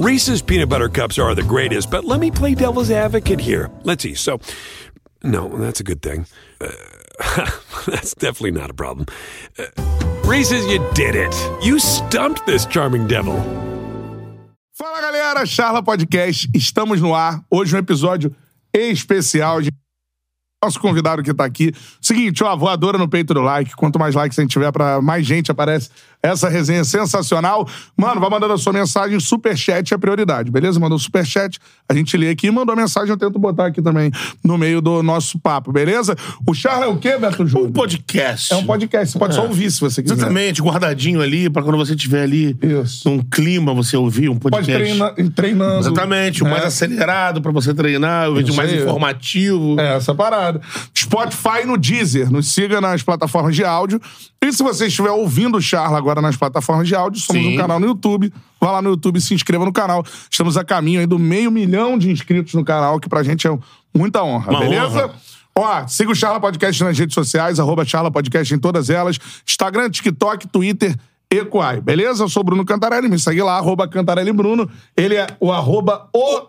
[0.00, 3.70] Reese's peanut butter cups are the greatest, but let me play devil's advocate here.
[3.82, 4.14] Let's see.
[4.14, 4.40] So,
[5.22, 6.24] no, that's a good thing.
[6.58, 6.70] Uh,
[7.86, 9.04] that's definitely not a problem.
[9.58, 9.66] Uh,
[10.24, 11.34] Reese's, you did it.
[11.62, 13.34] You stumped this charming devil.
[14.72, 17.44] Fala galera, Charla Podcast, estamos no ar.
[17.50, 18.34] Hoje um episódio
[18.72, 19.70] especial de
[20.64, 21.74] nosso convidado que tá aqui.
[22.00, 23.74] Seguinte, ó, voadora no peito do like.
[23.76, 25.90] Quanto mais likes a gente tiver, pra mais gente aparece
[26.22, 27.66] essa resenha sensacional.
[27.96, 30.78] Mano, vai mandando a sua mensagem, superchat é prioridade, beleza?
[30.78, 31.58] Mandou superchat,
[31.88, 32.50] a gente lê aqui.
[32.50, 34.10] Mandou mensagem, eu tento botar aqui também
[34.44, 36.16] no meio do nosso papo, beleza?
[36.46, 37.68] O Charla é o quê, Beto Júnior?
[37.68, 38.52] Um podcast.
[38.52, 40.14] É um podcast, você pode só ouvir se você quiser.
[40.16, 43.08] Exatamente, guardadinho ali, pra quando você estiver ali Isso.
[43.08, 44.82] num clima, você ouvir um Pode podcast.
[44.82, 45.80] treina, treinando.
[45.80, 46.66] Exatamente, o mais É.
[46.66, 49.78] acelerado pra você treinar, o vídeo mais informativo.
[49.80, 50.60] É, essa parada.
[50.96, 52.30] Spotify no Deezer.
[52.30, 54.00] Nos siga nas plataformas de áudio.
[54.42, 57.54] E se você estiver ouvindo o Charla agora nas plataformas de áudio, somos Sim.
[57.54, 58.32] um canal no YouTube.
[58.60, 60.02] Vá lá no YouTube e se inscreva no canal.
[60.30, 63.58] Estamos a caminho aí do meio milhão de inscritos no canal, que pra gente é
[63.94, 65.04] muita honra, Uma beleza?
[65.06, 65.14] honra.
[65.54, 69.18] Ó, siga o Charla Podcast nas redes sociais, arroba Charla Podcast em todas elas.
[69.46, 70.96] Instagram, TikTok, Twitter
[71.30, 72.24] e Quai, beleza?
[72.24, 74.70] Eu sou o Bruno Cantarelli, me segue lá, arroba Cantarelli Bruno.
[74.96, 76.46] Ele é o arroba o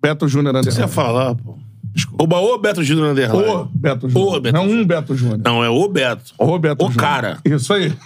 [0.00, 1.58] Beto Júnior você ia falar, pô?
[2.18, 3.42] Oba, o Beto Júnior Underline.
[3.48, 4.40] O Beto Júnior.
[4.40, 4.84] Beto Não um.
[4.84, 5.40] Beto Júnior.
[5.44, 6.32] Não, é o Beto.
[6.38, 7.02] O Beto O Júnior.
[7.04, 7.38] cara.
[7.44, 7.92] Isso aí.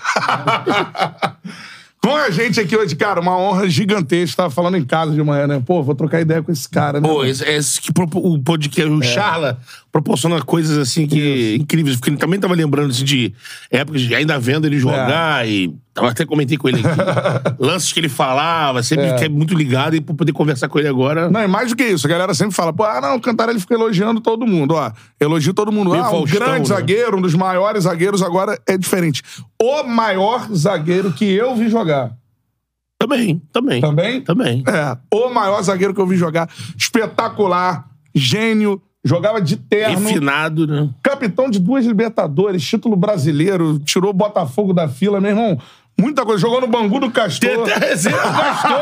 [2.02, 4.36] Com a gente aqui hoje, cara, uma honra gigantesca.
[4.42, 5.62] Tava falando em casa de manhã, né?
[5.64, 7.08] Pô, vou trocar ideia com esse cara, né?
[7.08, 8.94] Pô, esse, esse que propo- o podcast, É.
[8.94, 9.58] o Charla,
[9.94, 11.94] proporciona coisas assim que incríveis.
[11.94, 13.32] Porque ele também tava lembrando assim, de
[13.70, 15.50] épocas de ainda vendo ele jogar É.
[15.50, 15.74] e.
[15.96, 16.98] Eu até comentei com ele aqui.
[17.62, 19.14] lances que ele falava, sempre É.
[19.14, 21.30] que é muito ligado e pra poder conversar com ele agora.
[21.30, 23.60] Não, e mais do que isso, a galera sempre fala, pô, ah, não, o Cantarelli
[23.60, 24.90] fica elogiando todo mundo, ó.
[25.20, 25.92] Elogio todo mundo.
[25.92, 26.74] Meio ah, um Faustão, grande né?
[26.76, 29.22] zagueiro, um dos maiores zagueiros, agora é diferente.
[29.62, 32.10] O maior zagueiro que eu vi jogar.
[32.98, 33.80] Também, também.
[33.80, 34.20] Também?
[34.22, 34.64] Também.
[34.66, 36.48] É, o maior zagueiro que eu vi jogar.
[36.76, 40.06] Espetacular, gênio, jogava de terno.
[40.08, 40.88] Refinado, né?
[41.02, 45.58] Capitão de duas Libertadores, título brasileiro, tirou o Botafogo da fila, meu irmão.
[45.96, 46.40] Muita coisa.
[46.40, 47.48] Jogou no Bangu do Castor.
[47.48, 48.80] Tem até resenha do Castor,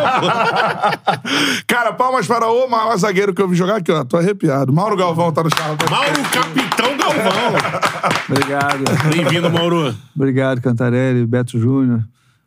[1.67, 4.03] Cara, palmas para o maior zagueiro que eu vi jogar aqui, ó.
[4.03, 4.73] Tô arrepiado.
[4.73, 5.77] Mauro Galvão tá no charla.
[5.91, 7.53] Mauro Capitão Galvão.
[8.31, 8.85] Obrigado.
[9.15, 9.95] Bem-vindo, Mauro.
[10.17, 12.03] Obrigado, Cantarelli, Beto Júnior.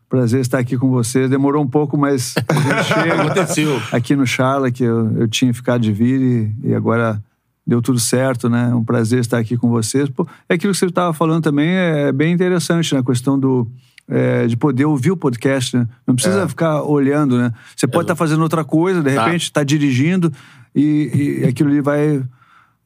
[0.09, 1.29] Prazer estar aqui com vocês.
[1.29, 3.81] Demorou um pouco, mas a gente chega Aconteceu.
[3.91, 6.21] aqui no Charla, que eu, eu tinha ficado de vir
[6.63, 7.21] e, e agora
[7.65, 8.69] deu tudo certo, né?
[8.71, 10.07] É um prazer estar aqui com vocês.
[10.09, 12.99] Pô, é aquilo que você estava falando também é bem interessante, né?
[12.99, 13.67] A questão do,
[14.07, 15.87] é, de poder ouvir o podcast, né?
[16.05, 17.51] Não precisa ficar olhando, né?
[17.75, 19.25] Você pode estar fazendo outra coisa, de Tá.
[19.25, 20.31] repente está dirigindo
[20.75, 22.21] e, e aquilo ali vai,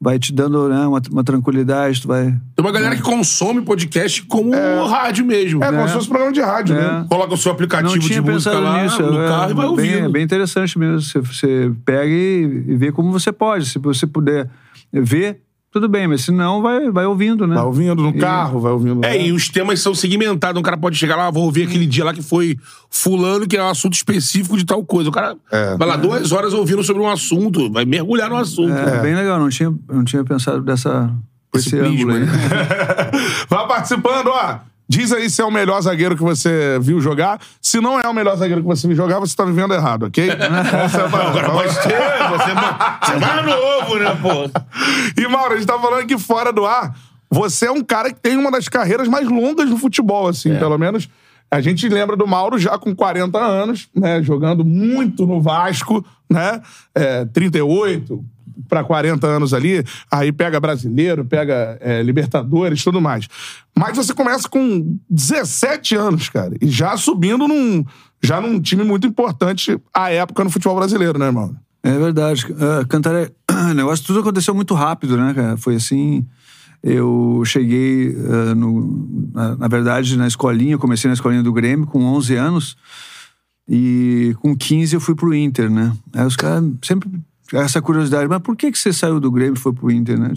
[0.00, 2.24] vai te dando né, uma, uma tranquilidade, tu vai...
[2.24, 4.52] Tem uma galera que consome podcast como
[4.86, 5.62] rádio mesmo.
[5.62, 5.88] É, como né?
[5.88, 6.80] se fosse programa de rádio, É.
[6.80, 7.06] né?
[7.06, 9.02] Coloca o seu aplicativo Não de música lá nisso.
[9.02, 10.06] no é, carro e vai bem, ouvindo.
[10.06, 11.02] É bem interessante mesmo.
[11.02, 13.66] Você, você pega e, e vê como você pode.
[13.66, 14.48] Se você puder
[14.92, 15.40] ver,
[15.72, 17.54] tudo bem, mas se não, vai, vai ouvindo, né?
[17.54, 19.04] Vai ouvindo no E- carro, vai ouvindo.
[19.04, 20.58] É, e os temas são segmentados.
[20.58, 22.58] Um cara pode chegar lá, vou ouvir aquele dia lá que foi
[22.90, 25.10] fulano, que é um assunto específico de tal coisa.
[25.10, 25.76] O cara É.
[25.76, 28.72] vai lá duas horas ouvindo sobre um assunto, vai mergulhar no assunto.
[28.72, 29.38] É, bem legal.
[29.38, 31.08] Não tinha, não tinha pensado dessa,
[31.52, 32.20] por Esse esse, prisma, ângulo aí.
[32.26, 32.32] né?
[33.48, 34.58] Vai participando, ó.
[34.90, 37.40] Diz aí se é o melhor zagueiro que você viu jogar.
[37.62, 40.28] Se não é o melhor zagueiro que você viu jogar, você tá vivendo errado, ok?
[40.84, 41.28] Essa é a parada.
[41.38, 41.96] Agora pode ter,
[42.28, 44.50] você é você é novo, né, pô?
[45.16, 46.92] E, Mauro, a gente tá falando aqui fora do ar.
[47.30, 50.30] Você é um cara que tem uma das carreiras mais longas no futebol, É.
[50.30, 51.08] assim, pelo menos.
[51.48, 54.20] A gente lembra do Mauro já com 40 anos, né?
[54.24, 56.60] Jogando muito no Vasco, né?
[56.92, 58.24] É, 38
[58.68, 59.84] para 40 anos ali.
[60.10, 63.26] Aí pega brasileiro, pega é, Libertadores, tudo mais.
[63.76, 67.84] Mas você começa com 17 anos, cara, e já subindo num,
[68.22, 71.56] já num time muito importante à época no futebol brasileiro, né, Mauro?
[71.82, 72.46] É verdade.
[72.52, 73.30] Uh, Cantaré,
[73.70, 75.56] o negócio tudo aconteceu muito rápido, né, cara?
[75.56, 76.26] Foi assim.
[76.82, 82.04] Eu cheguei, uh, no, na, na verdade, na escolinha, comecei na escolinha do Grêmio com
[82.04, 82.76] 11 anos.
[83.68, 85.92] E com 15 eu fui pro Inter, né?
[86.12, 87.08] Aí os caras sempre.
[87.52, 90.32] Essa curiosidade, mas por que, que você saiu do Grêmio e foi pro Inter, né?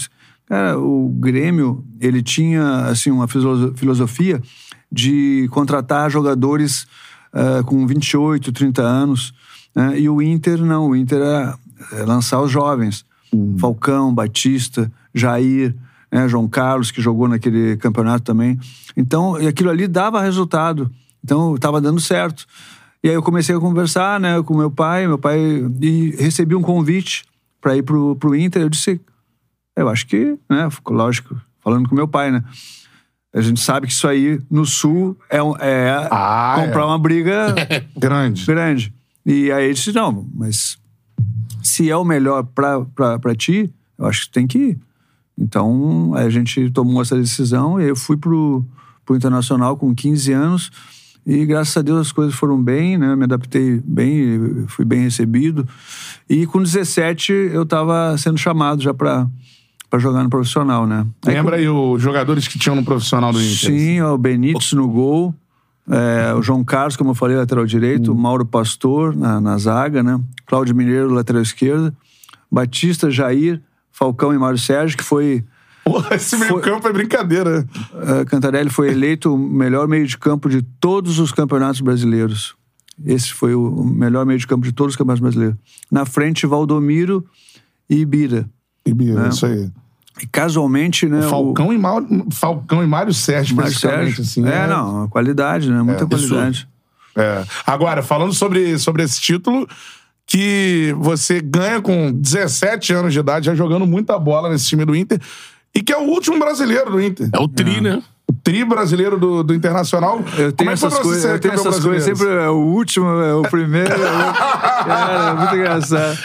[0.48, 4.42] Cara, o Grêmio, ele tinha, assim, uma filoso- filosofia
[4.92, 6.86] de contratar jogadores
[7.34, 9.34] uh, com 28, 30 anos.
[9.76, 10.00] né?
[10.00, 10.90] E o Inter, não.
[10.90, 11.58] O Inter era
[11.94, 13.06] é, lançar os jovens.
[13.58, 15.74] Falcão, Batista, Jair,
[16.12, 16.28] né?
[16.28, 18.60] João Carlos, que jogou naquele campeonato também.
[18.96, 20.92] Então, e aquilo ali dava resultado.
[21.24, 22.46] Então, estava dando certo.
[23.04, 25.38] E aí eu comecei a conversar né, com meu pai, meu pai,
[25.82, 27.26] e recebi um convite
[27.60, 28.62] para ir pro, pro Inter.
[28.62, 29.02] Eu disse,
[29.76, 32.44] eu acho que, né, lógico, falando com meu pai, né?
[33.36, 36.86] A gente sabe que isso aí no Sul é, é Ah, comprar é.
[36.86, 37.54] uma briga
[37.98, 38.46] Grande.
[38.46, 38.94] grande.
[39.26, 40.78] E aí ele disse, não, mas
[41.62, 44.80] se é o melhor pra ti, eu acho que tem que ir.
[45.38, 48.64] Então, a gente tomou essa decisão e eu fui pro,
[49.04, 50.72] pro Internacional com 15 anos
[51.26, 53.16] e graças a Deus as coisas foram bem, né?
[53.16, 55.68] Me adaptei bem, fui bem recebido.
[56.30, 59.28] E com 17 eu estava sendo chamado já para
[59.90, 61.06] para jogar no profissional, né?
[61.24, 63.70] Aí, Lembra aí os jogadores que tinham no profissional do Inter?
[63.70, 65.36] Sim, o Benítez no gol,
[65.88, 68.16] é, o João Carlos, como eu falei, lateral direito, Hum.
[68.16, 70.20] o Mauro Pastor na, na zaga, né?
[70.48, 71.94] Cláudio Mineiro, lateral esquerda,
[72.52, 73.62] Batista, Jair,
[73.92, 75.46] Falcão e Mário Sérgio, que foi
[75.84, 77.66] Porra, esse meio Foi- campo é brincadeira.
[77.94, 82.56] Uh, Cantarelli foi eleito o melhor meio de campo de todos os campeonatos brasileiros.
[83.06, 85.58] Esse foi o o melhor meio de campo de todos os campeonatos brasileiros.
[85.92, 87.26] Na frente, Valdomiro
[87.90, 88.50] e Ibira.
[88.86, 89.30] E Bia, É.
[89.30, 89.70] isso aí.
[90.22, 91.24] E casualmente, né?
[91.24, 93.74] Falcão, e Mauro, Falcão e Mário Sérgio, o Mário.
[93.74, 94.22] Sérgio.
[94.22, 95.82] Assim, é, não, qualidade, né?
[95.82, 96.68] Muita qualidade.
[97.16, 97.44] É.
[97.66, 99.68] Agora, falando sobre, sobre esse título,
[100.28, 104.96] que você ganha com 17 anos de idade, já jogando muita bola nesse time do
[104.96, 105.20] Inter,
[105.76, 107.30] e que é o último brasileiro do Inter.
[107.34, 108.02] É o tri, né?
[108.28, 110.24] O tri brasileiro do, do Internacional.
[110.38, 112.18] Eu tenho Como é que foi essas coisas, ser eu tenho campeão essas coisas, brasileiro?
[112.34, 113.92] sempre é o último, é o primeiro.
[113.94, 113.98] é
[114.86, 116.18] Cara, é muito engraçado.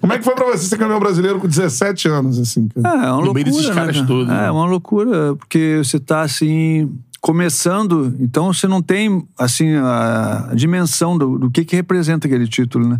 [0.00, 2.68] Como é que foi pra você ser campeão brasileiro com 17 anos, assim?
[2.68, 2.88] cara?
[3.04, 4.06] É, é uma No meio loucura, desses né, caras cara?
[4.06, 4.50] todos, É, né?
[4.50, 6.90] uma loucura, porque você tá assim
[7.20, 12.88] começando, então você não tem assim a, dimensão do, do que que representa aquele título,
[12.88, 12.98] né?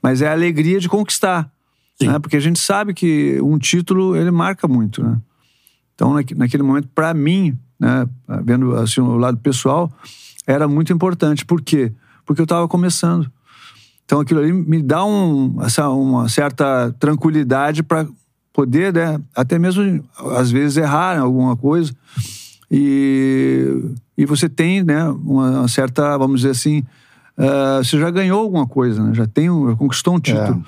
[0.00, 1.50] Mas é a alegria de conquistar.
[2.06, 2.18] Né?
[2.18, 5.18] Porque a gente sabe que um título ele marca muito, né?
[5.94, 8.06] Então naque- naquele momento para mim, né,
[8.44, 9.90] vendo assim o lado pessoal,
[10.46, 11.44] era muito importante.
[11.44, 11.92] Por quê?
[12.26, 13.30] Porque eu estava começando.
[14.04, 18.06] Então aquilo ali me dá um, essa, uma certa tranquilidade para
[18.52, 20.04] poder, né, até mesmo
[20.36, 21.92] às vezes errar em alguma coisa.
[22.70, 26.82] E, e você tem, né, uma, certa, vamos dizer assim,
[27.38, 29.14] ah, você já ganhou alguma coisa, né?
[29.14, 30.64] já tem, um- já conquistou um título.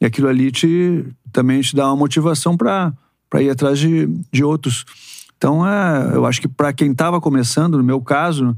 [0.00, 2.92] E aquilo ali te, também te dá uma motivação para
[3.40, 4.84] ir atrás de, de outros.
[5.36, 8.56] Então, é, eu acho que para quem estava começando, no meu caso,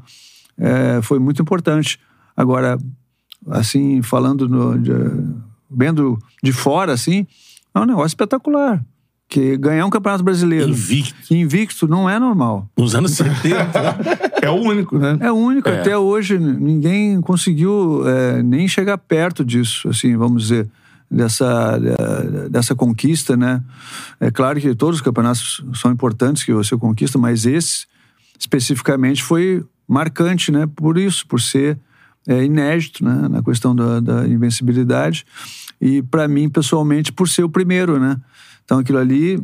[0.59, 1.99] é, foi muito importante.
[2.37, 2.79] Agora,
[3.50, 4.93] assim, falando, no, de,
[5.71, 7.27] vendo de fora, assim,
[7.75, 8.85] é um negócio espetacular.
[9.29, 11.35] Que ganhar um campeonato brasileiro Invicto.
[11.35, 12.69] invicto não é normal.
[12.77, 13.59] Nos anos 70.
[14.41, 15.19] É o único, né?
[15.21, 15.69] É único.
[15.69, 15.81] É.
[15.81, 20.69] Até hoje, ninguém conseguiu é, nem chegar perto disso, assim, vamos dizer,
[21.11, 23.62] dessa, da- dessa conquista, né?
[24.20, 27.87] É claro que todos os campeonatos são importantes que você conquista, mas esse,
[28.38, 30.67] especificamente, foi marcante, né?
[30.75, 31.79] Por isso, por ser
[32.26, 33.29] é, inédito, né?
[33.29, 35.25] Na questão da, da invencibilidade.
[35.81, 38.17] E, para mim, pessoalmente, por ser o primeiro, né?
[38.64, 39.41] Então, aquilo ali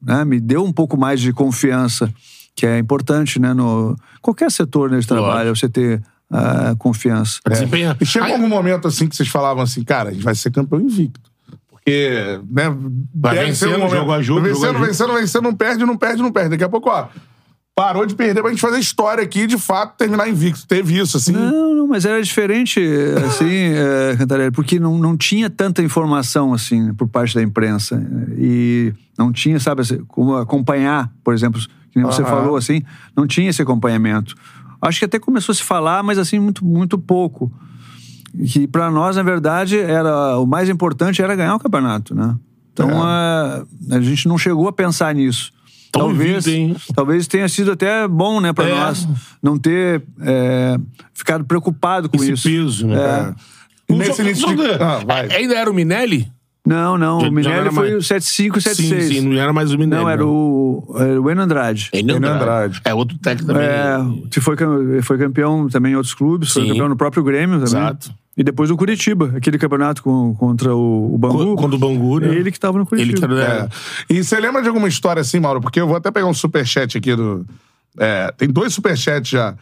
[0.00, 2.12] né, me deu um pouco mais de confiança,
[2.54, 3.52] que é importante, né?
[3.52, 6.02] No qualquer setor né, de trabalho, você ter
[6.32, 7.40] ah, confiança.
[7.48, 7.96] Desempenha.
[8.00, 10.50] E chegou Aí- algum momento assim que vocês falavam assim, cara, a gente vai ser
[10.50, 11.20] campeão invicto.
[11.70, 12.74] Porque, né?
[13.14, 16.22] Vai ser um vencendo, jogo a jogo, Vencendo, jogo vencendo, vencendo, não perde, não perde,
[16.22, 16.50] não perde.
[16.50, 17.08] Daqui a pouco, ó,
[17.74, 20.64] parou de perder pra gente fazer história aqui e, de fato, terminar invicto.
[20.66, 21.32] Teve isso, assim.
[21.32, 22.80] Não, não, mas era diferente,
[23.26, 28.00] assim, é, Cantarelli, porque não, não tinha tanta informação, assim, por parte da imprensa.
[28.38, 32.30] E não tinha, sabe, assim, como acompanhar, por exemplo, que nem você Aham.
[32.30, 32.82] falou, assim,
[33.16, 34.34] não tinha esse acompanhamento.
[34.82, 37.50] Acho que até começou a se falar, mas, assim, muito, muito pouco.
[38.52, 42.34] Que para nós, na verdade, era o mais importante era ganhar o campeonato, né?
[42.72, 45.52] Então, a, a gente não chegou a pensar nisso.
[45.92, 46.44] Tão talvez,
[46.94, 48.74] talvez tenha sido até bom, né, para É.
[48.74, 49.06] nós
[49.42, 50.78] não ter é,
[51.12, 52.48] ficado preocupado com Esse isso.
[52.48, 53.34] peso, né?
[53.88, 53.92] É.
[53.92, 55.02] O nesse início de- Ah.
[55.36, 56.32] Ainda era o Minelli?
[56.64, 59.04] Não, não, Já- o Minelli foi mais- o 75, 76.
[59.04, 60.02] Sim, sim, não era mais o Minelli.
[60.02, 61.90] Não, era o, era o Enio Andrade.
[61.92, 62.36] Enio Andrade.
[62.36, 62.80] Andrade.
[62.84, 63.66] É outro técnico também.
[63.68, 63.98] É,
[64.30, 64.54] que foi,
[65.02, 66.68] foi campeão também em outros clubes, foi Sim.
[66.68, 67.64] campeão no próprio Grêmio também.
[67.82, 68.14] Exato.
[68.36, 71.56] E depois o Curitiba, aquele campeonato com- contra o, o Bangu.
[71.56, 72.28] Quando o Bangu, né?
[72.28, 73.26] Ele que estava no Curitiba.
[73.26, 73.64] Ele que era.
[73.64, 73.68] É.
[74.14, 75.60] E você lembra de alguma história assim, Mauro?
[75.60, 77.44] Porque eu vou até pegar um superchat aqui do.
[77.98, 79.54] é, tem dois superchats já.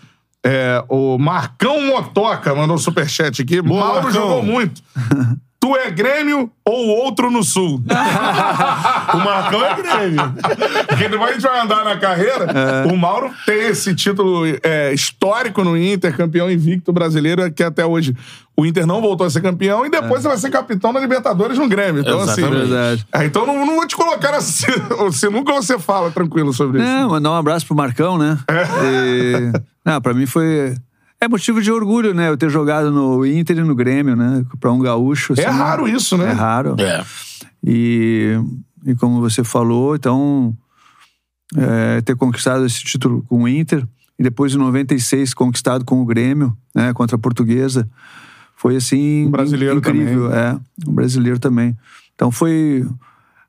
[0.45, 3.61] É, o Marcão Motoca mandou um superchat aqui.
[3.61, 4.13] Mauro Marcão.
[4.13, 4.83] jogou muito.
[5.61, 7.83] Tu é Grêmio ou outro no Sul?
[9.13, 10.35] O Marcão é Grêmio.
[10.89, 12.47] Porque depois a gente vai andar na carreira.
[12.91, 18.17] O Mauro tem esse título é, histórico no Inter, campeão invicto brasileiro, que até hoje
[18.57, 19.85] o Inter não voltou a ser campeão.
[19.85, 22.03] E depois você vai ser capitão da Libertadores no Grêmio.
[22.03, 22.41] Então, assim.
[22.43, 22.69] Exatamente.
[22.69, 23.07] Verdade.
[23.13, 24.67] É, então não, não vou te colocar assim.
[24.99, 26.89] Você nunca você fala tranquilo sobre isso.
[26.89, 28.39] Não, mandar um abraço pro Marcão, né?
[28.85, 29.53] E,
[29.85, 30.75] não, pra mim foi.
[31.23, 32.29] É motivo de orgulho, né?
[32.31, 34.43] Eu ter jogado no Inter e no Grêmio, né?
[34.59, 35.35] Pra um gaúcho.
[35.37, 36.31] É assim, raro isso, né?
[36.31, 36.77] É raro.
[36.79, 37.05] É.
[37.63, 38.39] E,
[38.87, 40.57] e como você falou, então,
[41.57, 43.87] é, ter conquistado esse título com o Inter.
[44.19, 47.89] e depois em 96 conquistado com o Grêmio, né, contra a Portuguesa.
[48.57, 50.39] Foi assim Um brasileiro incrível, também.
[50.39, 50.59] é,
[50.89, 51.77] um brasileiro também.
[52.15, 52.87] Então foi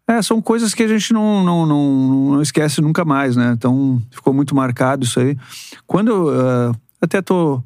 [0.07, 3.53] é, são coisas que a gente não, não, não, não esquece nunca mais, né?
[3.53, 5.37] Então ficou muito marcado isso aí.
[5.85, 7.61] Quando eu ah, até tô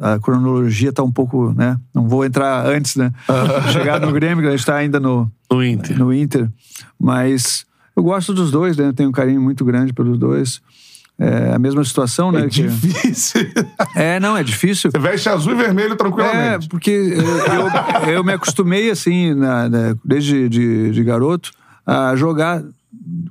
[0.00, 1.78] a cronologia tá um pouco, né?
[1.94, 3.12] Não vou entrar antes, né?
[3.72, 5.96] Chegar no Grêmio, que a gente tá ainda no, No Inter.
[5.98, 6.50] no Inter.
[7.00, 7.64] Mas
[7.96, 8.92] eu gosto dos dois, né?
[8.94, 10.60] Tenho um carinho muito grande pelos dois.
[11.16, 12.40] É a mesma situação, né?
[12.40, 13.48] É que- difícil.
[13.94, 14.90] É, não, é difícil.
[14.90, 16.68] Você veste azul e vermelho É, tranquilamente.
[16.68, 21.52] porque eu, eu, eu me acostumei, assim, na- na- desde de, de garoto,
[21.86, 22.64] a jogar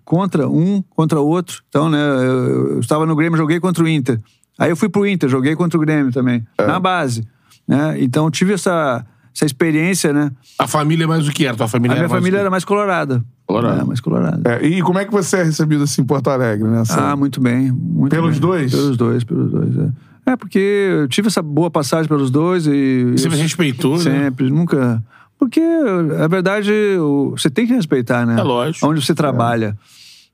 [0.05, 1.62] contra um, contra outro.
[1.67, 4.17] Então, né, eu, eu estava no Grêmio, joguei contra o Inter.
[4.57, 7.27] Aí eu fui pro Inter, joguei contra o Grêmio também, na base.
[7.67, 7.95] Né?
[8.01, 9.05] Então, tive essa,
[9.36, 10.31] essa experiência, né?
[10.60, 11.55] A família é mais o que era?
[11.57, 13.24] Tua família A minha era mais família o era mais colorada.
[13.45, 13.81] Colorada.
[13.81, 14.41] É, mais colorada.
[14.62, 16.81] É, e como é que você é recebido assim em Porto Alegre, né?
[16.81, 17.72] Essa- Ah, muito bem.
[17.72, 18.39] Muito Pelos bem.
[18.41, 18.72] dois?
[18.72, 19.77] Pelos dois, pelos dois.
[20.25, 23.12] É, é porque eu tive essa boa passagem pelos dois e.
[23.17, 24.01] Você eu me respeitou, né?
[24.03, 25.03] Sempre, nunca.
[25.38, 28.39] Porque, na verdade, o- você tem que respeitar, né?
[28.39, 28.88] É lógico.
[28.88, 29.77] Onde você trabalha.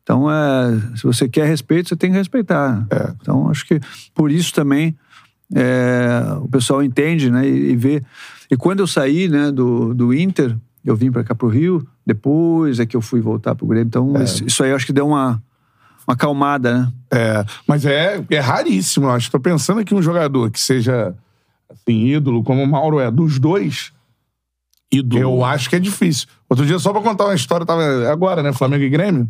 [0.09, 2.83] Então, é, se você quer respeito, você tem que respeitar.
[2.89, 3.13] É.
[3.21, 3.79] Então, acho que
[4.15, 4.97] por isso também
[5.53, 7.47] é, o pessoal entende, né?
[7.47, 8.01] E, e vê.
[8.49, 12.79] E quando eu saí né, do, do Inter, eu vim para cá pro Rio, depois
[12.79, 13.85] é que eu fui voltar pro Grêmio.
[13.85, 15.39] Então, isso, isso aí eu acho que deu uma,
[16.07, 16.93] uma acalmada, né?
[17.11, 19.29] É, mas é, é raríssimo, eu acho.
[19.29, 21.13] Tô pensando aqui um jogador que seja
[21.69, 23.91] assim, ídolo, como o Mauro é, dos dois,
[24.91, 25.21] Ídolo.
[25.21, 26.27] eu acho que é difícil.
[26.49, 28.51] Outro dia, só pra contar uma história, tava agora, né?
[28.51, 29.29] Flamengo e Grêmio.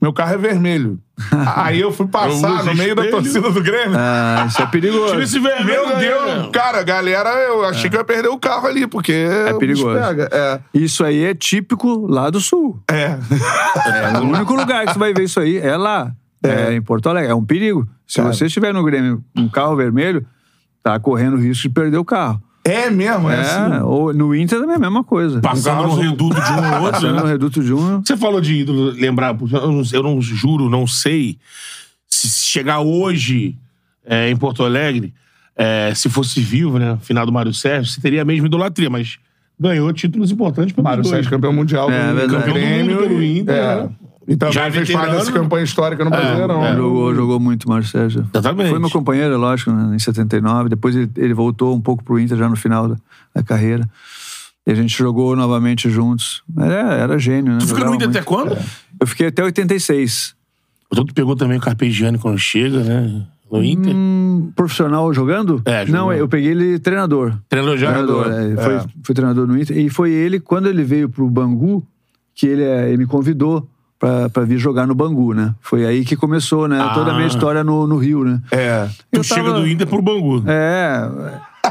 [0.00, 0.98] Meu carro é vermelho.
[1.56, 3.94] Aí eu fui passar Eu no meio da torcida do Grêmio.
[3.98, 5.12] Ah, isso é perigoso.
[5.12, 8.66] Tira esse vermelho Meu Deus, cara, galera, eu achei que eu ia perder o carro
[8.66, 9.12] ali, porque.
[9.12, 9.98] É perigoso.
[9.98, 10.28] Pega.
[10.32, 10.60] É.
[10.72, 12.82] Isso aí é típico lá do Sul.
[12.90, 13.18] É.
[14.14, 16.10] É, o único lugar que você vai ver isso aí é lá.
[16.42, 17.30] É, em Porto Alegre.
[17.30, 17.86] É um perigo.
[18.06, 18.32] Se Cara.
[18.32, 20.24] você estiver no Grêmio com um carro vermelho,
[20.82, 22.42] tá correndo o risco de perder o carro.
[22.64, 23.82] É mesmo, é, É, assim.
[23.84, 25.40] ou no Inter também é a mesma coisa.
[25.40, 27.30] Passando Um no reduto de um ou outro, Passando no né?
[27.32, 28.02] Reduto Júnior.
[28.04, 31.38] Você falou de ídolo, lembrar, eu não, eu não juro, não sei
[32.06, 33.56] se chegar hoje
[34.04, 35.14] é, em Porto Alegre,
[35.56, 39.18] é, se fosse vivo, né, final do Mário Sérgio, você teria a mesma idolatria, mas
[39.58, 42.96] ganhou títulos importantes pelo Mário Sérgio, campeão mundial É, do, Campeão do Grêmio.
[42.96, 43.82] mundo pelo Inter, É.
[43.84, 43.90] né?
[44.28, 46.64] E também Já fez parte dessa campanha histórica no Brasileirão.
[46.64, 46.76] é.
[46.76, 48.28] Jogou, jogou muito, Mário Sérgio.
[48.32, 48.70] Exatamente.
[48.70, 50.68] Foi meu companheiro, lógico, né, em 79.
[50.68, 52.96] Depois ele, ele voltou um pouco pro Inter já no final da,
[53.34, 53.88] da carreira.
[54.66, 56.42] E a gente jogou novamente juntos.
[56.54, 57.58] Mas é, era gênio, né?
[57.60, 58.18] Tu Jogava no Inter muito.
[58.18, 58.56] até quando?
[59.00, 60.34] Eu fiquei até 86.
[60.92, 63.26] Então tu pegou também o Carpegiani quando chega, né?
[63.50, 63.92] No Inter.
[63.96, 65.62] Hum, profissional jogando?
[65.64, 66.00] É, jogou.
[66.00, 67.34] Não, eu peguei ele treinador.
[67.48, 67.88] Treinador já?
[67.88, 68.84] Treinador, é, foi, É.
[69.02, 69.76] foi treinador no Inter.
[69.78, 71.84] E foi ele, quando ele veio pro Bangu,
[72.34, 73.66] que ele, é, ele me convidou
[74.00, 75.54] pra, pra vir jogar no Bangu, né?
[75.60, 76.78] Foi aí que começou, né?
[76.94, 77.28] Toda a minha Ah.
[77.28, 78.40] história no, no Rio, né?
[78.50, 78.88] É.
[79.12, 80.42] Tu Eu chega tava- do Inter pro Bangu.
[80.46, 81.08] É,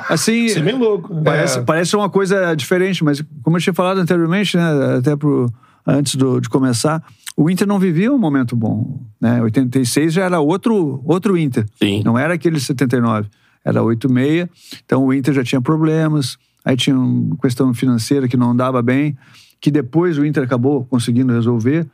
[0.10, 0.46] assim...
[0.46, 1.14] Isso é bem louco.
[1.14, 1.22] né?
[1.26, 5.52] Parece, parece uma coisa diferente, mas como eu tinha falado anteriormente, né, até pro,
[5.86, 7.04] antes do- de começar,
[7.36, 9.02] o Inter não vivia um momento bom.
[9.20, 9.42] Né?
[9.42, 11.66] 86 já era outro, outro Inter.
[11.82, 12.04] Sim.
[12.06, 13.28] Não era aquele 79.
[13.66, 14.48] Era 86.
[14.86, 16.38] Então o Inter já tinha problemas.
[16.64, 19.18] Aí tinha uma questão financeira que não andava bem,
[19.60, 21.88] que depois o Inter acabou conseguindo resolver.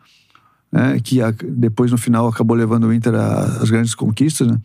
[0.72, 1.00] Né?
[1.04, 4.48] Que a- depois, no final, acabou levando o Inter às grandes conquistas.
[4.48, 4.58] Né?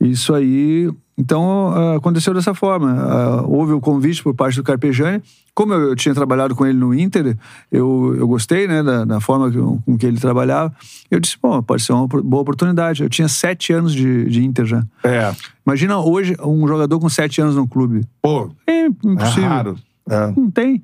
[0.00, 3.42] Isso aí, então, aconteceu dessa forma.
[3.46, 5.20] Houve o convite por parte do Carpegiani.
[5.52, 7.36] Como eu, tinha trabalhado com ele no Inter,
[7.72, 9.50] eu, eu gostei né, da, da forma
[9.84, 10.72] com que ele trabalhava.
[11.10, 13.02] Eu disse, bom, pode ser uma boa oportunidade.
[13.02, 14.86] Eu tinha sete anos de, de Inter já.
[15.02, 15.34] É.
[15.66, 18.06] Imagina hoje um jogador com sete anos no clube.
[18.22, 19.48] Pô, É é impossível.
[19.48, 19.76] raro.
[20.08, 20.32] É.
[20.36, 20.80] Não tem.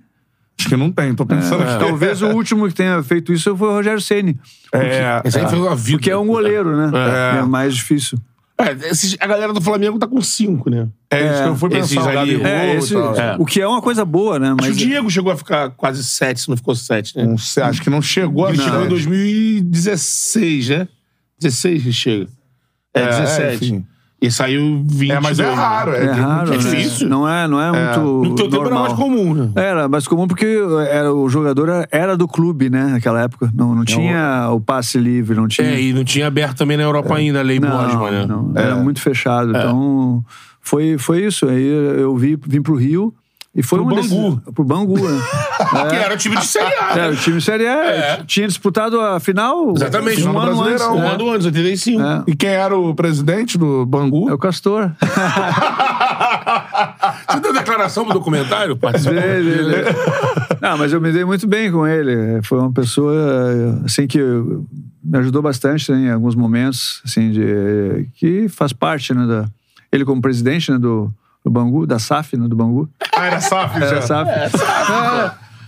[0.58, 1.78] Acho que não tem, tô pensando aqui.
[1.78, 4.38] Talvez o último que tenha feito isso foi o Rogério Ceni.
[4.72, 5.20] É.
[5.24, 5.98] Esse aí foi vida.
[5.98, 6.90] Porque é um goleiro, né?
[6.94, 7.38] É.
[7.38, 8.18] É, mais difícil.
[8.56, 10.86] É, esses- a galera do Flamengo tá com cinco, né?
[11.10, 12.04] É isso que eu fui pensar.
[12.04, 12.94] o ali- É, esse-.
[12.96, 13.34] É.
[13.36, 14.46] O que é uma coisa boa, né?
[14.50, 17.34] Acho que Mas o Diego chegou a ficar quase sete, se não ficou sete, né?
[17.36, 18.88] Sei, acho que não chegou a Ele chegou em sete.
[18.90, 20.88] 2016, né?
[21.40, 22.28] 16 que chega.
[22.94, 23.84] É, É, 17.
[24.26, 25.10] E saiu 20.
[25.10, 25.92] É, mas é raro.
[25.92, 26.62] É, é raro, é né?
[26.62, 27.08] difícil.
[27.08, 28.82] Não é, não é, muito No teu tempo era normal.
[28.82, 29.50] mais comum, né?
[29.54, 30.46] Era mais comum porque
[30.88, 32.84] era, o jogador era, era do clube, né?
[32.86, 33.50] Naquela época.
[33.54, 35.68] Não, não tinha o passe livre, não tinha...
[35.68, 38.26] É, e não tinha aberto também na Europa ainda a Lei não, Bosman, né?
[38.26, 39.50] não, era muito fechado.
[39.50, 40.24] Então,
[40.60, 41.46] foi, foi isso.
[41.46, 41.66] Aí
[42.00, 43.14] eu vi, vim pro Rio
[43.56, 44.40] e foi Pro desses- Bangu.
[44.52, 45.20] pro Bangu, né?
[45.88, 46.90] Que era o time de Série A.
[46.90, 47.12] Era né?
[47.12, 47.84] o time Série A.
[47.86, 48.24] É.
[48.26, 50.22] Tinha disputado a final Exatamente.
[50.22, 50.84] um Final do ano antes.
[50.86, 51.08] Um né?
[51.14, 52.02] ano antes, 85.
[52.02, 52.22] É.
[52.26, 54.28] E quem era o presidente do Bangu?
[54.28, 54.90] É o Castor.
[57.30, 58.76] Você deu declaração pro documentário?
[58.76, 59.14] Participou?
[60.60, 62.40] Não, mas eu me dei muito bem com ele.
[62.42, 63.14] Foi uma pessoa,
[63.84, 69.26] assim, que me ajudou bastante né, em alguns momentos, assim, de, que faz parte, né,
[69.26, 69.46] da,
[69.92, 71.12] ele como presidente, né, do,
[71.44, 72.88] do Bangu, da SAF, né, do Bangu.
[73.14, 73.86] Ah, era SAF já.
[73.86, 74.30] Era SAF.
[74.30, 74.50] É,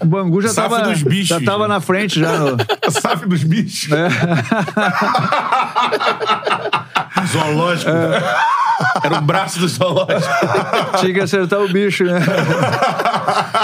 [0.01, 1.75] o Bangu já SAF tava, dos bichos, já tava né?
[1.75, 2.39] na frente já.
[2.39, 2.57] No,
[2.91, 3.93] SAF dos bichos.
[3.93, 4.09] É.
[7.27, 7.91] Zoológico.
[7.91, 8.23] É.
[9.05, 10.21] Era o braço do zoológico.
[11.01, 12.21] tinha que acertar o bicho, né?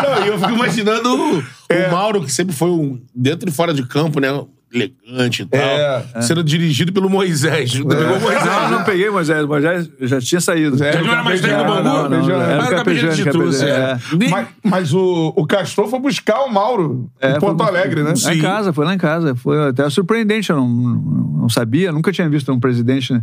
[0.03, 1.89] Não, e eu fico imaginando o, É.
[1.89, 4.29] o Mauro, que sempre foi um dentro e fora de campo, né?
[4.73, 5.61] Elegante e tal.
[5.61, 6.05] É.
[6.23, 7.73] Sendo dirigido pelo Moisés.
[7.73, 8.45] Pegou o Moisés.
[8.45, 8.71] Não, né?
[8.71, 9.63] não peguei, mas é, mas
[10.01, 10.79] já, tinha saído.
[10.79, 12.09] Já Já não era mais técnico do Não, Bangu?
[12.09, 13.23] não, não, era Mas o de Capejane,
[13.63, 13.69] é.
[13.69, 13.99] é.
[14.31, 18.15] Mas, mas o, o Castor foi buscar o Mauro É, em Porto foi- Alegre, né?
[18.25, 19.35] Lá em casa, foi lá em casa.
[19.35, 23.23] Foi até surpreendente, eu não, não sabia, nunca tinha visto um presidente né,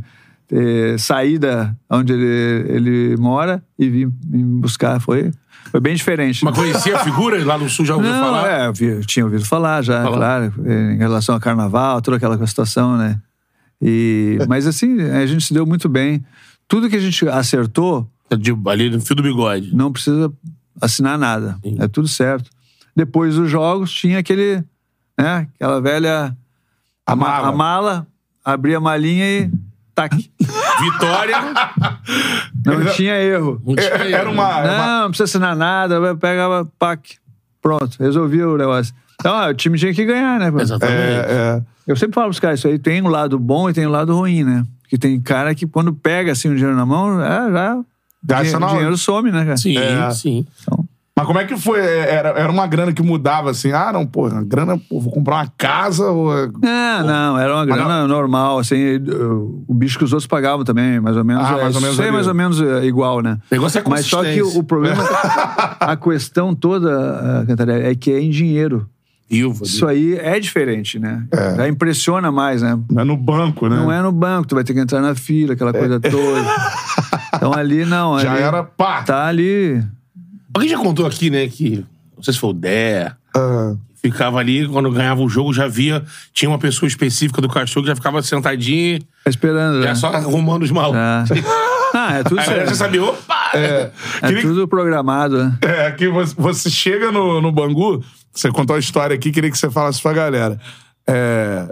[0.49, 4.99] ter saída onde ele, ele mora e vir, vir buscar.
[4.99, 5.31] Foi,
[5.71, 6.43] foi bem diferente.
[6.43, 7.41] Mas conhecia a figura?
[7.45, 8.49] Lá no Sul já ouviu Não, falar?
[8.51, 10.17] é, eu tinha ouvido falar já, Falar.
[10.51, 13.21] claro, em relação ao carnaval, toda aquela situação, né?
[13.81, 16.25] E, mas assim, a gente se deu muito bem.
[16.67, 18.05] Tudo que a gente acertou,
[18.37, 19.73] De, ali no fio do bigode.
[19.73, 20.31] não precisa
[20.81, 21.57] assinar nada.
[21.63, 21.77] Sim.
[21.79, 22.49] É tudo certo.
[22.95, 24.63] Depois dos jogos, tinha aquele,
[25.17, 26.35] né, aquela velha
[27.05, 27.47] A ma- mala.
[27.47, 28.07] a mala,
[28.43, 29.51] abria a malinha e
[29.95, 30.13] tac.
[30.79, 31.37] Vitória.
[32.65, 33.61] Não tinha erro.
[33.65, 34.59] Não tinha É, Era uma.
[34.59, 37.01] era uma- Não, não precisa assinar nada, eu pegava, pac,
[37.61, 38.93] pronto, resolvia o negócio.
[39.19, 40.51] Então, ah, o time tinha que ganhar, né?
[40.61, 40.97] Exatamente.
[40.97, 41.25] É,
[41.57, 41.61] é.
[41.87, 44.15] Eu sempre falo pros caras, isso aí tem um lado bom e tem um lado
[44.15, 44.63] ruim, né?
[44.81, 47.79] Porque tem cara que quando pega assim o dinheiro na mão, é, já.
[48.23, 48.75] Gasta dinhe- na hora.
[48.75, 49.57] dinheiro some, né, cara?
[49.57, 50.11] Sim, É.
[50.11, 50.45] sim.
[50.61, 50.85] Então,
[51.19, 51.79] Mas como é que foi?
[51.81, 53.73] Era, era uma grana que mudava assim?
[53.73, 56.31] Ah, não, pô, grana, pô, vou comprar uma casa ou.
[56.33, 59.01] é- não, não, era uma grana normal, assim,
[59.67, 61.43] o bicho que os outros pagavam também, mais ou menos.
[61.45, 63.37] Ah, é, mais ou menos isso aí é mais ou menos é, igual, né?
[63.51, 65.03] Negócio é Mas só que o, o problema,
[65.79, 68.87] a questão toda, ah, Cantarelli, é que é em dinheiro.
[69.29, 71.23] Isso aí é diferente, né?
[71.57, 72.79] Já impressiona mais, né?
[72.89, 73.75] Não é no banco, né?
[73.75, 76.43] Não é no banco, tu vai ter que entrar na fila, aquela coisa toda.
[77.31, 78.19] Então ali não.
[78.19, 79.03] Já ali era pá.
[79.03, 79.81] Tá ali.
[80.59, 81.85] Alguém já contou aqui, né, que...
[82.15, 83.11] Não sei se foi o Dé...
[83.35, 86.03] Ah, Ficava ali, quando ganhava o jogo, já via...
[86.33, 89.81] Tinha uma pessoa específica do cachorro que já ficava sentadinho, Esperando.
[89.81, 89.95] já né?
[89.95, 90.93] só arrumando os mal.
[90.95, 91.23] É.
[91.91, 92.75] Ah, é tudo Aí certo.
[92.75, 93.49] sabia, opa!
[93.55, 93.89] é.
[94.21, 95.57] É Queria- tudo programado, né?
[95.63, 99.57] É, que você, você chega no, no Bangu, você contou a história aqui, queria que
[99.57, 100.59] você falasse pra galera.
[101.07, 101.67] É,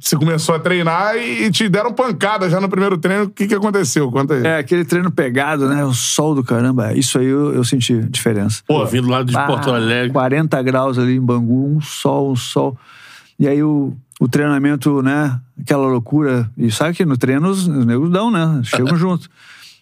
[0.00, 3.24] você começou a treinar e, te deram pancada já no primeiro treino.
[3.24, 4.10] O que, que aconteceu?
[4.10, 4.46] Conta aí.
[4.46, 5.84] É, aquele treino pegado, né?
[5.84, 6.92] O sol do caramba.
[6.92, 8.62] Isso aí eu, eu senti diferença.
[8.66, 10.12] Pô, vindo lá de Ah, Porto Alegre.
[10.12, 12.76] 40 graus ali em Bangu, um sol, um sol.
[13.38, 15.40] E aí o, o treinamento, né?
[15.60, 16.50] Aquela loucura.
[16.56, 18.60] E sabe que no treino os, os negros dão, né?
[18.64, 19.28] Chegam junto.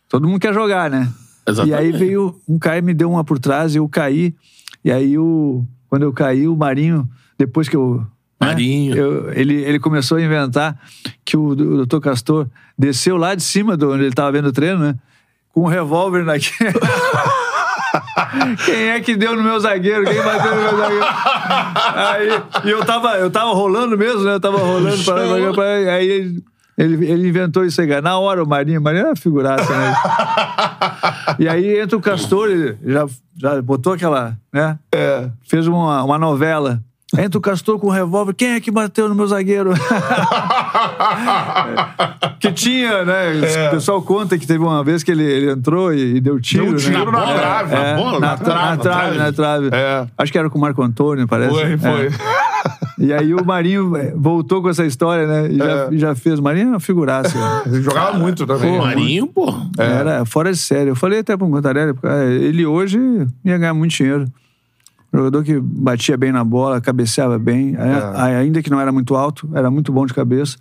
[0.09, 1.09] Todo mundo quer jogar, né?
[1.47, 1.71] Exatamente.
[1.71, 4.35] E aí veio um cara e me deu uma por trás e eu caí.
[4.85, 8.07] E aí, o, quando eu caí, o Marinho, depois que eu.
[8.43, 8.97] Né, Marinho.
[8.97, 10.77] eu- ele, ele começou a inventar
[11.25, 12.47] que o, o doutor Castor
[12.79, 14.95] desceu lá de cima de onde ele estava vendo o treino, né?
[15.53, 16.35] Com um revólver na.
[18.65, 20.05] Quem é que deu no meu zagueiro?
[20.05, 21.05] Quem bateu no meu zagueiro?
[21.95, 24.35] Aí, e eu tava, eu tava rolando mesmo, né?
[24.35, 26.43] Eu tava rolando para pra, pra, aí ele,
[26.79, 28.01] ele, ele inventou isso aí, cara.
[28.01, 29.95] Na hora, o Marinho, o Marinho era figuraça, né?
[31.39, 34.79] E aí entra o Castor, ele já, já botou aquela, né?
[35.47, 36.83] Fez uma, uma novela.
[37.19, 38.33] Entra o Castor com o revólver.
[38.35, 39.73] Quem é que bateu no meu zagueiro?
[42.41, 43.33] que tinha, né?
[43.69, 46.65] O pessoal conta que teve uma vez que ele, ele entrou e, e deu tiro.
[46.65, 47.05] Deu um tiro né?
[47.05, 47.35] na bola?
[47.39, 47.75] trave.
[47.75, 48.21] Na bola?
[48.21, 49.69] Na, Na tra- na trave, trave, na trave.
[49.73, 50.07] É.
[50.17, 51.51] Acho que era com o Marco Antônio, parece.
[51.53, 51.79] Foi, É.
[51.79, 52.09] foi.
[52.99, 55.49] E aí o Marinho voltou com essa história, né?
[55.51, 56.39] E já, já fez.
[56.39, 57.37] O Marinho é uma figuraça.
[57.37, 57.63] né?
[57.67, 58.79] Ele jogava muito também.
[58.79, 59.53] O Marinho, pô.
[59.77, 60.91] Era fora de série.
[60.91, 61.93] Eu falei até pro Cantarelli,
[62.41, 62.99] ele hoje
[63.45, 64.27] ia ganhar muito dinheiro.
[65.13, 69.49] Jogador que batia bem na bola, cabeceava bem, a- ainda que não era muito alto,
[69.55, 70.57] era muito bom de cabeça.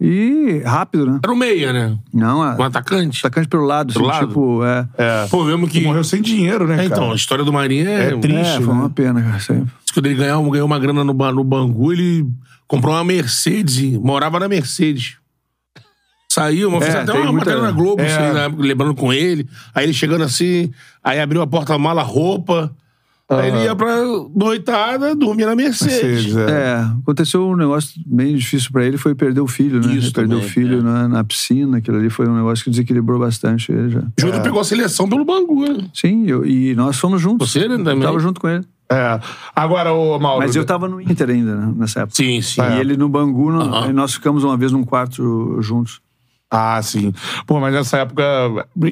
[0.00, 1.20] E rápido, né?
[1.22, 1.96] Era o meia, né?
[2.12, 3.20] Não, a, Um atacante.
[3.20, 4.26] atacante pelo lado, Pelo assim, lado?
[4.28, 4.88] tipo, é.
[4.98, 5.26] É.
[5.28, 5.80] Pô, mesmo que...
[5.82, 6.86] Morreu sem dinheiro, né, É, cara?
[6.88, 8.08] então, a história do Marinho é...
[8.12, 8.38] É triste.
[8.56, 8.80] É, foi né?
[8.80, 9.36] uma pena, cara.
[9.50, 9.64] aí.
[9.94, 12.28] Quando ele ganhou, ganhou uma grana no, no Bangu, ele
[12.66, 15.16] comprou uma Mercedes morava na Mercedes.
[16.28, 18.06] Saiu, mas É, fez até uma muita- matéria na Globo, É.
[18.06, 19.48] assim, né, lembrando com ele.
[19.72, 20.72] Aí ele chegando assim,
[21.04, 22.74] aí abriu a porta-mala, roupa.
[23.40, 23.96] Aí ele ia pra
[24.34, 26.02] noitada, dormia na Mercedes.
[26.32, 26.50] Mercedes, é.
[26.50, 29.94] É, aconteceu um negócio bem difícil pra ele, foi perder o filho, né?
[29.94, 30.82] Isso perdeu o filho é.
[30.82, 34.02] na, na piscina, aquilo ali foi um negócio que desequilibrou bastante ele já.
[34.18, 35.86] Júlio pegou a seleção pelo Bangu, né?
[35.94, 37.50] Sim, eu- e nós fomos juntos.
[37.50, 37.94] Você, né, também?
[37.96, 38.64] Eu tava junto com ele.
[38.90, 39.18] É.
[39.56, 40.42] Agora, ô Mauro.
[40.44, 42.16] Mas eu tava no Inter ainda, né, nessa época.
[42.16, 42.60] Sim, sim.
[42.60, 43.92] E ele no Bangu, no- Aham.
[43.92, 46.00] nós ficamos uma vez num quarto juntos.
[46.56, 47.12] Ah, sim.
[47.46, 48.22] Pô, mas nessa época.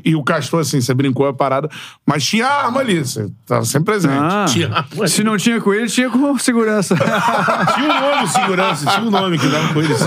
[0.04, 1.68] E o Castor, assim, você brincou a parada,
[2.04, 4.14] mas tinha arma ali, você tava sempre presente.
[4.18, 6.96] Ah, Tinha- se não tinha com ele, tinha com segurança.
[7.74, 9.92] Tinha um nome, segurança, tinha um nome que dava com ele.
[9.92, 10.04] assim,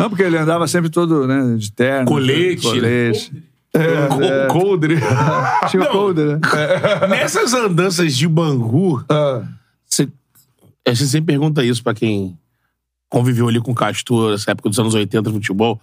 [0.00, 2.06] Não, porque ele andava sempre todo, né, de terno.
[2.06, 2.62] Colete.
[2.62, 3.44] Colete.
[3.74, 4.96] É, Coldre.
[5.70, 6.40] Tinha o coldre, né?
[7.08, 9.42] Nessas andanças de Bangu, Ah,
[9.86, 10.08] você,
[10.86, 12.36] a gente sempre pergunta isso pra quem
[13.08, 15.80] conviveu ali com o Castor, nessa época dos anos 80 do futebol.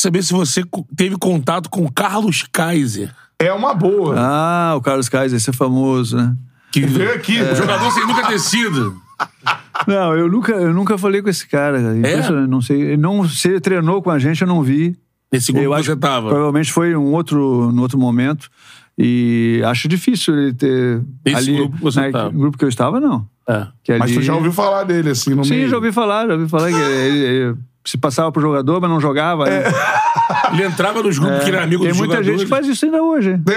[0.00, 0.62] Saber se você
[0.96, 3.12] teve contato com o Carlos Kaiser.
[3.38, 4.14] é uma boa.
[4.18, 6.34] Ah, o Carlos Kaiser, esse é famoso, né?
[6.72, 7.40] Que Veio aqui.
[7.40, 8.96] o jogador sem nunca ter sido.
[9.86, 11.80] Não, eu nunca, eu nunca falei com esse cara.
[11.82, 11.96] cara.
[11.98, 12.80] Impressionante, Não sei.
[12.80, 14.96] Ele Não, se ele treinou com a gente, eu não vi.
[15.32, 16.28] Nesse grupo eu que acho você que tava.
[16.30, 18.48] Provavelmente foi um outro, no outro momento.
[18.98, 21.02] E acho difícil ele ter.
[21.24, 22.30] Esse ali, grupo que você né, tava.
[22.30, 23.28] No grupo que eu estava, não.
[23.48, 23.66] É.
[23.82, 25.68] Que Mas tu ali- já ouviu falar dele, assim, no Sim, meio.
[25.68, 27.56] já ouvi falar, já ouvi falar que ele, ele
[27.90, 29.46] se passava pro jogador, mas não jogava.
[29.46, 29.64] né?
[30.52, 32.26] Ele entrava nos grupos que era amigo Tem muita jogadores.
[32.40, 33.38] gente que faz isso ainda hoje.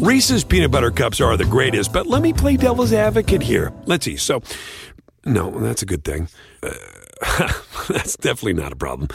[0.00, 3.72] Reese's peanut butter cups are the greatest, but let me play devil's advocate here.
[3.86, 4.16] Let's see.
[4.16, 4.40] So,
[5.26, 6.28] no, that's a good thing.
[6.62, 6.68] Uh,
[7.88, 9.08] that's definitely not a problem.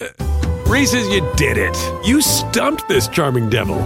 [0.00, 0.06] Uh,
[0.70, 1.76] Reese's, you did it.
[2.04, 3.84] You stumped this charming devil.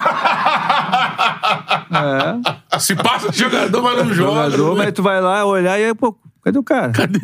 [2.80, 4.50] Se passa de jogador, mas não joga.
[4.50, 6.90] Jogador, mas tu vai lá olhar e aí, pô, cadê o cara?
[6.92, 7.20] Cadê?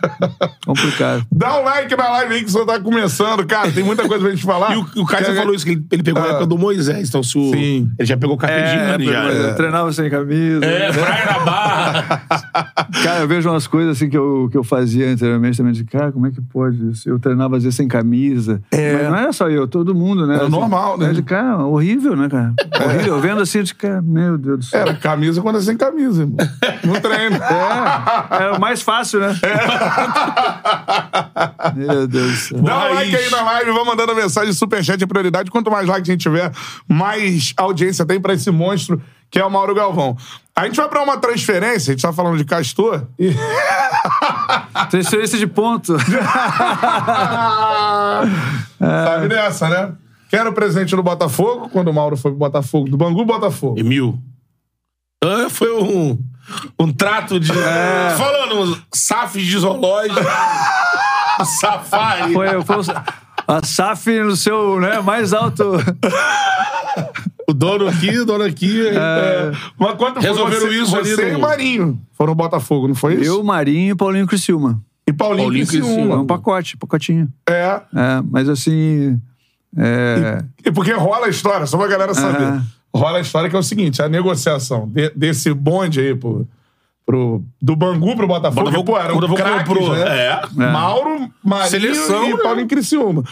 [0.66, 1.24] Complicado.
[1.30, 3.70] Dá um like na live aí que o senhor tá começando, cara.
[3.70, 4.66] Tem muita coisa pra gente falar.
[4.76, 6.28] E o, o Quer- falou isso, que ele, ele pegou a Ah.
[6.30, 7.08] época do Moisés.
[7.08, 7.88] Então, se o, Sim.
[7.98, 9.22] ele já pegou carta de É, ano, já.
[9.24, 10.64] eu treinava sem camisa.
[10.64, 12.22] É, praia na barra.
[13.02, 16.10] Cara, eu vejo umas coisas assim que eu, que eu fazia anteriormente também, de cara,
[16.12, 17.08] como é que pode isso?
[17.08, 18.60] Eu treinava às vezes sem camisa.
[18.70, 18.94] É.
[18.94, 20.40] Mas não era só eu, todo mundo, né?
[20.44, 21.12] É normal, né?
[21.12, 22.54] De, cara, horrível, né, cara?
[22.84, 23.14] Horrível.
[23.16, 24.80] Eu vendo assim, de cara, meu Deus do céu.
[24.80, 26.36] Era camisa quando é sem camisa, irmão.
[26.84, 27.36] No treino.
[27.36, 29.34] É, era o mais fácil, né?
[31.74, 32.62] Meu Deus do céu.
[32.62, 35.50] Dá um like aí na live, vai mandando a mensagem superchat é prioridade.
[35.50, 36.52] Quanto mais like a gente tiver,
[36.88, 40.16] mais audiência tem pra esse monstro que é o Mauro Galvão.
[40.54, 43.06] A gente vai pra uma transferência, a gente tá falando de Castor.
[43.18, 43.34] E...
[44.90, 45.96] Transferência de ponto.
[48.78, 49.92] Sabe dessa, né?
[50.30, 53.78] Quero presente do Botafogo, quando o Mauro foi pro Botafogo, do Bangu Botafogo.
[53.78, 54.18] Emil.
[55.22, 56.18] Ah, foi um,
[56.78, 57.50] um trato de.
[57.52, 58.14] É.
[58.16, 60.20] Falando, SAF de zoológico.
[61.60, 62.32] Safari.
[62.32, 62.82] Foi, foi o-
[63.48, 65.72] a SAF no seu né, mais alto.
[67.48, 68.88] O dono aqui, o dono aqui.
[68.88, 69.52] É.
[69.78, 73.14] Mas quanto foi Resolveram você, isso ali você no- e Marinho foram Botafogo, não foi
[73.14, 73.24] isso?
[73.24, 74.80] Eu, Marinho e Paulinho Criciúma.
[75.08, 75.88] E Paulinho, Paulinho Criciúma.
[75.92, 76.14] Criciúma.
[76.14, 77.28] Foi um pacote, pacotinho.
[77.48, 77.80] É.
[77.94, 79.20] É, mas assim.
[79.78, 82.42] É, E porque rola a história, só pra galera saber.
[82.44, 82.66] Aham.
[82.96, 86.46] Rola a história que é o seguinte: a negociação de- desse bonde aí pro,
[87.04, 90.26] pro, do Bangu pro Botafogo, Botafogo- pô, era um comprou, né?
[90.26, 90.40] é.
[90.72, 92.42] Mauro, Marinho Seleção, e né?
[92.42, 93.22] Paulinho Criciúma.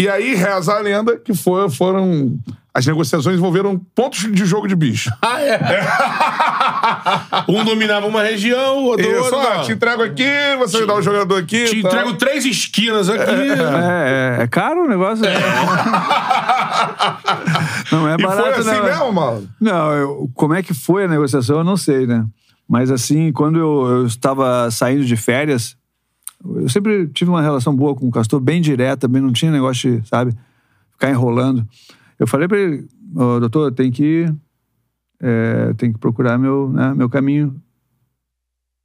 [0.00, 2.36] E aí reza a lenda que foi, foram.
[2.76, 5.08] As negociações envolveram pontos de jogo de bicho.
[5.22, 5.60] Ah, é?
[7.48, 9.06] um dominava uma região, o outro.
[9.06, 10.26] Isso, outro, ó, te entrego aqui,
[10.58, 11.64] você me dá o jogador aqui.
[11.66, 11.88] Te tá?
[11.88, 13.30] entrego três esquinas aqui.
[13.30, 15.24] é, é, é caro o negócio.
[15.24, 15.32] né?
[17.92, 18.84] Não é E barato, foi assim não.
[18.84, 19.48] mesmo, Mauro?
[19.60, 22.24] Não, eu- como é que foi a negociação, eu não sei, né?
[22.68, 25.76] Mas assim, quando eu, eu estava saindo de férias,
[26.56, 30.00] eu sempre tive uma relação boa com o Castor, bem direta, bem, não tinha negócio
[30.00, 30.34] de, sabe,
[30.92, 31.66] ficar enrolando.
[32.18, 34.26] Eu falei pra ele, "Ô, doutor, tem que
[35.20, 37.54] é, tem que procurar meu, né, meu caminho,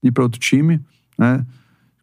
[0.03, 0.79] ir para outro time,
[1.17, 1.45] né?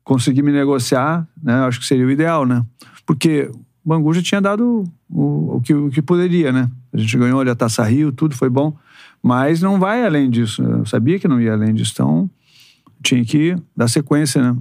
[0.04, 1.54] Conseguir me negociar, né?
[1.60, 2.64] Acho que seria o ideal, né?
[3.06, 3.50] Porque
[3.84, 6.70] o Bangu já tinha dado o, o, que, o que poderia, né?
[6.92, 8.76] A gente ganhou ali a Taça Rio, tudo foi bom,
[9.22, 10.62] mas não vai além disso.
[10.62, 12.30] Eu sabia que não ia além disso, então
[13.02, 14.58] tinha que dar sequência, né?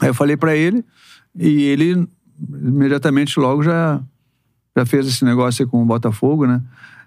[0.00, 0.84] Aí eu falei para ele
[1.34, 2.08] e ele
[2.50, 4.02] imediatamente logo já
[4.76, 6.60] já fez esse negócio com o Botafogo, né?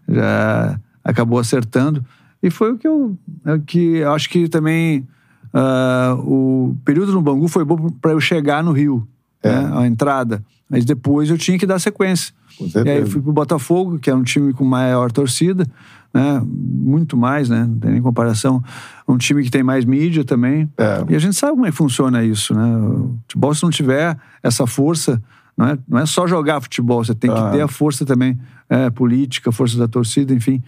[0.07, 2.03] Já acabou acertando
[2.41, 5.07] e foi o que eu é que eu acho que também
[5.53, 9.07] ah, o período no Bangu foi bom para eu chegar no Rio,
[9.43, 9.71] né?
[9.73, 12.33] A entrada, mas depois eu tinha que dar sequência.
[12.59, 15.65] E aí eu fui pro Botafogo, que é um time com maior torcida,
[16.13, 16.41] né?
[16.43, 17.65] Muito mais, né?
[17.65, 18.63] Não tem nem comparação.
[19.07, 20.69] Um time que tem mais mídia também.
[20.77, 21.05] É.
[21.09, 22.77] E a gente sabe como é que funciona isso, né?
[22.77, 25.21] O futebol, se não tiver essa força,
[25.57, 27.35] não é, não é só jogar futebol, você tem Ah.
[27.49, 28.37] que ter a força também
[28.69, 30.61] é, política, força da torcida, enfim.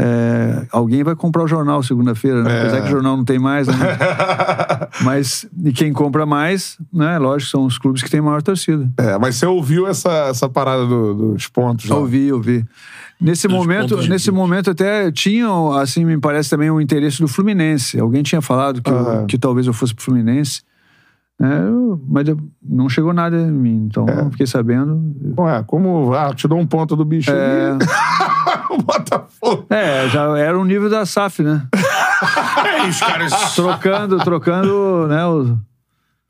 [0.00, 2.52] É, alguém vai comprar o jornal segunda-feira, né?
[2.56, 2.60] É.
[2.60, 3.74] Apesar que o jornal não tem mais, né?
[5.02, 7.18] Mas, e quem compra mais, né?
[7.18, 8.88] Lógico, são os clubes que têm maior torcida.
[8.96, 11.96] É, mas você ouviu essa, essa parada do- dos pontos lá?
[11.96, 12.64] Ouvi, ouvi.
[13.20, 17.98] Nesse momento, nesse momento até tinham, assim, me parece também o interesse do Fluminense.
[17.98, 19.26] Alguém tinha falado que, eu- Aham.
[19.26, 20.62] que talvez eu fosse pro Fluminense.
[21.40, 21.46] É,
[22.08, 24.20] mas eu- não chegou nada em mim, então É.
[24.22, 25.00] eu fiquei sabendo.
[25.38, 26.12] Ué, como.
[26.12, 27.70] Ah, te dou um ponto do bicho É.
[27.70, 27.78] ali.
[28.70, 29.66] o Botafogo.
[29.70, 31.62] É, já era o nível da SAF, né?
[32.66, 33.32] É, os caras.
[33.54, 35.24] Trocando, trocando, né?
[35.26, 35.56] o-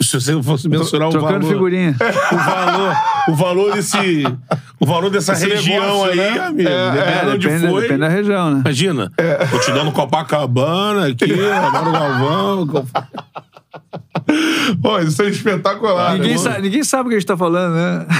[0.02, 1.52] Se você fosse mensurar o trocando valor.
[1.52, 1.96] figurinha.
[2.30, 2.96] O valor,
[3.28, 4.24] o valor desse.
[4.78, 6.38] O valor dessa Esse região negócio, aí, né?
[6.40, 6.68] amigo.
[6.68, 7.80] É, É, de onde depende, foi.
[7.82, 8.60] depende da região, né?
[8.60, 9.12] Imagina,
[9.50, 12.84] tô te dando Copacabana aqui, Amaro Galvão.
[14.82, 16.12] Pô, isso é espetacular.
[16.14, 16.38] Ninguém, né?
[16.38, 18.06] sa- ninguém sabe o que a gente tá falando, né?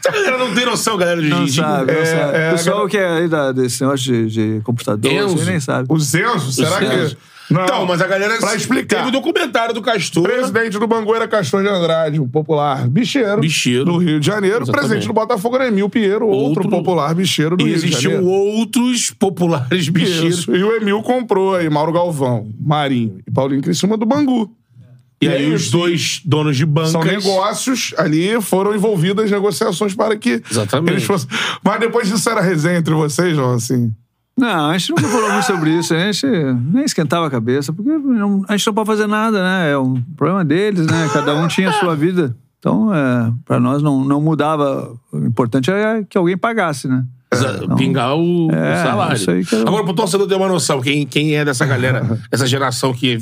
[0.00, 2.36] Essa galera não tem noção, galera de Não de- sabe, não é, sabe.
[2.38, 5.34] é, O pessoal agora- que é aí da, desse negócio de, de computador, Enzo.
[5.36, 5.86] assim, nem sabe.
[5.88, 7.16] O Zenzo, será Zenzo.
[7.16, 7.22] que.
[7.50, 8.36] Não, Então, mas a galera.
[8.38, 8.96] Pra explicar.
[8.98, 10.22] Teve o documentário do Castor.
[10.22, 13.40] Presidente do Bangu era Castor de Andrade, um popular bicheiro.
[13.40, 13.84] Bicheiro.
[13.86, 14.56] Do Rio de Janeiro.
[14.64, 14.78] Exatamente.
[14.78, 18.26] Presidente do Botafogo era Emil Pinheiro, outro, Outro- popular bicheiro do Rio de existiam Janeiro.
[18.30, 20.40] outros populares bicheiros.
[20.40, 20.54] Isso.
[20.54, 24.50] E o Emil comprou aí Mauro Galvão, Marinho e Paulinho Criciúma do Bangu.
[25.20, 25.72] E E aí é os isso.
[25.72, 26.92] dois donos de bancas.
[26.92, 30.92] São negócios ali, foram envolvidas negociações para que Exatamente.
[30.92, 31.28] eles fossem.
[31.64, 33.90] Mas depois disso era resenha entre vocês, João, assim.
[34.38, 35.92] Não, a gente nunca falou muito sobre isso.
[35.94, 36.26] A gente
[36.72, 39.72] nem esquentava a cabeça, porque não- a gente não pode fazer nada, né?
[39.72, 41.10] É um problema deles, né?
[41.12, 42.36] Cada um tinha a sua vida.
[42.58, 44.92] Então, é, para nós não, não mudava.
[45.12, 47.04] O importante era que alguém pagasse, né?
[47.32, 49.16] Exa- Pingar o, É, o salário.
[49.52, 53.18] eu- Agora, pro torcedor ter uma noção, quem, quem é dessa galera, essa geração que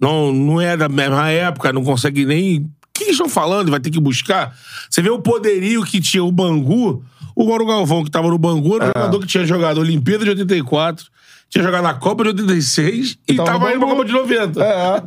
[0.00, 2.60] não, não é da mesma época, não consegue nem.
[2.60, 3.70] O que estão falando?
[3.70, 4.54] Vai ter que buscar.
[4.88, 7.04] Você vê o poderio que tinha o Bangu.
[7.36, 10.24] O Mauro Galvão, que tava no Bangu, era um jogador que tinha jogado a Olimpíada
[10.24, 11.04] de 84,
[11.50, 13.88] tinha jogado na Copa de 86 e tava no tava indo pra.
[13.88, 14.64] Copa de 90.
[14.64, 15.02] É.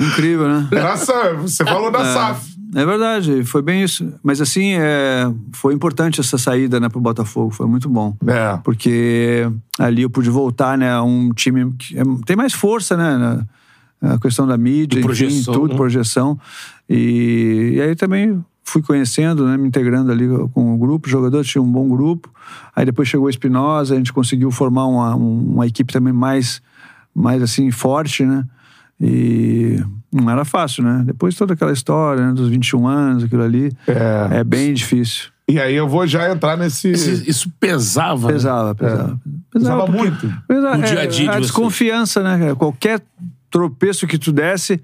[0.02, 0.68] Incrível, né?
[0.72, 2.54] Essa, você falou da SAF.
[2.76, 4.12] É verdade, foi bem isso.
[4.22, 8.16] Mas assim, é, foi importante essa saída né, pro Botafogo, foi muito bom.
[8.26, 8.58] É.
[8.64, 9.46] Porque
[9.78, 13.16] ali eu pude voltar, né, a um time que é- tem mais força, né?
[13.16, 13.46] na-
[14.14, 15.76] A questão da mídia, E enfim, projeção, tudo, né?
[15.76, 16.38] projeção.
[16.90, 21.46] E, e aí também fui conhecendo, né, me integrando ali com o grupo, os jogadores
[21.46, 22.32] tinha um bom grupo.
[22.74, 26.62] Aí depois chegou o Espinosa, a gente conseguiu formar uma, um- uma equipe também mais,
[27.14, 28.44] mais assim, forte, né?
[29.00, 31.02] E não era fácil, né?
[31.04, 34.38] Depois toda aquela história né, dos 21 anos, aquilo ali, É.
[34.38, 35.28] é bem difícil.
[35.46, 36.90] E aí eu vou já entrar nesse.
[36.92, 38.28] Isso, isso pesava.
[38.28, 38.32] né?
[38.32, 39.20] Pesava, pesava.
[39.52, 40.34] Pesava porque- muito.
[40.48, 41.42] Pesava, No dia a é, dia de a vocês.
[41.42, 42.38] desconfiança, né?
[42.38, 42.56] cara?
[42.56, 43.02] Qualquer
[43.50, 44.80] tropeço que tu desse,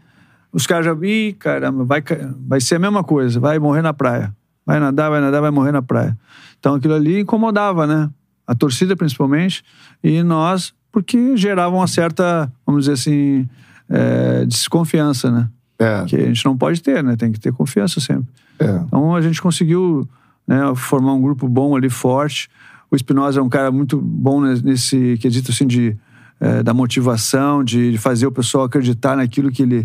[0.52, 0.96] os caras já.
[1.02, 2.02] Ih, caramba, vai,
[2.46, 4.34] vai ser a mesma coisa, vai morrer na praia.
[4.64, 6.16] Vai nadar, vai nadar, vai morrer na praia.
[6.58, 8.10] Então aquilo ali incomodava, né?
[8.46, 9.64] A torcida principalmente,
[10.02, 13.48] e nós, porque gerava uma certa, vamos dizer assim,
[13.88, 15.48] é, desconfiança, né?
[15.78, 16.04] É.
[16.04, 17.16] Que a gente não pode ter, né?
[17.16, 18.28] Tem que ter confiança sempre.
[18.58, 18.82] É.
[18.86, 20.08] Então a gente conseguiu
[20.46, 22.48] né, formar um grupo bom ali, forte.
[22.90, 25.96] O Espinosa é um cara muito bom ne- nesse quesito assim de
[26.40, 29.84] eh, da motivação, de fazer o pessoal acreditar naquilo que ele,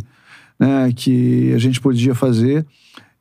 [0.60, 2.66] né, que a gente podia fazer.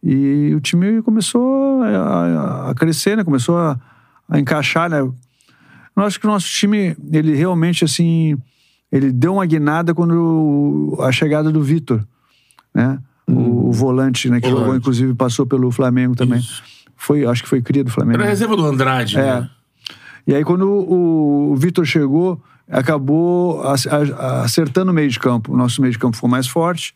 [0.03, 3.25] E o time começou a, a- crescer, né?
[3.25, 3.79] Começou a,
[4.29, 5.01] a encaixar, né?
[5.01, 8.37] Eu acho que o nosso time, ele realmente assim,
[8.92, 12.05] ele deu uma guinada quando a chegada do Vitor,
[12.75, 12.99] né?
[13.27, 14.40] O, o volante, né?
[14.40, 14.61] Que Volante.
[14.64, 16.42] jogou, inclusive, passou pelo Flamengo também.
[16.97, 18.16] Foi, acho que foi cria do Flamengo.
[18.18, 19.40] Era a reserva do Andrade, É.
[19.40, 19.51] né?
[20.27, 23.62] E aí, quando o, o Vitor chegou, acabou
[24.42, 25.53] acertando o meio de campo.
[25.53, 26.94] O nosso meio de campo ficou mais forte,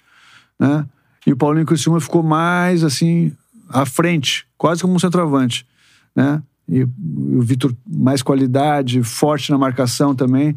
[0.59, 0.87] né?
[1.27, 3.33] E o Paulinho Criciúma ficou mais, assim,
[3.68, 5.66] à frente, quase como um centroavante,
[6.14, 6.42] né?
[6.68, 6.85] E, e
[7.37, 10.57] o Vitor, mais qualidade, forte na marcação também.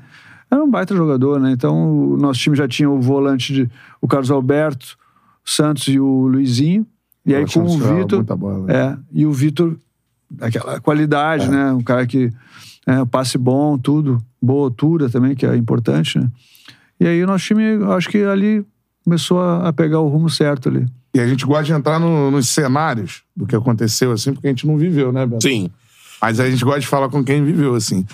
[0.50, 1.52] Era um baita jogador, né?
[1.52, 3.70] Então, o nosso time já tinha o volante, de,
[4.02, 4.98] o Carlos Alberto,
[5.46, 6.86] o Santos e o Luizinho.
[7.26, 8.24] E aí, com o é Vitor...
[8.38, 8.72] bola.
[8.72, 9.78] É, e o Vitor,
[10.40, 11.72] aquela qualidade, né?
[11.72, 12.32] Um cara que
[12.86, 16.30] é, passe bom, tudo, boa altura também, que é importante, né?
[17.00, 17.64] E aí o nosso time,
[17.96, 18.66] acho que ali
[19.04, 20.86] começou a, a pegar o rumo certo ali.
[21.14, 24.50] E a gente gosta de entrar no- nos cenários do que aconteceu, assim, porque a
[24.50, 25.44] gente não viveu, né, Beto?
[25.44, 25.70] Sim.
[26.22, 28.06] Mas a gente gosta de falar com quem viveu, assim.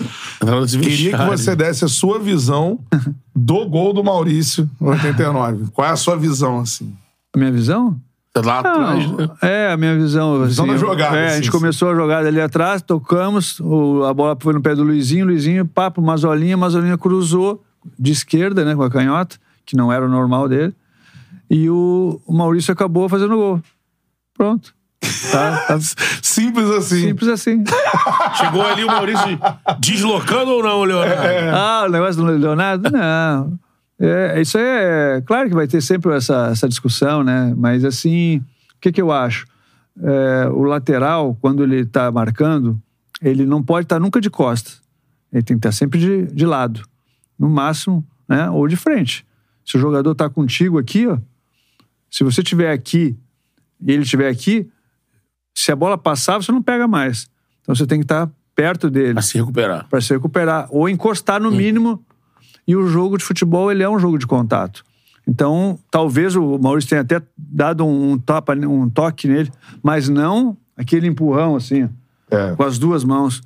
[0.82, 2.80] Queria que você desse a sua visão
[3.36, 5.66] do gol do Maurício no 89.
[5.74, 6.94] Qual é a sua visão, assim?
[7.36, 8.00] A minha visão?
[8.36, 9.30] Lá atrás, né?
[9.42, 10.46] É, a minha visão.
[10.46, 11.52] Visão assim, da jogada, É, a assim, gente sim.
[11.52, 15.66] começou a jogada ali atrás, tocamos, o- a bola foi no pé do Luizinho, Luizinho,
[15.66, 17.64] papo, Mazolinha, Mazolinha cruzou
[17.98, 20.74] de esquerda, né, com a canhota, que não era o normal dele.
[21.50, 23.62] E o, o Maurício acabou fazendo gol.
[24.34, 24.74] Pronto.
[25.32, 25.80] Tá, tá
[26.24, 27.02] Simples assim.
[27.02, 27.64] simples assim.
[28.36, 29.40] Chegou ali o Maurício
[29.80, 31.56] deslocando ou não, Leonardo?
[31.56, 32.90] Ah, o negócio do Leonardo?
[32.90, 33.60] Não.
[34.00, 35.24] É, isso aí é.
[35.26, 37.54] Claro que vai ter sempre essa, essa discussão, né?
[37.58, 39.46] Mas assim, o que, que eu acho?
[40.02, 42.80] É, o lateral, quando ele está marcando,
[43.22, 44.82] ele não pode estar nunca de costas.
[45.34, 46.84] Ele tem que estar sempre de, de lado.
[47.38, 48.50] No máximo, né?
[48.50, 49.26] Ou de frente.
[49.68, 51.18] Se o jogador tá contigo aqui, ó,
[52.10, 53.18] se você estiver aqui
[53.82, 54.70] e ele estiver aqui,
[55.54, 57.28] se a bola passar, você não pega mais.
[57.62, 59.88] Então você tem que estar perto dele Pra se recuperar.
[59.90, 62.02] para se recuperar ou encostar no mínimo.
[62.66, 64.84] E o jogo de futebol ele é um jogo de contato.
[65.28, 69.52] Então, talvez o Maurício tenha até dado um, topa, um toque nele,
[69.84, 71.90] mas não aquele empurrão assim,
[72.32, 72.56] É.
[72.56, 73.42] com as duas mãos.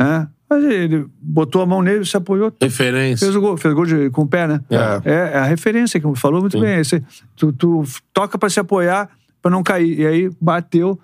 [0.00, 0.28] né?
[0.50, 3.26] Mas ele botou a mão nele, se apoiou, Referência.
[3.26, 4.60] fez o gol, fez o gol de- com o pé, né?
[4.70, 4.76] É.
[5.04, 6.78] É, é a referência que falou muito bem.
[6.78, 7.04] Esse,
[7.36, 7.84] tu, tu
[8.14, 9.10] toca para se apoiar,
[9.42, 9.98] para não cair.
[10.00, 10.98] E aí bateu.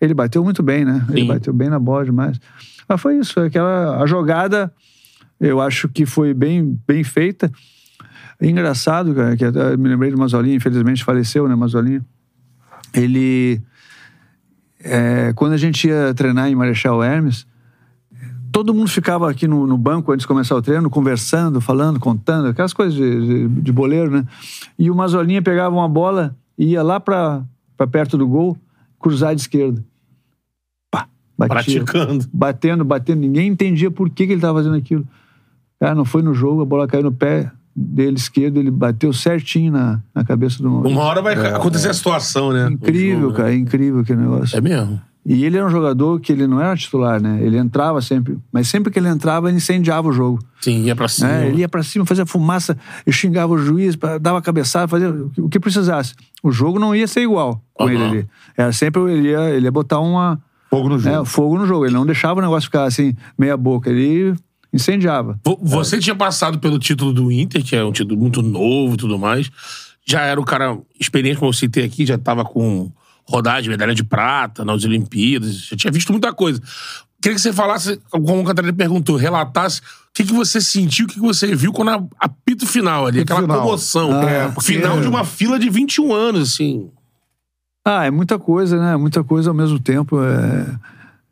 [0.00, 1.04] Ele bateu muito bem, né?
[1.10, 1.26] Ele Sim.
[1.28, 2.40] bateu bem na bola demais.
[2.88, 4.72] Mas foi isso, aquela a jogada,
[5.40, 7.50] eu acho que foi bem, bem feita.
[8.40, 12.04] Engraçado, cara, que até me lembrei do Mazolinha, infelizmente faleceu, né, Mazolinha.
[12.94, 13.60] Ele,
[14.82, 17.46] é, quando a gente ia treinar em Marechal Hermes,
[18.52, 22.48] todo mundo ficava aqui no, no banco antes de começar o treino, conversando, falando, contando,
[22.48, 24.24] aquelas coisas de, de, de boleiro, né?
[24.78, 27.44] E o Mazolinha pegava uma bola e ia lá para
[27.90, 28.56] perto do gol,
[28.98, 29.84] cruzar de esquerda.
[30.90, 31.84] Pá, batia.
[31.84, 32.26] Praticando.
[32.32, 33.20] Batendo, batendo.
[33.20, 35.06] Ninguém entendia por que, que ele estava fazendo aquilo.
[35.80, 39.70] Cara, não foi no jogo, a bola caiu no pé dele esquerdo, ele bateu certinho
[39.70, 42.68] na, na cabeça do Uma hora vai acontecer a situação, né?
[42.68, 43.36] Incrível, jogo, né?
[43.36, 44.56] cara, incrível aquele negócio.
[44.56, 45.00] É mesmo.
[45.30, 47.38] E ele era um jogador que ele não era titular, né?
[47.42, 50.38] Ele entrava sempre, mas sempre que ele entrava, ele incendiava o jogo.
[50.58, 51.28] Sim, ia pra cima.
[51.28, 51.48] né?
[51.48, 55.40] Ele ia pra cima, fazia fumaça, e xingava o juiz, dava cabeçada, fazia o que-
[55.42, 56.14] o que precisasse.
[56.42, 57.92] O jogo não ia ser igual com Aham.
[57.92, 58.26] ele ali.
[58.56, 61.16] Era sempre, ele ia, ele ia botar uma, Fogo no jogo.
[61.18, 61.84] né, fogo no jogo.
[61.84, 63.90] Ele não deixava o negócio ficar assim, meia boca.
[63.90, 64.34] Ele
[64.72, 65.38] incendiava.
[65.44, 68.96] Vo- Você tinha passado pelo título do Inter, que é um título muito novo e
[68.96, 69.50] tudo mais.
[70.06, 72.90] Já era o cara experiente, como eu citei aqui, já tava com
[73.28, 76.60] rodagem, medalha de prata nas Olimpíadas, já tinha visto muita coisa.
[77.20, 79.82] Queria que você falasse, como o Catarina perguntou, relatasse o
[80.14, 83.42] que, que você sentiu, o que, que você viu quando a- apito final ali, aquela
[83.42, 83.60] final.
[83.60, 84.22] comoção.
[84.22, 86.88] É, porque- Final de uma fila de 21 anos, assim.
[87.84, 88.96] Ah, é muita coisa, né?
[88.96, 90.22] Muita coisa ao mesmo tempo.
[90.22, 90.76] É...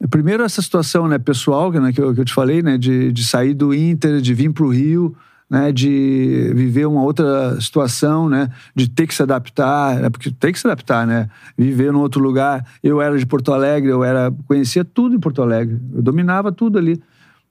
[0.03, 2.77] é, Primeiro essa situação né, pessoal né, que, eu, que eu te falei, né?
[2.77, 5.15] De, de sair do Inter, de vir para o Rio,
[5.49, 5.73] né?
[5.73, 8.51] De viver uma outra situação, né?
[8.75, 11.29] De ter que se adaptar, né, porque tem que se adaptar, né?
[11.57, 12.65] Viver num outro lugar.
[12.83, 15.79] Eu era de Porto Alegre, eu era conhecia tudo em Porto Alegre.
[15.95, 17.01] Eu dominava tudo ali.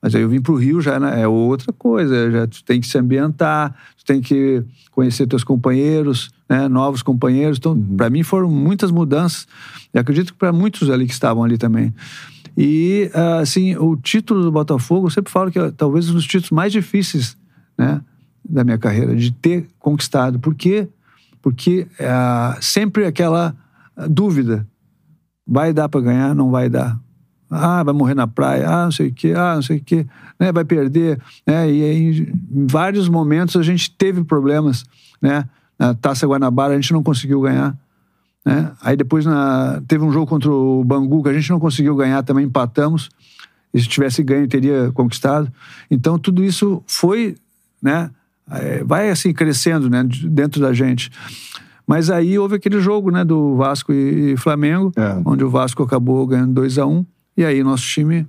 [0.02, 2.30] Mas aí eu vim para o Rio já né, é outra coisa.
[2.30, 7.58] Já tu tem que se ambientar, tu tem que conhecer teus companheiros, né, novos companheiros.
[7.58, 9.48] Então, para mim foram muitas mudanças.
[9.92, 11.92] E acredito que para muitos ali que estavam ali também.
[12.58, 16.26] E ah, assim, o título do Botafogo, eu sempre falo que é talvez um dos
[16.26, 17.36] títulos mais difíceis,
[17.78, 18.02] né,
[18.48, 20.40] da minha carreira de ter conquistado.
[20.40, 20.88] Por quê?
[21.42, 23.56] Porque ah, sempre aquela
[23.96, 24.68] ah, dúvida.
[25.48, 26.34] Vai dar para ganhar?
[26.34, 27.00] Não vai dar.
[27.50, 28.68] Ah, vai morrer na praia.
[28.68, 29.34] Ah, não sei o quê.
[29.36, 30.06] Ah, não sei o quê.
[30.40, 30.52] Né?
[30.52, 31.20] Vai perder.
[31.46, 31.72] Né?
[31.72, 34.84] E aí, em vários momentos a gente teve problemas.
[35.22, 35.48] Né?
[35.78, 37.78] Na Taça Guanabara a gente não conseguiu ganhar.
[38.46, 38.72] Né?
[38.82, 39.82] Aí depois na...
[39.88, 43.10] teve um jogo contra o Bangu que a gente não conseguiu ganhar, também empatamos.
[43.74, 45.52] E se tivesse ganho, teria conquistado.
[45.92, 47.36] Então tudo isso foi,
[47.86, 48.10] né?
[48.52, 50.04] eh, Vai assim crescendo, né?
[50.04, 51.10] de- Dentro da gente.
[51.88, 53.24] Mas aí houve aquele jogo, né?
[53.24, 55.22] Do Vasco e e Flamengo, É.
[55.24, 57.06] onde o Vasco acabou ganhando 2 a 1
[57.38, 58.28] E aí nosso time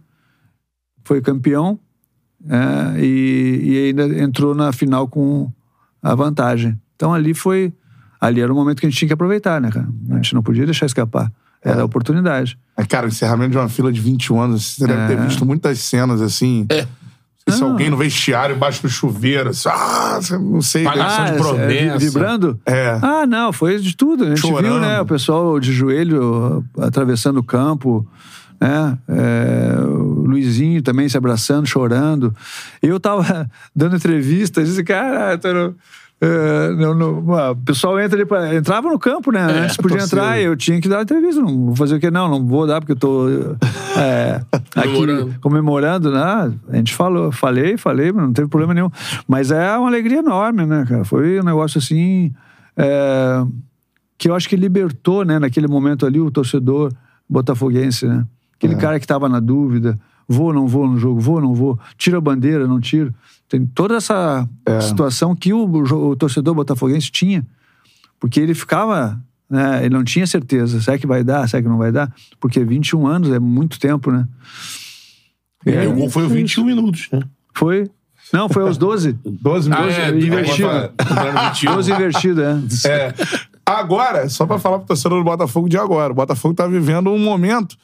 [1.05, 1.79] foi campeão
[2.49, 5.51] é, e, e ainda entrou na final com
[6.03, 6.79] a vantagem.
[6.95, 7.73] Então ali foi.
[8.21, 9.89] Ali era o momento que a gente tinha que aproveitar, né, cara?
[10.11, 11.31] A gente não podia deixar escapar.
[11.63, 12.59] Era a oportunidade.
[12.77, 15.27] É, cara, o encerramento de uma fila de 21 anos, você deve ter É.
[15.27, 16.67] visto muitas cenas assim.
[17.49, 17.53] É.
[17.53, 20.83] Se alguém no vestiário, embaixo do chuveiro, assim, ah, não sei.
[20.83, 21.75] Pagação de é, promessa.
[21.95, 22.61] é, vibrando?
[22.67, 22.99] É.
[23.01, 24.25] Ah, não, foi de tudo.
[24.25, 24.73] A gente Chorando.
[24.73, 25.01] viu, né?
[25.01, 28.05] O pessoal de joelho atravessando o campo,
[28.61, 28.99] né?
[29.09, 32.35] É, o Luizinho também se abraçando, chorando.
[32.83, 35.75] Eu tava dando entrevista, disse, cara, tô no-
[36.19, 39.43] é, o pessoal entra ali pra, entrava no campo, né?
[39.43, 40.23] Antes podia torcida.
[40.23, 41.43] entrar, eu tinha que dar entrevista.
[41.43, 42.11] Não vou fazer o quê?
[42.11, 43.29] Não, não vou dar porque eu tô
[43.99, 44.41] é,
[44.75, 46.11] aqui Comemorando.
[46.11, 46.55] né?
[46.71, 48.91] A gente falou, falei, falei, mas não teve problema nenhum.
[49.29, 51.05] Mas é uma alegria enorme, né, cara?
[51.05, 52.33] Foi um negócio assim
[52.77, 53.45] é,
[54.17, 56.93] que eu acho que libertou, né, naquele momento ali, o torcedor
[57.29, 58.25] botafoguense, né?
[58.57, 62.17] Aquele cara que tava na dúvida, vou, não vou no jogo, vou, não vou, tiro
[62.17, 63.13] a bandeira, não tiro.
[63.49, 64.49] Tem toda essa
[64.81, 67.47] situação que o, o torcedor botafoguense tinha,
[68.19, 71.79] porque ele ficava, né, ele não tinha certeza, será que vai dar, será que não
[71.79, 72.13] vai dar?
[72.41, 74.27] Porque 21 anos é muito tempo, né?
[75.65, 77.21] E É, o gol foi 21 minutos, né?
[77.55, 77.89] Foi.
[78.33, 79.13] Não, foi aos 12.
[79.25, 79.99] 12 Ah, minutos.
[79.99, 80.69] é, invertido.
[80.69, 81.75] agora- agora 21.
[81.75, 82.59] 12 invertido, é.
[82.87, 83.15] É.
[83.65, 87.19] Agora, só pra falar pro torcedor do Botafogo de agora, o Botafogo tá vivendo um
[87.19, 87.77] momento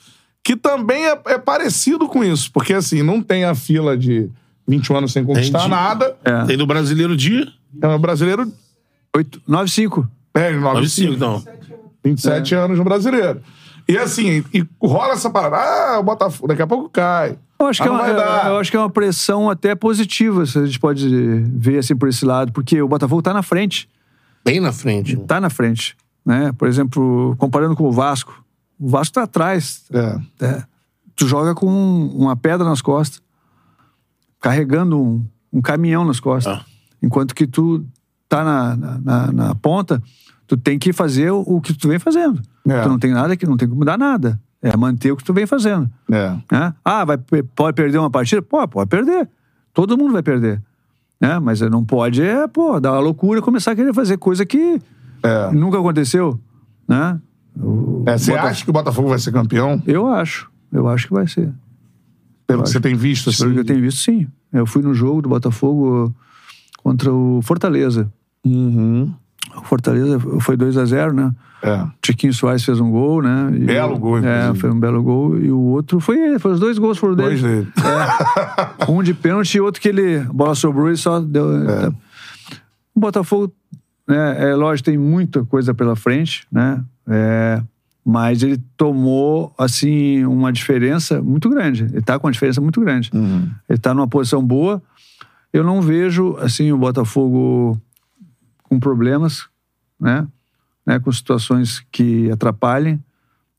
[0.45, 4.29] que também é, é parecido com isso, porque assim, não tem a fila de
[4.67, 5.71] 21 anos sem conquistar Entendi.
[5.75, 6.17] nada.
[6.25, 6.45] É.
[6.45, 7.47] Tem do brasileiro dia.
[7.81, 8.51] É um brasileiro
[9.17, 10.09] Oito- 9-5.
[10.35, 11.13] É, 9-5, 95.
[11.15, 11.43] então.
[12.05, 13.43] 27 anos no brasileiro.
[13.89, 15.57] E assim, e rola essa parada.
[15.57, 17.37] Ah, o Botafogo, daqui a pouco cai.
[17.59, 18.47] Eu acho, Ah, que é uma, dar.
[18.49, 21.07] eu acho que é uma pressão até positiva, se a gente pode
[21.55, 23.89] ver assim por esse lado, porque o Botafogo tá na frente.
[24.45, 25.17] Bem na frente.
[25.17, 25.97] Tá na frente.
[26.27, 26.53] Né?
[26.59, 28.45] Por exemplo, comparando com o Vasco.
[28.81, 29.85] O Vasco tá atrás.
[29.93, 30.45] É.
[30.45, 30.63] É.
[31.15, 33.22] Tu joga com uma pedra nas costas,
[34.43, 36.53] carregando um, um caminhão nas costas.
[36.59, 36.65] Ah.
[37.03, 37.83] Enquanto que tu
[38.29, 40.03] tá na, na, na- ponta,
[40.47, 42.43] tu tem que fazer o, o que tu vem fazendo.
[42.69, 42.83] É.
[42.83, 44.39] Tu não tem nada que não tem que mudar nada.
[44.61, 45.91] É manter o que tu vem fazendo.
[46.11, 46.37] É.
[46.51, 46.75] né?
[46.85, 47.17] Ah, vai,
[47.55, 48.41] pode perder uma partida?
[48.43, 49.29] Pô, pode perder.
[49.75, 50.63] Todo mundo vai perder.
[51.21, 51.39] Né?
[51.41, 54.81] Mas não pode, é, pô, dar uma loucura e começar a querer fazer coisa que
[55.23, 55.51] É.
[55.53, 56.39] nunca aconteceu.
[56.87, 57.19] Né?
[57.61, 59.83] O- É, você Bota- acha que o Botafogo vai ser campeão?
[59.87, 60.51] Eu acho.
[60.73, 61.53] Eu acho que vai ser.
[62.57, 63.55] Você tem visto, assim.
[63.57, 64.27] Eu tenho visto, sim.
[64.53, 66.15] Eu fui no jogo do Botafogo
[66.83, 68.13] contra o Fortaleza.
[68.45, 69.13] Uhum.
[69.57, 71.33] O Fortaleza foi 2 a 0 né?
[71.63, 71.85] É.
[72.01, 73.51] Tiquinho Soares fez um gol, né?
[73.55, 74.59] E- Belo gol, É, inclusive.
[74.59, 75.39] foi um belo gol.
[75.39, 76.39] E o outro foi ele.
[76.39, 77.29] Foi os dois gols foram dele.
[77.29, 77.69] Dois dele.
[78.89, 80.19] Um de pênalti e outro que ele.
[80.19, 81.47] A bola sobrou e só deu.
[82.95, 83.53] O Botafogo,
[84.09, 86.83] né, é lógico, tem muita coisa pela frente, né?
[87.09, 87.63] É,
[88.05, 91.85] mas ele tomou, assim, uma diferença muito grande.
[91.85, 93.11] Ele tá com uma diferença muito grande.
[93.69, 94.83] Ele tá numa posição boa.
[95.53, 97.81] Eu não vejo, assim, o Botafogo
[98.65, 99.49] com problemas,
[100.01, 100.27] né?
[100.85, 100.99] né?
[100.99, 103.03] Com situações que atrapalhem,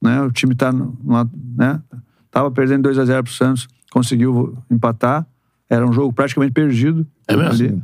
[0.01, 0.21] né?
[0.21, 1.81] O time tá numa, né?
[2.29, 5.25] Tava perdendo 2 a 0 pro Santos, conseguiu empatar.
[5.69, 7.07] Era um jogo praticamente perdido.
[7.27, 7.51] É mesmo?
[7.51, 7.81] ali.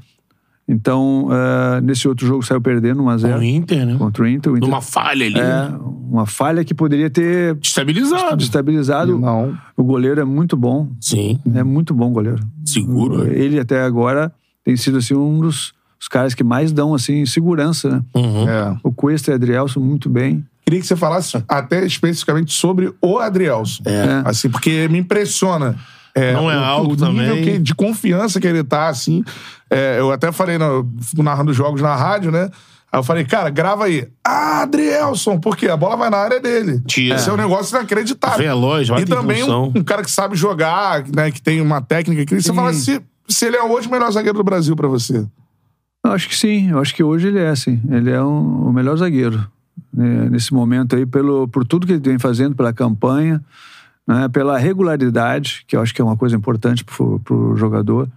[0.72, 3.96] Então, eh, nesse outro jogo saiu perdendo 1 a 0 O Inter, né?
[3.98, 4.54] contra o Inter.
[4.54, 5.40] O Inter Numa falha ali.
[5.40, 5.80] é, né?
[6.12, 8.38] uma falha que poderia ter Destabilizado.
[8.38, 9.18] destabilizado.
[9.18, 9.58] Não.
[9.76, 10.88] O goleiro é muito bom.
[11.02, 11.40] Sim.
[11.56, 12.40] É muito bom goleiro.
[12.64, 13.24] Seguro.
[13.24, 13.34] né?
[13.34, 14.32] Ele até agora
[14.64, 18.02] tem sido assim um dos os caras que mais dão assim segurança, né?
[18.14, 18.48] Uhum.
[18.48, 18.78] É.
[18.84, 20.46] O Cuesta e o Adrielson muito bem.
[20.66, 23.82] Queria que você falasse até especificamente sobre o Adrielson.
[23.86, 24.22] É.
[24.24, 25.76] Assim, porque me impressiona.
[26.16, 27.44] É, Não é o, alto o nível também.
[27.44, 29.24] que- de confiança que ele tá, assim.
[29.70, 32.50] É, eu até falei, no, fico narrando jogos na rádio, né?
[32.92, 34.08] Aí eu falei, cara, grava aí.
[34.26, 36.82] Ah, Adrielson, porque a bola vai na área dele.
[36.88, 37.16] Tira.
[37.16, 38.40] Esse é um negócio inacreditável.
[38.40, 41.30] Veloz, vai E ter também um, um cara que sabe jogar, né?
[41.30, 42.26] Que tem uma técnica.
[42.26, 45.24] Que você fala se, se ele é hoje o melhor zagueiro do Brasil pra você.
[46.04, 47.80] Eu acho que sim, eu acho que hoje ele é sim.
[47.92, 49.46] Ele é um- o melhor zagueiro
[49.94, 53.40] né, nesse momento aí, pelo, por tudo que ele vem fazendo, pela campanha,
[54.10, 58.10] né, pela regularidade, que eu acho que é uma coisa importante pro, pro jogador.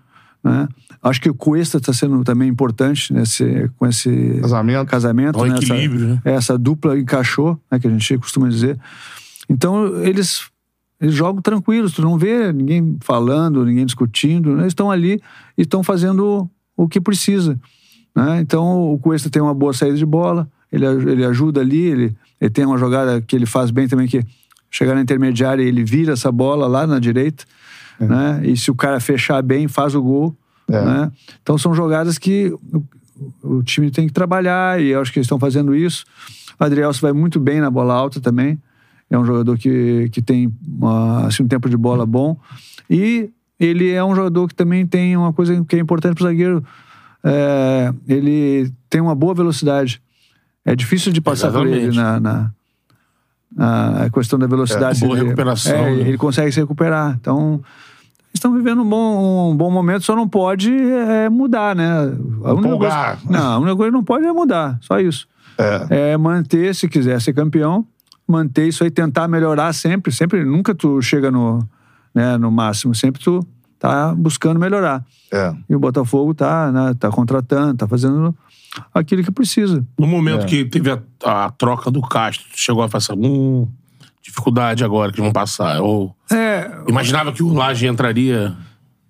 [0.43, 0.67] Né?
[1.03, 4.89] Acho que o Cuesta está sendo também importante nesse, com esse Casamento.
[4.89, 5.39] casamento.
[5.39, 6.23] O né, equilíbrio, né?
[6.25, 8.81] essa, essa dupla encaixou, né, que a gente costuma dizer.
[9.51, 10.49] Então, eles,
[10.99, 14.63] eles jogam tranquilos, tu não vê ninguém falando, ninguém discutindo, né?
[14.63, 15.21] eles estão ali
[15.59, 17.61] e estão fazendo o que precisa.
[18.17, 18.41] Né?
[18.41, 22.51] Então, o Cuesta tem uma boa saída de bola, ele, ele ajuda ali, ele, ele
[22.51, 24.25] tem uma jogada que ele faz bem também, que
[24.73, 27.45] chegar na intermediária ele vira essa bola lá na direita,
[28.01, 28.41] né?
[28.43, 30.35] e se o cara fechar bem, faz o gol.
[30.69, 30.83] É.
[30.83, 31.13] Né?
[31.43, 32.83] Então, são jogadas que o,
[33.43, 36.05] o time tem que trabalhar e eu acho que eles estão fazendo isso.
[36.59, 38.59] O Adrielso vai muito bem na bola alta também.
[39.11, 42.37] É um jogador que, que tem uma, assim, um tempo de bola bom.
[42.89, 46.29] E ele é um jogador que também tem uma coisa que é importante para o
[46.29, 46.65] zagueiro.
[47.23, 50.01] É, ele tem uma boa velocidade.
[50.65, 51.97] É difícil de passar por ele Exatamente.
[51.97, 52.53] na, na,
[53.57, 55.03] na questão da velocidade.
[55.03, 56.01] É, boa Ele- recuperação, é, né?
[56.09, 57.17] Ele consegue se recuperar.
[57.21, 57.63] Então,
[58.33, 61.89] estão vivendo um bom, um bom momento, só não pode é, mudar, né?
[62.45, 65.27] A única coisa, não, a única coisa que não pode é mudar, só isso.
[65.91, 66.17] É.
[66.17, 67.87] manter, se quiser ser campeão,
[68.27, 71.63] manter isso aí, tentar melhorar sempre, sempre, nunca tu chega no,
[72.15, 73.47] né, no máximo, sempre tu
[73.83, 75.05] tá buscando melhorar.
[75.33, 75.53] É.
[75.69, 78.33] E o Botafogo tá, né, tá contratando, tá fazendo
[78.95, 79.85] aquilo que precisa.
[79.99, 80.47] No momento É.
[80.47, 81.01] que teve a,
[81.47, 83.67] a troca do Castro, tu chegou a passar hum,
[84.23, 85.81] dificuldade agora que vão passar.
[85.81, 88.55] Ou É, imaginava que o Laje entraria.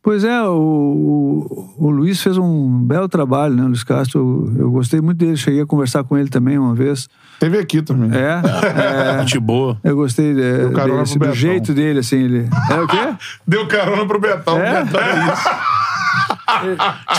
[0.02, 4.50] Pois é, o, o, o Luiz fez um belo trabalho, né, o Luiz Castro?
[4.56, 7.08] Eu, eu gostei muito dele, cheguei a conversar com ele também uma vez.
[7.38, 8.10] Teve aqui também.
[8.12, 8.40] É,
[9.16, 9.78] é Gente boa.
[9.84, 11.34] eu gostei de, Deu carona desse- pro do Betão.
[11.40, 12.48] jeito dele, assim, ele...
[12.68, 13.14] É o quê?
[13.46, 14.58] Deu carona pro Betão.
[14.58, 14.84] É?
[14.84, 15.48] Betão é isso.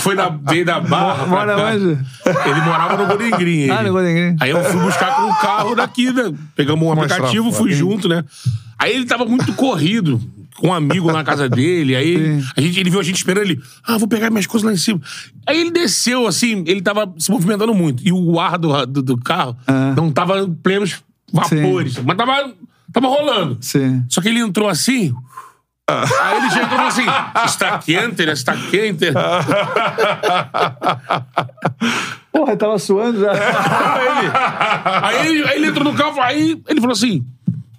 [0.01, 1.25] Foi da, veio da barra.
[1.25, 1.85] Mora onde?
[1.85, 3.69] Ele morava no Godengrim.
[3.69, 4.35] Ah, no Godengrim.
[4.39, 6.33] Aí eu fui buscar com o carro daqui, né?
[6.55, 8.23] Pegamos um aplicativo, fui junto, né?
[8.77, 10.19] Aí ele tava muito corrido,
[10.55, 11.95] com um amigo na casa dele.
[11.95, 12.47] Aí Sim.
[12.55, 13.61] a gente, ele viu a gente esperando ele.
[13.85, 15.01] Ah, vou pegar minhas coisas lá em cima.
[15.47, 18.05] Aí ele desceu, assim, ele tava se movimentando muito.
[18.07, 19.93] E o ar do, do, do carro Ah.
[19.95, 21.01] não tava em plenos
[21.31, 21.97] vapores.
[21.99, 22.53] Mas tava,
[22.91, 23.57] tava rolando.
[23.61, 24.03] Sim.
[24.09, 25.13] Só que ele entrou assim.
[25.85, 27.03] Aí ele já entrou assim:
[27.45, 28.31] está quente, né?
[28.31, 29.07] Está quente.
[32.31, 33.31] Porra, tava suando já.
[33.31, 34.31] Aí ele,
[35.03, 37.23] aí, ele, aí ele entrou no carro, aí ele falou assim: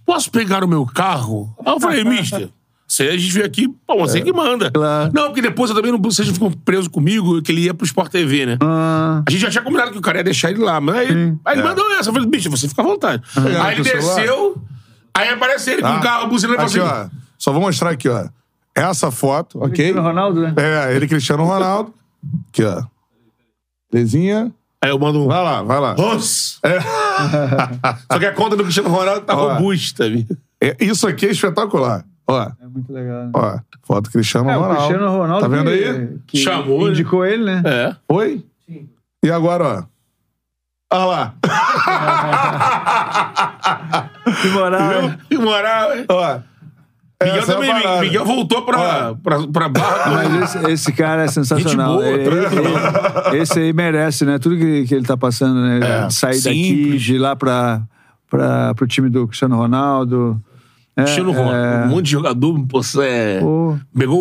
[0.05, 1.55] posso pegar o meu carro?
[1.64, 2.49] Aí eu falei, mister.
[2.87, 4.70] Você, a gente veio aqui, pô, você que manda.
[4.70, 5.11] Claro.
[5.14, 8.11] Não, porque depois eu também não, vocês ficam presos comigo, que ele ia pro Sport
[8.12, 8.59] TV, né?
[8.61, 11.09] Ah, A gente já tinha combinado que o cara ia deixar ele lá, mas aí,
[11.45, 12.11] aí ele mandou essa.
[12.11, 13.22] Eu falei, bicho, você fica à vontade.
[13.35, 14.57] Pegaram Aí ele desceu,
[15.14, 17.18] aí aparece ele com Ah, o carro buzinando e Aqui, falou assim: ó.
[17.39, 18.26] Só vou mostrar aqui, ó.
[18.74, 19.70] Essa foto, ok?
[19.70, 20.55] Cristiano Ronaldo, né?
[20.57, 21.95] É, ele, Cristiano Ronaldo.
[22.51, 22.82] Aqui, ó.
[23.93, 24.53] Lezinha.
[24.82, 25.26] Aí eu mando um.
[25.26, 25.95] Vai lá, vai lá.
[25.95, 26.61] Ross!
[28.12, 29.55] Só que a conta do Cristiano Ronaldo tá Ó.
[29.55, 30.26] robusta, viu?
[30.61, 32.05] É, isso aqui é espetacular.
[32.27, 33.25] Ó, É muito legal.
[33.25, 33.31] Né?
[33.35, 33.59] ó.
[33.83, 34.87] Foto Cristiano É, o Ronaldo.
[34.87, 36.09] Cristiano Ronaldo Tá vendo que, aí?
[36.27, 37.62] que Chamou, indicou ele, né?
[37.64, 37.97] É.
[38.09, 38.45] Oi?
[39.22, 39.87] E agora,
[40.91, 40.97] ó.
[40.97, 41.35] Olha lá.
[44.43, 45.18] Que moral, hein?
[45.29, 46.05] Que moral, hein?
[46.09, 46.39] ó.
[47.22, 48.01] Miguel Essa é também, parada.
[48.03, 50.11] Miguel voltou pra, pra, pra barra.
[50.11, 51.95] Mas esse, esse cara é sensacional.
[51.95, 54.39] Boa, Ele- ele- esse aí merece, né?
[54.39, 55.79] Tudo que, que ele tá passando, né?
[56.07, 56.45] É, sair simples.
[56.45, 57.81] daqui, de ir lá pra,
[58.29, 60.43] pra, pro time do Cristiano Ronaldo.
[60.97, 63.76] É, Cristiano Ronaldo, é, um monte de jogador, pô, é, pô.
[63.99, 64.20] pegou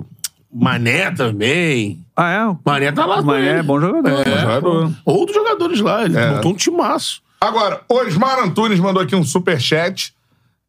[0.00, 0.04] o
[0.52, 1.98] Mané também.
[2.14, 2.56] Ah, é?
[2.70, 4.08] Mané tá lá O Mané é bom jogador.
[4.26, 4.40] É, né?
[4.40, 4.92] jogador.
[5.04, 6.30] Outros jogadores lá, ele É.
[6.34, 7.22] montou um timaço.
[7.40, 10.12] Agora, Osmar Antunes mandou aqui um superchat.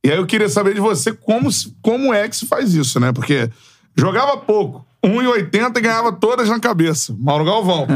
[0.04, 1.50] E aí eu queria saber de você como,
[1.82, 3.12] como é que se faz isso, né?
[3.12, 3.50] Porque
[3.96, 7.16] jogava pouco, 1,80 e ganhava todas na cabeça.
[7.20, 7.88] Mauro Galvão.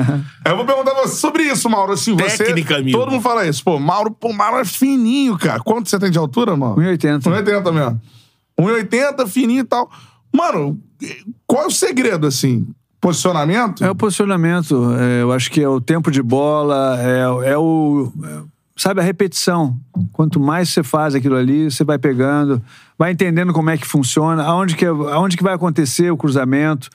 [0.44, 1.94] aí eu vou perguntar pra você sobre isso, Mauro.
[1.94, 2.98] Assim, você, Técnica, amigo.
[2.98, 3.64] Todo mundo fala isso.
[3.64, 5.60] Pô, Mauro, pô, Mauro é fininho, cara.
[5.60, 6.82] Quanto você tem de altura, Mauro?
[6.82, 7.22] 1,80.
[7.22, 8.02] 1,80 mesmo.
[8.60, 9.90] 1,80, fininho e tal.
[10.34, 10.80] Mano,
[11.46, 12.68] qual é o segredo, assim?
[13.00, 13.84] Posicionamento?
[13.84, 14.94] É o posicionamento.
[15.00, 18.12] é, eu acho que é o tempo de bola, é, é o.
[18.24, 18.42] é,
[18.76, 19.78] sabe, a repetição.
[20.12, 22.62] Quanto mais você faz aquilo ali, você vai pegando,
[22.98, 26.90] vai entendendo como é que funciona, aonde que, é- aonde que vai acontecer o cruzamento.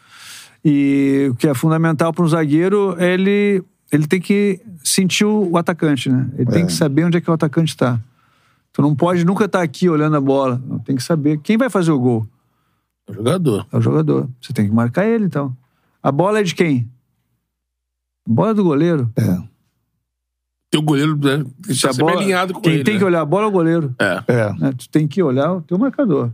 [0.64, 5.56] E o que é fundamental para um zagueiro, ele, ele tem que sentir o, o
[5.56, 6.28] atacante, né?
[6.36, 7.98] Ele tem que saber onde é que o atacante está.
[8.72, 10.62] Tu não pode nunca estar aqui olhando a bola.
[10.84, 12.26] Tem que saber quem vai fazer o gol.
[13.08, 13.66] É jogador.
[13.72, 14.28] É o jogador.
[14.40, 15.56] Você tem que marcar ele, então.
[16.02, 16.88] A bola é de quem?
[18.28, 19.10] A bola é do goleiro.
[19.16, 19.49] É.
[20.70, 22.84] Teu goleiro né, tá a sempre bola, alinhado com quem ele.
[22.84, 23.00] tem né?
[23.00, 23.94] que olhar a bola é o goleiro.
[23.98, 24.22] É.
[24.28, 24.52] É.
[24.52, 24.72] né?
[24.76, 26.30] Tu tem que olhar o teu marcador.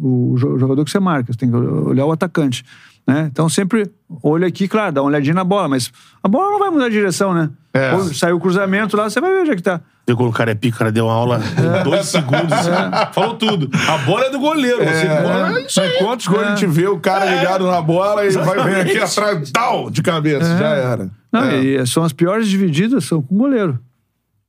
[0.00, 1.32] O jo- jogador que você marca.
[1.32, 2.64] Você tem que olhar o atacante.
[3.08, 3.26] Né?
[3.32, 3.90] Então sempre
[4.22, 5.90] olha aqui, claro, dá uma olhadinha na bola, mas
[6.22, 7.48] a bola não vai mudar de direção, né?
[7.72, 7.94] É.
[7.94, 9.80] Ou Saiu o cruzamento lá, você vai ver onde é que tá.
[10.06, 12.52] Viu quando o cara é pica, o cara deu uma aula em dois segundos.
[12.52, 12.70] assim,
[13.14, 13.70] Falou tudo.
[13.88, 14.78] A bola é do goleiro.
[14.84, 15.98] Você bola é isso aí.
[15.98, 19.50] Quantos gols a gente vê o cara ligado na bola e vai vir aqui atrás,
[19.52, 20.58] tal, de cabeça.
[20.58, 21.10] Já era.
[21.32, 21.58] Não, é.
[21.62, 23.78] e são as piores divididas, são com o goleiro.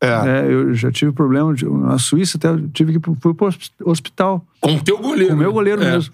[0.02, 0.08] É.
[0.08, 3.48] É, eu já tive problema de- na Suíça, até tive que ir pro- fui pro
[3.48, 4.46] hosp- hospital.
[4.62, 5.30] Com o teu goleiro.
[5.30, 5.92] Com o meu goleiro É.
[5.92, 6.14] mesmo.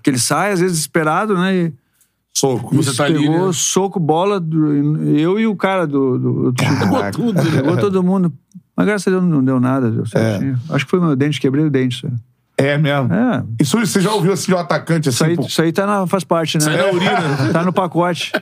[0.00, 1.54] Porque ele sai, às vezes, desesperado, né?
[1.54, 1.72] E
[2.32, 2.74] Soco.
[2.76, 3.52] Você tá ali, pegou né?
[3.52, 4.72] soco, bola, do-
[5.16, 6.18] eu e o cara do.
[6.18, 6.54] do.
[6.54, 7.42] Pegou tudo.
[7.42, 7.50] né?
[7.56, 8.32] Pegou todo mundo.
[8.76, 10.58] Mas graças a Deus não deu nada, deu certinho.
[10.70, 12.06] Acho que foi meu dente, quebrei o dente.
[12.06, 12.12] Isso,
[12.62, 13.12] É mesmo.
[13.12, 15.16] é, Isso você já ouviu assim de um atacante assim?
[15.16, 16.64] isso, aí, pô, isso aí tá na, faz parte, né?
[16.64, 17.10] Sai da urina.
[17.52, 18.32] Tá no pacote.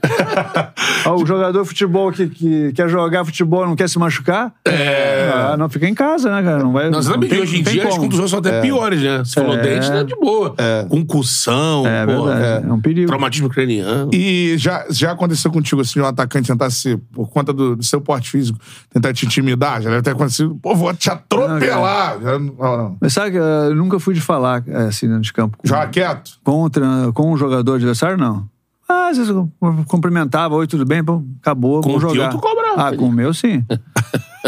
[1.07, 4.53] Ó, o jogador de futebol que, que quer jogar futebol não quer se machucar?
[4.65, 5.31] É.
[5.33, 6.59] Ah, não fica em casa, né, cara?
[6.63, 6.91] Não vai.
[6.91, 9.19] Não, você sabe que tem- hoje em dia as contusões são até piores, né?
[9.19, 9.63] Você falou É.
[9.63, 10.55] dente, tá de boa.
[10.89, 12.67] Concussão, É porra, verdade.
[12.69, 13.07] É um perigo.
[13.09, 14.11] traumatismo craniano.
[14.13, 17.83] E já, já aconteceu contigo assim, de um atacante tentar se, por conta do, do
[17.85, 18.59] seu porte físico,
[18.93, 19.81] tentar te intimidar?
[19.83, 22.19] Já deve ter acontecido, pô, vou te atropelar.
[22.21, 22.97] Já, não, não.
[23.01, 25.57] Mas sabe que eu nunca fui de falar é, assim dentro de campo.
[25.59, 26.33] Com, Já quieto?
[26.45, 28.47] contra, com um jogador adversário, não.
[28.91, 29.51] Ah, às vezes eu
[29.87, 31.05] cumprimentava, oi, tudo bem?
[31.05, 32.31] Pô, acabou, Com vamos o teu, jogar.
[32.31, 33.63] tu cobrava, Ah, com o meu, sim.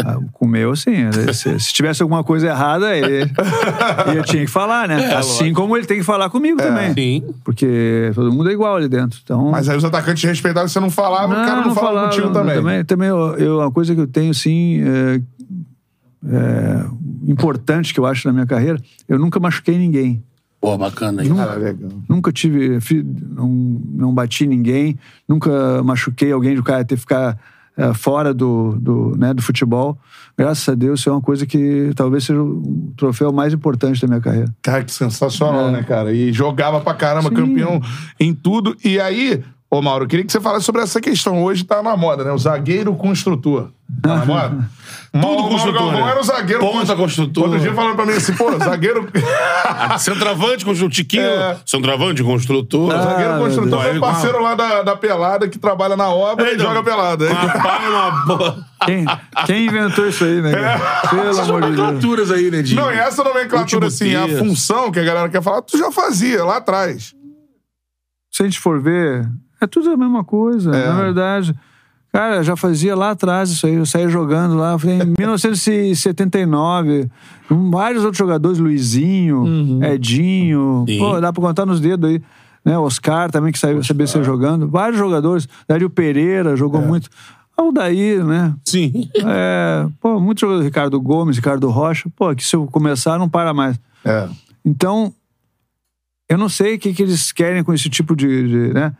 [0.03, 0.93] Ah, com o meu, sim.
[1.33, 3.29] Se, se tivesse alguma coisa errada, ele,
[4.15, 5.13] eu tinha que falar, né?
[5.13, 5.61] assim lógico.
[5.61, 6.93] como ele tem que falar comigo também.
[6.93, 7.23] Sim.
[7.43, 9.19] Porque todo mundo é igual ali dentro.
[9.21, 12.33] Então, Mas aí os atacantes respeitavam, você não falava, o cara não, falava contigo não,
[12.33, 12.55] também.
[12.55, 15.21] Também, também eu, eu- uma coisa que eu tenho, sim, é,
[16.25, 16.85] é,
[17.27, 20.23] importante que eu acho na minha carreira, eu nunca machuquei ninguém.
[20.59, 21.29] Pô, bacana aí.
[21.33, 21.89] Cara, legal.
[22.07, 22.77] Nunca tive.
[23.35, 23.47] Não,
[23.93, 24.97] não bati ninguém,
[25.27, 27.35] nunca machuquei alguém do cara ter que ficar
[27.75, 29.97] eh, fora do, do, né, do futebol.
[30.37, 34.07] Graças a Deus, isso é uma coisa que talvez seja o troféu mais importante da
[34.07, 34.53] minha carreira.
[34.61, 35.71] Cara, que sensacional, É.
[35.71, 36.13] né, cara?
[36.13, 37.35] E jogava pra caramba, Sim.
[37.35, 37.81] campeão
[38.19, 38.75] em tudo.
[38.85, 41.43] E aí, ô Mauro, eu queria que você falasse sobre essa questão.
[41.43, 42.31] Hoje tá na moda, né?
[42.31, 43.69] O zagueiro construtor.
[44.01, 44.69] Tá na moda?
[45.13, 46.11] Tudo construtor, Galvão né?
[46.11, 47.43] era o zagueiro Ponta construtor.
[47.43, 49.09] Outro dia falando pra mim assim, pô, zagueiro...
[49.99, 50.89] Centroavante, construtor.
[50.95, 51.57] Tiquinho, É.
[51.65, 52.93] centroavante, construtor.
[52.93, 53.91] Ah, zagueiro construtor Deus.
[53.91, 57.25] foi parceiro lá da, da pelada que trabalha na obra e Então, joga pelada.
[57.29, 58.65] Uma pá numa bola.
[58.85, 59.05] Quem,
[59.45, 60.51] quem inventou isso aí, né?
[60.53, 61.07] cara?
[61.09, 61.77] Pelo Essas amor de Deus.
[61.79, 62.63] nomenclaturas aí, né.
[62.73, 65.91] Não, e essa nomenclatura, Último assim, a função que a galera quer falar, tu já
[65.91, 67.13] fazia lá atrás.
[68.31, 70.73] Se a gente for ver, é tudo a mesma coisa.
[70.73, 70.87] É.
[70.87, 71.53] Na verdade,
[72.13, 73.75] Cara, já fazia lá atrás isso aí.
[73.75, 74.75] Eu saía jogando lá.
[74.83, 77.09] Em 1979.
[77.47, 80.83] com Vários outros jogadores, Luizinho, Edinho.
[80.87, 80.99] Sim.
[80.99, 82.21] Pô, dá pra contar nos dedos aí.
[82.63, 82.77] Né?
[82.77, 84.67] Oscar também, que sabia, sabia ser jogando.
[84.67, 85.47] Vários jogadores.
[85.67, 87.09] Dario Pereira jogou muito.
[87.57, 88.53] Aldair, né?
[88.63, 89.09] Sim.
[89.25, 90.65] É, pô, muitos jogadores.
[90.65, 92.09] Ricardo Gomes, Ricardo Rocha.
[92.15, 93.79] Pô, que se eu começar, não para mais.
[94.03, 94.27] É.
[94.65, 95.13] Então,
[96.29, 98.47] eu não sei o que, que eles querem com esse tipo de.
[98.47, 98.93] de, né?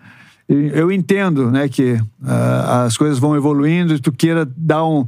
[0.50, 5.08] Eu entendo, né, que ah, as coisas vão evoluindo e tu queira dar um.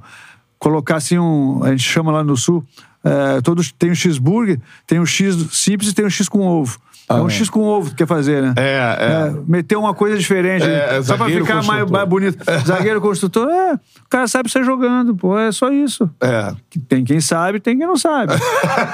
[0.57, 1.61] colocar assim um.
[1.63, 2.63] A gente chama lá no sul.
[3.03, 6.79] eh, todos tem o cheeseburger, tem o X simples e tem o X com ovo.
[7.09, 8.53] é um X com ovo que tu quer fazer, né?
[8.55, 9.33] É, é.
[9.45, 10.63] meter uma coisa diferente.
[10.65, 12.37] É, é só pra ficar mais, mais bonito.
[12.65, 13.73] Zagueiro construtor, é.
[13.73, 15.37] O cara sabe sair jogando, pô.
[15.37, 16.09] É só isso.
[16.21, 16.53] É.
[16.87, 18.31] Tem quem sabe, tem quem não sabe.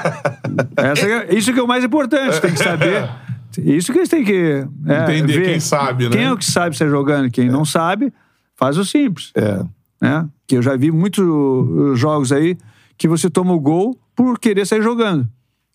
[0.76, 3.08] Essa é- isso que é o mais importante, tem que saber.
[3.58, 5.44] Isso que eles têm que é, Entender ver.
[5.46, 6.10] quem sabe, né?
[6.16, 7.30] Quem é o que sabe sair jogando?
[7.30, 8.12] Quem não sabe,
[8.56, 9.32] faz o simples.
[9.34, 9.62] É.
[10.00, 10.28] Né?
[10.46, 12.56] Que eu já vi muitos uh, jogos aí
[12.96, 15.28] que você toma o gol por querer sair jogando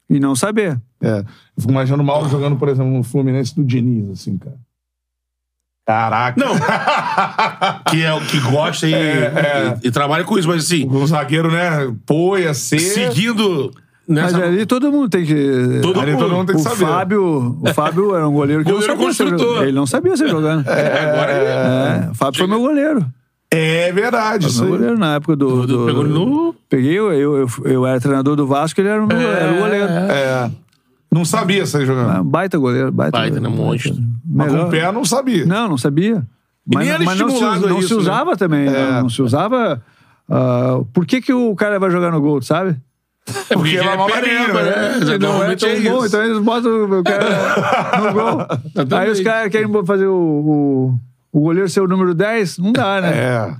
[0.09, 0.79] e não saber.
[1.01, 1.19] É.
[1.19, 1.25] Eu
[1.61, 4.57] fico imaginando o Mauro jogando, por exemplo, no Fluminense do Diniz, assim, cara.
[5.87, 6.43] Caraca.
[6.43, 6.53] Não.
[7.91, 11.05] que é o que gosta e, É, e- e trabalha com isso, mas assim, O
[11.05, 11.93] zagueiro, né?
[12.05, 12.79] Poia, ser.
[12.79, 13.71] seguindo
[14.07, 14.45] Mas nessa.
[14.45, 15.79] ali todo mundo tem que.
[15.81, 16.21] Todo Ali mundo.
[16.21, 16.85] todo mundo tem que o saber.
[16.85, 19.39] Fábio, o Fábio era um goleiro que Goleiro não sabia construtor.
[19.39, 19.63] jogando.
[19.63, 20.67] Ele não sabia sair jogando.
[20.69, 23.05] É, agora ele- É, o Fábio foi meu goleiro.
[23.51, 25.65] É verdade, isso Meu goleiro na época do.
[25.65, 26.55] do- Pegou no.
[26.69, 29.87] Peguei, eu, eu, eu, era treinador do Vasco, ele era o, meu, era o goleiro.
[29.87, 30.51] É.
[31.11, 32.23] Não sabia sair jogando.
[32.25, 33.57] Baita goleiro, baita, Baita, goleiro.
[33.57, 33.63] né?
[33.63, 33.95] Monstro.
[34.25, 35.45] Mas com o pé não sabia.
[35.45, 36.23] Não, não sabia.
[36.67, 38.01] Mas, mas não, se, não se isso, né?
[38.01, 38.65] usava também.
[38.69, 39.81] Não, não se usava.
[40.29, 42.75] ah, por que, que o cara vai jogar no gol, sabe?
[43.27, 44.97] É porque Porque é é uma pereba, maneira, né?
[44.97, 46.05] Ele não é Normalmente tão é bom, isso.
[46.07, 48.99] então eles botam o cara no gol.
[48.99, 50.99] Aí os caras querem fazer o, o,
[51.31, 53.09] o goleiro ser o número 10, não dá, né?
[53.17, 53.55] É.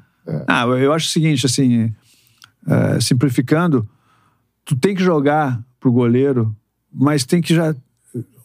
[0.47, 1.91] Ah, eu acho o seguinte, assim,
[2.67, 3.87] é, simplificando,
[4.63, 6.55] tu tem que jogar pro goleiro,
[6.93, 7.75] mas tem que já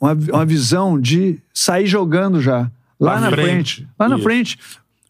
[0.01, 3.77] uma, uma visão de sair jogando já lá Na na frente.
[3.77, 4.25] frente, lá na Isso.
[4.25, 4.59] frente.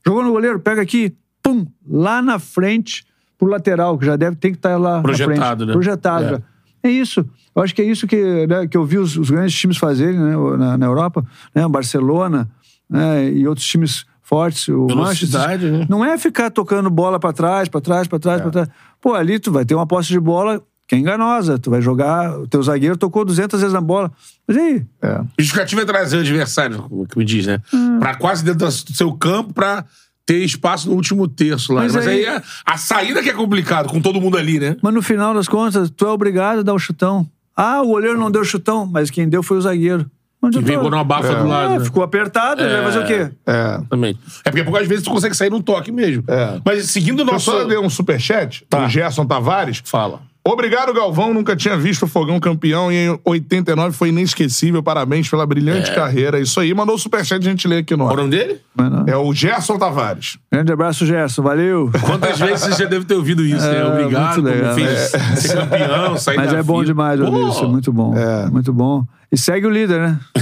[0.05, 3.05] Jogou no goleiro, pega aqui, pum, lá na frente
[3.41, 5.73] pro lateral que já deve tem que estar lá Projetado, né?
[5.73, 6.25] projetado.
[6.27, 6.29] É.
[6.31, 6.43] já.
[6.83, 7.27] É isso.
[7.57, 10.19] Eu acho que é isso que, né, que eu vi os, os grandes times fazerem
[10.19, 11.25] né, na, na Europa,
[11.55, 12.49] né, Barcelona
[12.89, 15.73] né, e outros times fortes, o Velocidade, Manchester.
[15.81, 15.87] né?
[15.91, 18.69] Não é ficar tocando bola pra trás, pra trás, pra trás, pra trás.
[19.01, 21.59] Pô, ali tu vai ter uma posse de bola que é enganosa.
[21.59, 24.11] Tu vai jogar, o teu zagueiro tocou 200 vezes na bola.
[24.47, 24.87] Mas e aí?
[25.03, 25.21] É.
[25.39, 27.61] Justificativa é trazer o adversário, como que me diz, né?
[27.99, 29.85] Pra quase dentro do seu campo pra
[30.31, 31.83] ter espaço no último terço lá.
[31.83, 34.77] Mas Mas, aí, aí- é a saída que é complicado, com todo mundo ali, né?
[34.81, 37.27] Mas no final das contas, tu é obrigado a dar o chutão.
[37.57, 40.09] Ah, o goleiro não deu chutão, mas quem deu foi o zagueiro.
[40.41, 40.81] Onde Que eu tô?
[40.83, 41.75] vem numa bafa do lado.
[41.75, 41.85] É, né?
[41.85, 43.31] ficou apertado, ele vai fazer o quê?
[43.45, 43.81] É.
[43.91, 44.17] Também.
[44.45, 46.23] É porque às vezes tu consegue sair num toque mesmo.
[46.29, 46.61] É.
[46.65, 47.51] Mas seguindo o Eu nosso.
[47.51, 48.85] só dei um superchat Tá.
[48.85, 49.83] do Gerson Tavares.
[49.85, 50.23] Fala.
[50.43, 51.35] Obrigado, Galvão.
[51.35, 54.83] Nunca tinha visto o Fogão campeão e em 89 foi inesquecível.
[54.83, 56.41] Parabéns pela brilhante carreira.
[56.41, 56.73] Isso aí.
[56.73, 58.17] Mandou o superchat, a gente lê aqui no Qual o ar.
[58.17, 58.59] nome dele?
[58.75, 59.05] Não.
[59.07, 60.39] É o Gerson Tavares.
[60.51, 61.43] Grande abraço, Gerson.
[61.43, 61.91] Valeu.
[62.07, 63.81] Quantas vezes você já deve ter ouvido isso, né?
[63.81, 64.75] É, Obrigado, muito legal.
[64.75, 64.99] fez
[65.43, 66.85] ser campeão, sair Mas da é bom fila.
[66.87, 67.49] demais ouvir Pô!
[67.49, 67.65] isso.
[67.65, 68.17] É muito bom.
[68.17, 68.47] É.
[68.51, 69.05] Muito bom.
[69.31, 70.19] E segue o líder, né?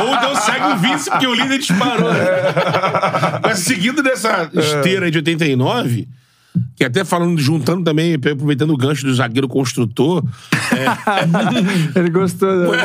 [0.00, 2.12] Ou então segue o vice, porque o líder disparou.
[2.12, 2.20] né?
[3.42, 6.08] Mas seguindo dessa esteira de 89,
[6.76, 10.22] que até falando, juntando também, aproveitando o gancho do zagueiro construtor,
[11.94, 12.48] Ele gostou.
[12.52, 12.78] né?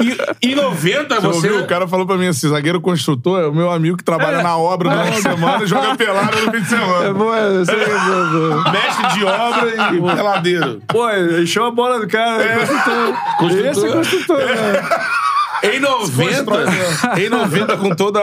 [0.42, 1.48] em, em 90 Você você.
[1.48, 1.64] ouviu?
[1.64, 4.56] O cara falou pra mim assim: zagueiro construtor é o meu amigo que trabalha na
[4.56, 7.14] obra durante a semana e joga pelada no fim de É semana.
[7.14, 8.70] bom, eu sei é bom, bom.
[8.70, 10.82] Mestre de obra e peladeiro.
[10.88, 11.10] Pô,
[11.40, 12.42] encheu a bola do cara.
[12.42, 12.58] É.
[12.58, 13.14] Construtor.
[13.38, 13.66] Construtor.
[13.70, 14.90] Esse é construtor, né?
[15.60, 18.20] Em 90, em 90 com toda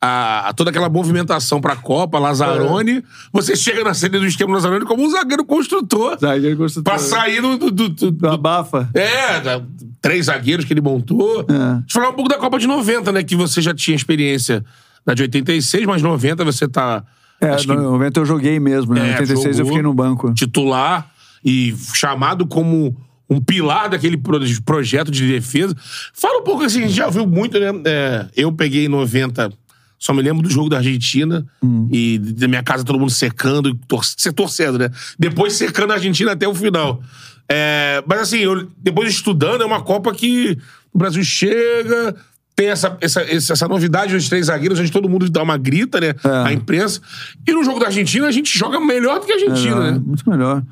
[0.00, 5.02] a, toda aquela movimentação pra Copa, Lazzaroni, você chega na série do esquema Lazzaroni como
[5.04, 6.16] um zagueiro construtor.
[6.20, 6.92] Zagueiro construtor.
[6.92, 8.88] Pra sair do, do, do- do- Do abafa.
[8.94, 9.60] É, da-
[10.00, 11.40] três zagueiros que ele montou.
[11.40, 11.44] É.
[11.44, 13.22] Deixa eu falar um pouco da Copa de 90, né?
[13.24, 14.64] Que você já tinha experiência
[15.04, 17.02] da de 86, mas 90 você tá
[17.40, 19.00] É, acho que no 90 eu joguei mesmo, né?
[19.00, 19.66] É, Em 86 eu jogou.
[19.72, 20.32] fiquei no banco.
[20.34, 21.10] titular
[21.44, 22.96] e chamado como
[23.30, 25.74] um pilar daquele pro- projeto de defesa.
[26.14, 27.66] Fala um pouco assim, a gente já viu muito, né?
[27.84, 29.52] É, eu peguei em 90,
[29.98, 31.88] só me lembro do jogo da Argentina Hum.
[31.90, 34.90] e da minha casa todo mundo secando, e tor você torcendo, né?
[35.18, 37.02] Depois secando a Argentina até o final.
[37.48, 40.56] É, mas assim, eu, depois estudando, é uma Copa que
[40.92, 42.14] o Brasil chega,
[42.58, 46.08] tem essa, essa, essa, novidade dos três zagueiros, onde todo mundo dá uma grita, né?
[46.08, 46.48] É.
[46.48, 47.00] A imprensa.
[47.46, 50.02] E no jogo da Argentina, a gente joga melhor do que a Argentina, Melhor, né?
[50.04, 50.62] Muito melhor.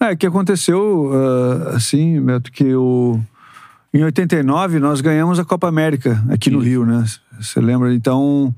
[0.00, 3.20] É, o que aconteceu, ah, assim, Beto, que o...
[3.96, 7.02] Em 89, nós ganhamos a Copa América aqui no Rio, né?
[7.40, 7.94] Você lembra?
[7.94, 8.54] Então,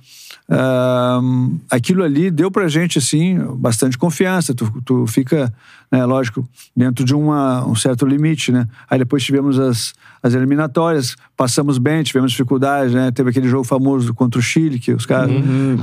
[0.51, 4.53] ahn, aquilo ali deu pra gente, assim, bastante confiança.
[4.53, 5.53] Tu, tu fica,
[5.93, 6.45] né, lógico,
[6.77, 8.67] dentro de uma, um certo limite, né?
[8.91, 13.13] Aí depois tivemos as, as eliminatórias, passamos bem, tivemos dificuldades, né?
[13.13, 15.31] Teve aquele jogo famoso contra o Chile, que os caras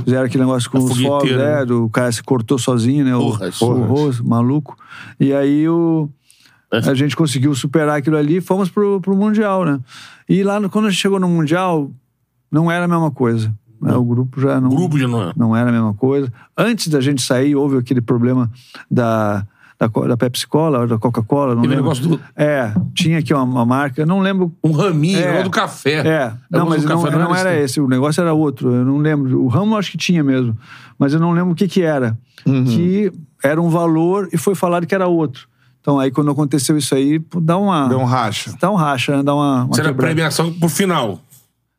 [0.04, 1.64] fizeram aquele negócio com A os fogos, fogueteira, né?
[1.64, 3.16] Do, o cara se cortou sozinho, né?
[3.16, 3.62] O- Porras.
[3.62, 4.76] o, Rose, maluco.
[5.18, 6.10] E aí o...
[6.72, 9.78] A gente conseguiu superar aquilo ali e fomos pro, pro Mundial, né?
[10.28, 11.90] E lá, no- quando a gente chegou no Mundial,
[12.50, 13.54] não era a mesma coisa.
[13.80, 13.94] né?
[13.94, 14.70] O grupo já não...
[14.70, 15.32] O grupo já não é.
[15.36, 16.32] Não era a mesma coisa.
[16.56, 18.50] Antes da gente sair, houve aquele problema
[18.90, 19.46] da,
[19.78, 21.54] da, da Pepsi Cola, da Coca-Cola.
[21.54, 21.84] não Teve lembro.
[21.92, 24.52] negócio do- É, tinha aqui uma, uma marca, não lembro.
[24.64, 25.42] Um raminho, É.
[25.44, 25.98] do café.
[26.06, 27.80] É, não, mas não, café não era esse?
[27.80, 28.74] o negócio era outro.
[28.74, 29.40] Eu não lembro.
[29.40, 30.56] O ramo acho que tinha mesmo,
[30.98, 32.18] mas eu não lembro o que que era.
[32.44, 32.64] Uhum.
[32.64, 33.12] Que
[33.42, 35.46] era um valor e foi falado que era outro.
[35.86, 37.88] Então aí quando aconteceu isso aí, dá uma.
[37.88, 38.52] Deu um racha.
[38.60, 39.22] Dá um racha, né?
[39.22, 39.66] Dá uma.
[39.66, 40.12] uma Será quebrada.
[40.14, 41.20] premiação pro final.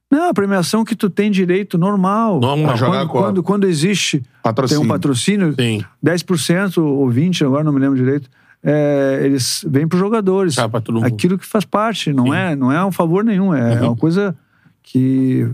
[0.09, 2.39] Não, a premiação que tu tem direito normal.
[2.39, 2.67] Normal.
[2.67, 3.23] Quando, Jogar qual?
[3.25, 4.79] quando, quando existe Patrocínio.
[4.81, 5.83] tem um patrocínio, Sim.
[6.01, 8.29] 10% ou 20%, agora não me lembro direito,
[8.63, 10.57] é, eles vêm para os jogadores.
[10.57, 11.05] Ah, pra todo mundo.
[11.05, 13.87] Aquilo que faz parte, não é, não é um favor nenhum, é Uhum.
[13.87, 14.33] uma coisa
[14.81, 15.45] que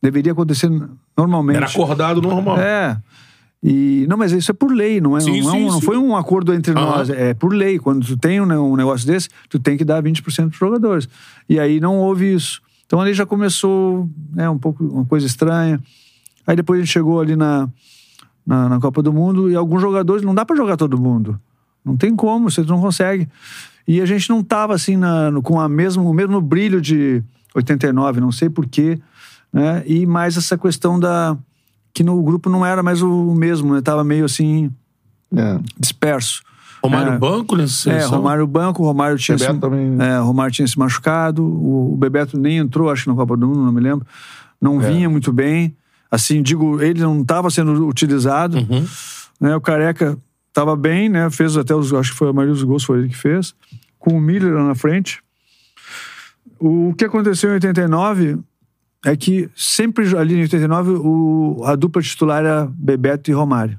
[0.00, 0.70] deveria acontecer
[1.18, 1.56] normalmente.
[1.56, 2.58] Era acordado normal.
[2.60, 2.96] É.
[3.62, 5.20] E, não, mas isso é por lei, não é?
[5.20, 5.86] Sim, não, é sim, não sim.
[5.86, 7.78] foi um acordo entre nós, é por lei.
[7.78, 11.08] Quando tu tem um, um negócio desse, tu tem que dar 20% para os jogadores.
[11.48, 12.60] E aí não houve isso.
[12.86, 15.80] Então ali já começou né, um pouco uma coisa estranha.
[16.44, 17.68] Aí depois a gente chegou ali na,
[18.44, 21.38] na, na Copa do Mundo e alguns jogadores, não dá para jogar todo mundo.
[21.84, 23.28] Não tem como, você não consegue.
[23.86, 27.22] E a gente não tava assim na- no- com a mesmo, o mesmo brilho de
[27.54, 28.98] 89, não sei porquê.
[29.52, 29.82] Né?
[29.86, 31.36] E mais essa questão da.
[31.94, 33.80] Que no grupo não era mais o mesmo, né?
[33.80, 34.70] Tava meio assim,
[35.34, 35.58] É.
[35.78, 36.42] disperso.
[36.82, 37.18] Romário É.
[37.18, 38.04] Banco nessa É.
[38.04, 39.96] Romário Banco, o Romário tinha Bebeto se, também.
[40.00, 43.36] é, o Romário tinha se machucado, o, o Bebeto nem entrou, acho que na Copa
[43.36, 44.04] do Mundo, não me lembro.
[44.60, 44.88] Não É.
[44.90, 45.76] vinha muito bem.
[46.10, 48.58] Assim, digo, ele não estava sendo utilizado.
[48.58, 48.84] Uhum.
[49.40, 50.18] Né, o Careca
[50.48, 51.30] estava bem, né?
[51.30, 53.54] Fez até os, acho que foi a maioria dos gols foi ele que fez,
[53.98, 55.20] com o Miller lá na frente.
[56.58, 58.38] O que aconteceu em 89
[59.04, 63.76] é que sempre ali em 89 o, a dupla titular era Bebeto e Romário.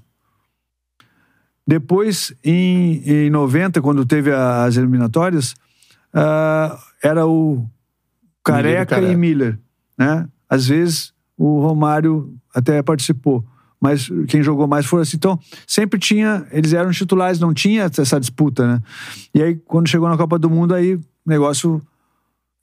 [1.65, 5.55] Depois, em, em 90, quando teve a- as eliminatórias,
[6.13, 7.65] ah, era o
[8.43, 9.11] Careca, Careca.
[9.11, 9.57] e Miller.
[9.97, 10.27] Né?
[10.49, 13.45] Às vezes o Romário até participou,
[13.79, 15.15] mas quem jogou mais foi assim.
[15.15, 18.81] Então, sempre tinha, eles eram titulares, não tinha essa disputa, né?
[19.33, 21.81] E aí, quando chegou na Copa do Mundo, aí o negócio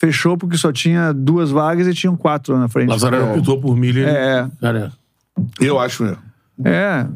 [0.01, 2.89] fechou porque só tinha duas vagas e tinham quatro lá na frente.
[2.89, 4.09] Lazareno apitou por milha.
[4.09, 4.93] É, Cara,
[5.61, 6.19] Eu acho mesmo.
[6.65, 7.07] é.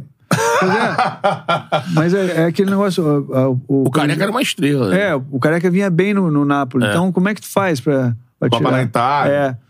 [0.60, 1.82] Pois é.
[1.94, 3.04] Mas é, é aquele negócio.
[3.04, 4.88] O, o, o Careca era uma estrela.
[4.88, 5.08] né?
[5.10, 6.84] É, o Careca vinha bem no, no Napoli.
[6.84, 6.90] É.
[6.90, 8.70] Então, como é que tu faz pra, pra tirar?
[8.72, 9.32] na Itália.
[9.32, 9.64] É.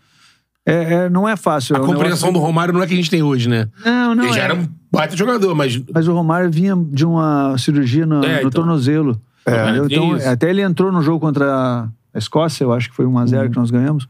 [0.67, 1.75] É, é, não é fácil.
[1.75, 3.67] A é um compreensão do negócio- Romário não é que a gente tem hoje, né?
[3.85, 4.23] Não, não.
[4.23, 4.45] Ele já é.
[4.45, 8.39] era um baita jogador, mas Mas o Romário vinha de uma cirurgia no, É, no
[8.39, 8.49] então.
[8.51, 9.21] tornozelo.
[9.45, 13.43] É, então, até ele entrou no jogo contra a Escócia, eu acho que foi 1x0
[13.43, 13.51] Uhum.
[13.51, 14.07] que nós ganhamos.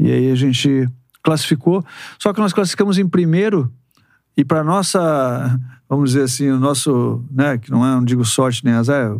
[0.00, 0.88] E aí a gente
[1.22, 1.84] classificou.
[2.18, 3.70] Só que nós classificamos em primeiro
[4.36, 8.64] e para nossa, vamos dizer assim, o nosso, né, que não é, não digo sorte
[8.64, 9.16] nem azar,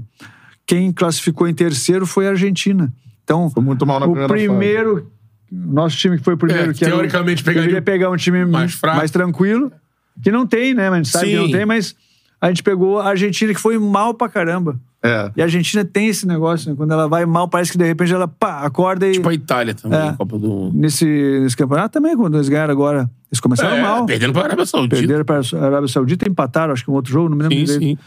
[0.66, 2.92] quem classificou em terceiro foi a Argentina.
[3.22, 5.10] Então, Foi muito mal na o primeira primeiro,
[5.50, 8.40] nosso time que foi o primeiro, É, que era teoricamente pegaria deveria pegar um time
[8.40, 9.12] mais mais, fraco.
[9.12, 9.72] tranquilo,
[10.22, 10.90] que não tem, né?
[10.90, 11.52] Mas a gente sabe que não Sim.
[11.52, 11.94] tem, mas
[12.40, 14.78] a gente pegou a Argentina que foi mal pra caramba.
[15.04, 15.30] É.
[15.36, 16.76] E a Argentina tem esse negócio, né?
[16.76, 19.12] Quando ela vai mal, parece que de repente ela pá, acorda e.
[19.12, 20.12] tipo a Itália também, É.
[20.14, 20.78] Copa do Mundo.
[20.78, 21.04] Nesse,
[21.42, 24.06] nesse campeonato também, quando eles ganharam agora, eles começaram É, mal.
[24.06, 24.96] perdendo para a Arábia Saudita.
[24.96, 27.64] Perderam para a Arábia Saudita, empataram, acho que um outro jogo, não me lembro Sim,
[27.64, 28.00] direito.
[28.00, 28.04] sim.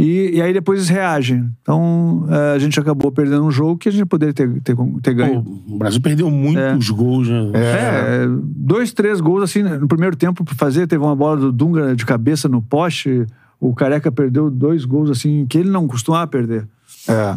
[0.00, 1.50] E, e aí depois eles reagem.
[1.60, 5.12] Então eh, a gente acabou perdendo um jogo que a gente poderia ter, ter, ter
[5.14, 5.42] ganho.
[5.42, 7.50] Pô, o Brasil perdeu muitos gols, né?
[7.52, 10.86] É, dois, três gols assim no primeiro tempo pra fazer.
[10.86, 13.26] Teve uma bola do Dunga de cabeça no poste.
[13.60, 16.66] O Careca perdeu dois gols assim que ele não costumava perder.
[17.08, 17.36] É.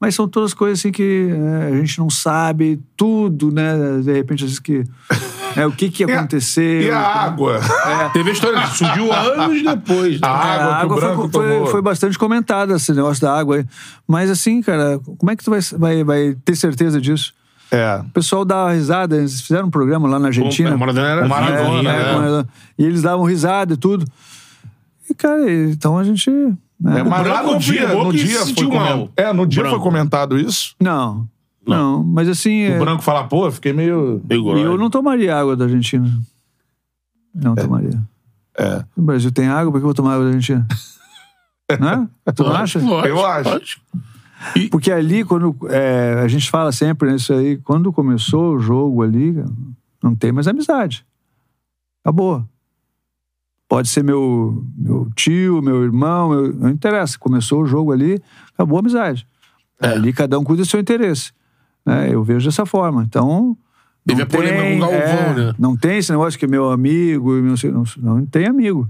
[0.00, 3.72] Mas são todas coisas assim que é, a gente não sabe tudo, né?
[4.02, 4.84] De repente, às vezes que.
[5.56, 6.82] É, o que que ia acontecer.
[6.82, 7.60] E a água?
[8.12, 10.20] Teve a história que surgiu anos depois.
[10.20, 10.26] né?
[10.28, 11.66] A É, água a água Branco foi, foi, tomou.
[11.68, 13.66] foi bastante comentada, esse negócio da água aí.
[14.06, 17.32] Mas assim, cara, como é que tu vai, vai, vai ter certeza disso?
[17.70, 18.00] É.
[18.00, 20.74] O pessoal dá risada, eles fizeram um programa lá na Argentina.
[20.74, 21.92] O Maradona era O Maradona, né?
[21.92, 22.04] né?
[22.04, 22.48] É, ela.
[22.78, 24.04] E eles davam risada e tudo.
[25.08, 26.30] E, cara, então a gente.
[26.30, 27.00] né?
[27.00, 29.10] É, mas lá Branco no dia, confirmou no dia se foi comentado.
[29.16, 29.76] É, no dia Branco.
[29.76, 30.74] foi comentado isso.
[30.80, 31.28] Não,
[31.66, 32.68] não, mas assim.
[32.68, 34.22] O é, Branco fala, pô, eu fiquei meio.
[34.30, 34.76] E eu né?
[34.76, 36.10] não tomaria água da Argentina.
[37.34, 38.00] Não tomaria.
[38.56, 38.84] É.
[38.96, 40.66] O Brasil tem água, por que eu vou tomar água da Argentina?
[41.80, 42.08] né?
[42.34, 42.78] Tu não acha?
[42.78, 43.50] Lógico, Eu acho.
[43.50, 43.82] lógico.
[44.70, 49.34] Porque ali, quando é, a gente fala sempre nisso aí, quando começou o jogo ali,
[50.02, 51.04] Não tem mais amizade.
[52.04, 52.44] Acabou.
[53.68, 57.18] Pode ser meu, meu tio, meu irmão, meu- não interessa.
[57.18, 58.20] Começou o jogo ali,
[58.52, 59.26] acabou a amizade.
[59.80, 59.88] É.
[59.88, 61.32] Ali cada um cuida do seu interesse.
[61.86, 62.08] né?
[62.12, 63.02] Eu vejo dessa forma.
[63.02, 63.56] Então.
[64.06, 65.54] Teve não a polêmica tem- com o Galvão, é, né?
[65.58, 68.88] Não tem esse negócio que é meu amigo, e meu, não, não tem amigo.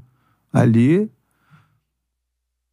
[0.52, 1.08] Ali.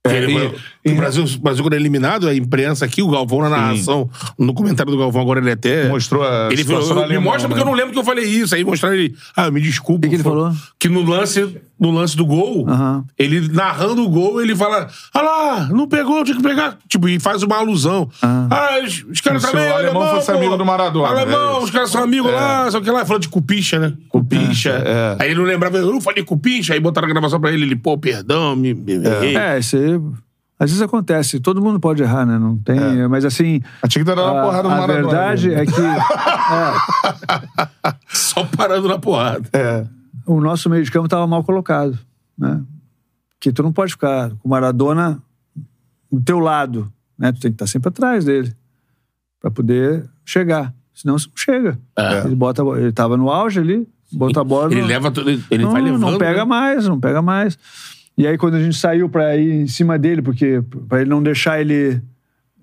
[0.06, 3.50] É, e- o, Brasil, o Brasil, quando é eliminado, a imprensa aqui, o Galvão na
[3.50, 5.88] narração, no comentário do Galvão, agora ele até.
[5.88, 7.48] Mostrou a Ele falou, me alemão, mostra né?
[7.50, 8.56] porque eu não lembro que eu falei isso.
[8.56, 9.16] Aí mostraram ele.
[9.36, 10.08] Ah, me desculpa.
[10.08, 10.52] O que ele falou?
[10.80, 12.66] Que no lance, no lance do gol,
[13.18, 16.78] ele narrando o gol, ele fala: Ah lá, não pegou, tinha que pegar.
[16.88, 18.10] Tipo, e faz uma alusão.
[18.22, 19.70] Ah, os, os caras também.
[19.70, 20.38] o alemão fosse pô.
[20.38, 21.64] amigo do Maradona, Alemão, é.
[21.64, 23.94] os caras são amigos lá, só que lá, falando de cupicha, né?
[24.10, 24.82] Cupicha.
[24.84, 25.16] É.
[25.20, 27.76] Aí ele não lembrava, eu não falei cupicha, aí botaram a gravação pra ele, ele,
[27.76, 29.38] pô, perdão, me, me errei.
[29.38, 30.00] É, isso aí.
[30.62, 31.40] Às vezes acontece.
[31.40, 32.38] Todo mundo pode errar, né?
[32.38, 33.08] Não tem.
[33.10, 33.64] Mas assim.
[33.82, 35.08] Mas tinha que dado uma a- porrada no a Maradona.
[35.08, 35.64] verdade né?
[35.64, 35.72] é que.
[38.16, 39.50] Só parando na porrada.
[39.54, 39.86] É.
[40.26, 41.98] o nosso meio de campo estava mal colocado,
[42.38, 42.62] né?
[43.40, 45.20] Que tu não pode ficar com o Maradona
[46.12, 47.32] do teu lado, né?
[47.32, 48.54] Tu tem que estar sempre atrás dele
[49.42, 50.74] para poder chegar.
[50.94, 51.80] Senão você não chega.
[51.98, 52.20] É.
[52.26, 54.72] Ele bota, a bo- ele tava no auge ali, bota a bola.
[54.72, 56.02] Ele no- leva, tudo- ele, ele não, vai levando.
[56.02, 56.46] não pega né?
[56.46, 57.58] mais, não pega mais.
[58.18, 61.22] E aí quando a gente saiu para ir em cima dele, porque para ele não
[61.24, 62.02] deixar ele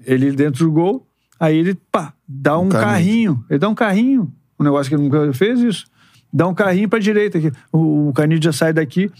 [0.06, 1.06] ele dentro do gol,
[1.40, 2.86] aí ele pá, dá um, carrinho.
[2.88, 3.44] carrinho.
[3.50, 4.32] Ele dá um carrinho.
[4.58, 5.86] Um negócio que ele nunca fez isso.
[6.32, 7.50] Dá um carrinho para direita aqui.
[7.72, 9.10] O, o Canidia sai daqui.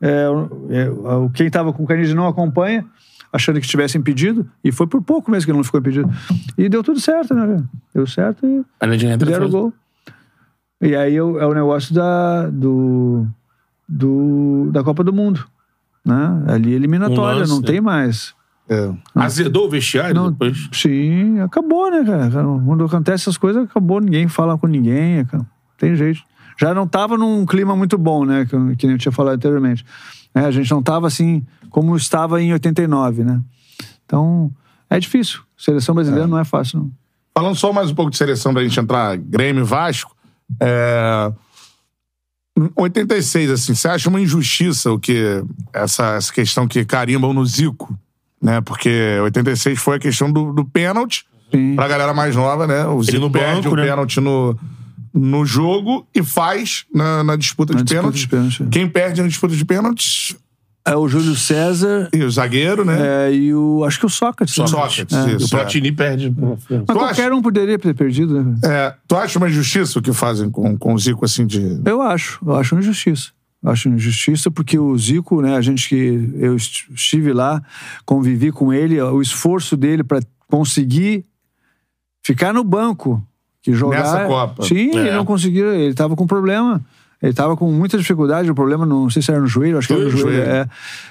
[0.00, 0.24] é,
[0.70, 2.84] é, o- quem estava com o Canidia não acompanha,
[3.32, 6.08] achando que tivesse impedido, e foi por pouco mesmo que ele não ficou impedido.
[6.56, 7.62] E deu tudo certo, né?
[7.94, 9.72] Deu certo e A Nadine entra Fizeram o gol.
[10.80, 13.26] E aí é o, é o negócio da, do,
[13.88, 15.44] do, da Copa do Mundo.
[16.08, 16.44] Né?
[16.48, 18.34] Ali eliminatória, Um lance, não tem mais.
[18.68, 18.92] É.
[19.14, 20.68] Azedou o vestiário Não, depois.
[20.72, 22.30] sim, acabou, né, cara?
[22.64, 25.46] Quando acontece essas coisas, acabou, ninguém fala com ninguém, cara.
[25.78, 26.20] tem jeito.
[26.60, 28.44] Já não tava num clima muito bom, né?
[28.44, 29.84] Que, que nem eu tinha falado anteriormente.
[30.34, 33.40] É, a gente não tava assim como estava em 89, né?
[34.04, 34.50] Então,
[34.90, 35.40] é difícil.
[35.56, 36.90] Seleção brasileira não é fácil, não.
[37.34, 40.14] Falando só mais um pouco de seleção pra gente entrar Grêmio e Vasco.
[40.60, 41.32] É...
[42.58, 45.42] Em 86, assim, você acha uma injustiça o que
[45.72, 47.96] essa, essa questão que carimbam no Zico,
[48.42, 48.60] né?
[48.60, 51.76] Porque 86 foi a questão do, do pênalti Sim.
[51.76, 52.84] pra galera mais nova, né?
[52.86, 53.84] O Zico no perde banco, o né?
[53.84, 54.58] pênalti no,
[55.14, 58.20] no jogo e faz na, na disputa Na de disputa pênaltis.
[58.22, 58.64] de pênalti.
[58.72, 60.36] Quem perde na disputa de pênaltis
[60.86, 63.28] É o Júlio César e o zagueiro, né?
[63.28, 63.84] é, e o.
[63.84, 64.56] Acho que o Sócrates.
[64.56, 64.66] né?
[64.66, 65.32] Sócrates, É.
[65.34, 65.46] isso.
[65.46, 66.34] O Platini perde.
[66.34, 67.34] Mas Tu qualquer acha?
[67.34, 68.56] um poderia ter perdido, né?
[68.64, 71.80] É, tu acha uma injustiça o que fazem com, com o Zico, assim, de...
[71.84, 73.30] Eu acho, eu acho uma injustiça.
[73.62, 77.60] Eu acho uma injustiça porque o Zico, né, a gente que eu est- estive lá,
[78.06, 81.26] convivi com ele, o esforço dele para conseguir
[82.24, 83.22] ficar no banco,
[83.62, 83.98] que jogar.
[83.98, 84.62] Nessa Copa.
[84.62, 85.00] Sim, É.
[85.00, 86.80] ele não conseguia, ele estava com problema.
[87.22, 89.94] Ele estava com muita dificuldade, o problema não sei se era no joelho, acho que
[89.94, 90.42] era no Joelho, joelho.
[90.50, 90.68] é.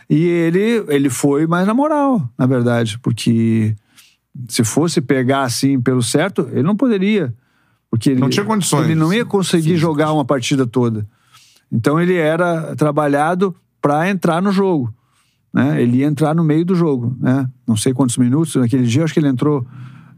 [0.10, 3.76] E ele, ele foi mais na moral, na verdade, porque
[4.48, 7.34] se fosse pegar assim pelo certo, ele não poderia.
[7.92, 11.06] Porque ele, Não tinha condições Ele não ia conseguir jogar uma partida toda.
[11.72, 14.94] Então ele era trabalhado para entrar no jogo.
[15.54, 15.82] Né?
[15.82, 17.16] Ele ia entrar no meio do jogo.
[17.20, 17.48] Né?
[17.68, 18.56] Não sei quantos minutos.
[18.56, 19.66] Naquele dia, acho que ele entrou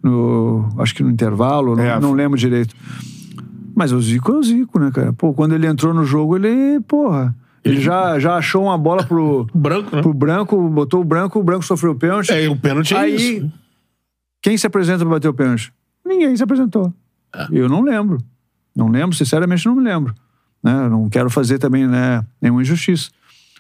[0.04, 0.68] no.
[0.80, 2.00] Acho que no intervalo, não, É.
[2.00, 2.76] não lembro direito.
[3.80, 5.14] Mas o Zico é o Zico, né, cara?
[5.14, 7.34] Pô, quando ele entrou no jogo, ele, porra.
[7.64, 10.02] Ele já, já achou uma bola pro, Branco, né?
[10.02, 12.30] pro branco, botou o branco, o branco sofreu o pênalti.
[12.30, 13.52] É, o pênalti é Aí, isso.
[14.42, 15.72] quem se apresenta para bater o pênalti?
[16.06, 16.94] Ninguém se apresentou.
[17.50, 18.18] Eu não lembro.
[18.76, 20.14] Não lembro, sinceramente não me lembro.
[20.62, 20.90] Né?
[20.90, 23.10] Não quero fazer também né, nenhuma injustiça.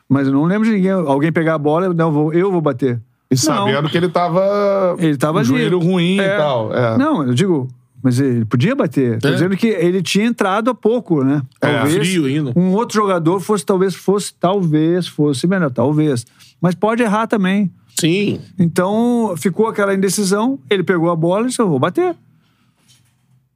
[0.10, 0.92] Mas eu não lembro de ninguém.
[0.92, 3.02] Alguém pegar a bola, não, eu vou, eu vou bater.
[3.32, 4.98] E sabendo que ele tava.
[5.00, 5.48] Ele tava ali.
[5.48, 6.26] joelho ruim É.
[6.26, 6.74] e tal.
[6.74, 6.98] É.
[6.98, 7.70] Não, eu digo,
[8.02, 9.20] mas ele podia bater.
[9.20, 9.32] Tô É.
[9.34, 11.42] dizendo que ele tinha entrado há pouco, né?
[11.62, 12.54] É, Talvez frio ainda.
[12.56, 16.26] um outro jogador fosse, talvez fosse, talvez fosse melhor, talvez.
[16.62, 17.72] Mas pode errar também.
[18.00, 18.40] Sim.
[18.58, 22.16] Então ficou aquela indecisão, ele pegou a bola e disse: Eu vou bater.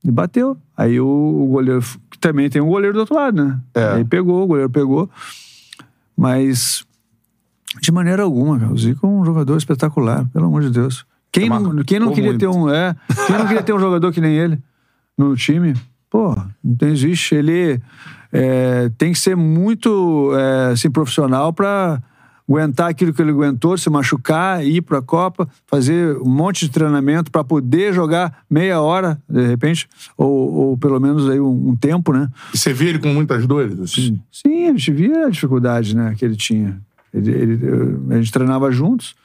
[0.04, 0.58] E bateu.
[0.76, 1.82] Aí o, goleiro,
[2.20, 3.60] também tem um goleiro do outro lado, né?
[3.74, 3.94] É.
[3.94, 5.10] Aí pegou, o goleiro pegou.
[6.16, 6.86] Mas,
[7.82, 11.06] de maneira alguma, cara, o Zico é um jogador espetacular, pelo amor de Deus.
[11.34, 12.40] Quem não, quem não queria muito.
[12.40, 12.70] ter um.
[12.70, 12.96] É,
[13.28, 14.60] quem não queria ter um jogador que nem ele
[15.18, 15.74] no time?
[16.10, 17.34] Pô, não tem, existe.
[17.34, 17.82] Ele
[18.32, 22.02] é, tem que ser muito é, assim, profissional para
[22.48, 26.72] aguentar aquilo que ele aguentou, se machucar, ir para a Copa, fazer um monte de
[26.72, 31.76] treinamento para poder jogar meia hora, de repente, ou, ou pelo menos aí um, um
[31.76, 32.28] tempo, né?
[32.54, 33.80] E você via ele com muitas dores?
[33.80, 34.20] Assim?
[34.32, 36.80] Sim, a gente via a dificuldade né, que ele tinha.
[37.14, 37.60] Ele, ele-
[38.12, 39.16] a gente treinava juntos.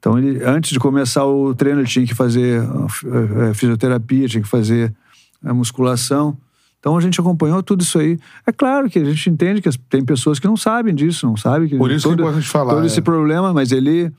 [0.00, 3.06] Então, ele, antes de começar o treino, ele tinha que fazer fi-
[3.50, 4.92] a fisioterapia, tinha que fazer
[5.44, 6.36] a musculação.
[6.78, 8.18] Então a gente acompanhou tudo isso aí.
[8.46, 11.68] É claro que a gente entende que tem pessoas que não sabem disso, não sabem
[11.68, 12.86] que Por isso que é importante falar, todo é.
[12.86, 14.10] esse problema, mas ele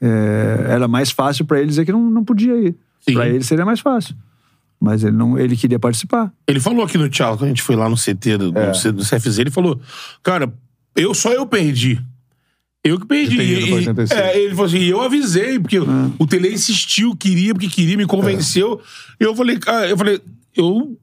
[0.00, 2.76] é, era mais fácil para ele dizer que não, não podia ir.
[3.12, 4.14] Para ele seria mais fácil.
[4.80, 6.32] Mas ele não, ele queria participar.
[6.46, 8.70] Ele falou aqui no tchau, quando a gente foi lá no CT do, É.
[8.92, 9.80] do CFZ, ele falou:
[10.22, 10.52] Cara,
[10.94, 12.00] eu só eu perdi.
[12.84, 13.40] Eu que perdi.
[13.40, 14.10] E- 86.
[14.20, 15.78] é, ele falou assim: e eu avisei, porque
[16.18, 18.80] o Tele insistiu, queria, porque queria, me convenceu.
[19.18, 20.20] E eu falei, cara, eu falei,
[20.54, 20.96] eu.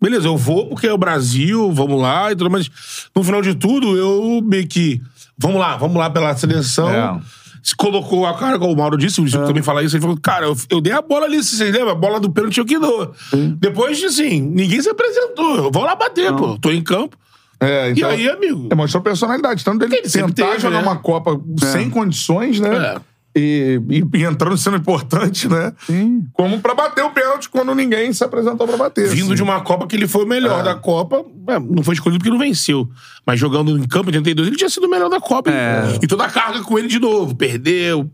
[0.00, 2.70] Beleza, eu vou porque é o Brasil, vamos lá e tudo, mas
[3.14, 5.00] no final de tudo, eu meio que.
[5.38, 6.88] Vamos lá, vamos lá pela seleção.
[6.90, 7.20] É.
[7.62, 10.16] Se colocou a cara, como o Mauro disse, o Zico também fala isso, ele falou,
[10.22, 11.90] cara, eu, eu dei a bola ali, vocês lembram?
[11.90, 13.12] A bola do pênalti eu que dou.
[13.58, 15.56] Depois, assim, ninguém se apresentou.
[15.56, 16.56] Eu vou lá bater, pô.
[16.58, 17.16] Tô em campo.
[17.60, 18.68] É, então, e aí, amigo?
[18.70, 19.64] é, mostrou personalidade.
[19.64, 20.82] Tanto dele tentar teve, jogar né?
[20.82, 21.40] uma Copa
[21.72, 22.68] sem condições, né?
[22.76, 23.00] É.
[23.38, 25.72] E, e- e entrando sendo importante, né?
[25.86, 26.24] Sim.
[26.32, 29.08] Como pra bater o pênalti quando ninguém se apresentou pra bater.
[29.08, 29.34] Vindo assim.
[29.34, 30.62] de uma Copa que ele foi o melhor É.
[30.62, 31.22] da Copa.
[31.48, 32.88] É, não foi escolhido porque não venceu.
[33.26, 35.50] Mas jogando em campo em 82, ele tinha sido o melhor da Copa.
[35.50, 35.98] É.
[36.02, 37.34] E toda a carga com ele de novo.
[37.34, 38.08] Perdeu.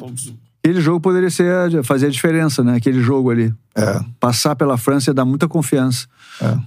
[0.65, 2.77] Aquele jogo poderia ser fazer a diferença, né?
[2.77, 3.53] Aquele jogo ali.
[3.77, 4.01] É.
[4.19, 6.07] Passar pela França ia dar muita confiança.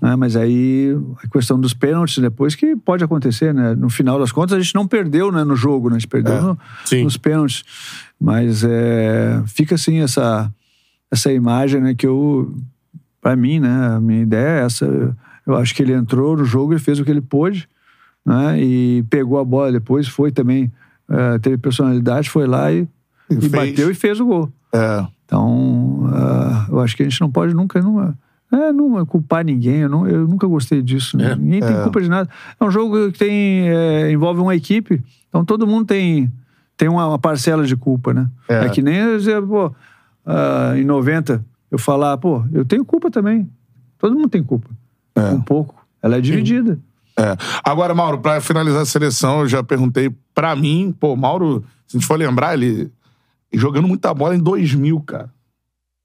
[0.01, 0.15] Né?
[0.15, 3.75] Mas aí a questão dos pênaltis depois que pode acontecer, né?
[3.75, 5.95] No final das contas a gente não perdeu, né, no jogo, né?
[5.95, 7.03] A gente perdeu no- Sim.
[7.03, 7.63] nos pênaltis.
[8.19, 10.51] Mas é, fica assim essa
[11.11, 11.93] essa imagem, né?
[11.93, 12.53] Que eu,
[13.21, 13.95] para mim, né?
[13.95, 15.15] A minha ideia é essa.
[15.45, 17.67] Eu acho que ele entrou no jogo e fez o que ele pôde,
[18.25, 18.59] né?
[18.61, 20.71] E pegou a bola depois, foi também
[21.09, 22.87] é, teve personalidade, foi lá e,
[23.29, 24.51] E e bateu e fez o gol.
[24.73, 25.05] É.
[25.25, 28.15] Então, ah, eu acho que a gente não pode nunca, numa,
[28.55, 29.77] é, não culpar ninguém.
[29.81, 31.19] Eu, não- eu nunca gostei disso.
[31.21, 31.35] É.
[31.35, 32.29] Ninguém tem culpa de nada.
[32.59, 35.03] É um jogo que tem, é, envolve uma equipe.
[35.29, 36.31] Então, todo mundo tem,
[36.77, 38.29] tem uma, uma parcela de culpa, né?
[38.49, 38.65] É.
[38.65, 38.99] É, que nem
[39.47, 39.73] pô,
[40.25, 43.49] ah, em 90, eu falar, pô, eu tenho culpa também.
[43.97, 44.69] Todo mundo tem culpa.
[45.15, 45.29] É.
[45.31, 45.75] Um pouco.
[46.01, 46.79] Ela é dividida.
[47.17, 47.35] É.
[47.63, 51.99] Agora, Mauro, pra finalizar a seleção, eu já perguntei pra mim, pô, Mauro, se a
[51.99, 52.91] gente for lembrar, ele
[53.53, 55.29] jogando muita bola em 2000, cara.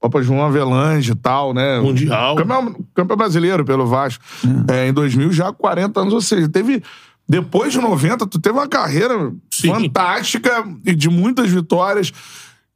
[0.01, 1.79] Copa João Avelange e tal, né?
[1.79, 2.35] Mundial.
[2.35, 4.23] Campeão, campeão brasileiro pelo Vasco.
[4.67, 6.81] É, em 2000, já 40 anos, ou seja, teve.
[7.29, 9.69] Depois de 90, tu teve uma carreira Sim.
[9.69, 12.11] fantástica e de muitas vitórias.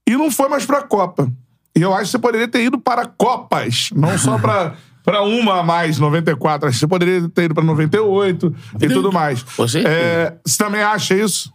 [0.08, 1.30] E não foi mais pra Copa.
[1.76, 4.76] E eu acho que você poderia ter ido para Copas, não só pra.
[5.06, 6.68] Pra uma a mais, 94.
[6.68, 9.46] Acho que você poderia ter ido pra 98 e tudo mais.
[9.56, 9.88] Certeza.
[9.88, 11.54] É, você também acha isso?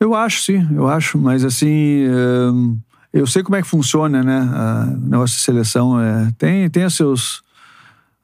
[0.00, 2.76] Eu acho, sim, eu acho, mas assim, hum,
[3.14, 6.84] eu sei como é que funciona, né, a- o negócio de seleção, é, tem, tem
[6.84, 7.42] os seus,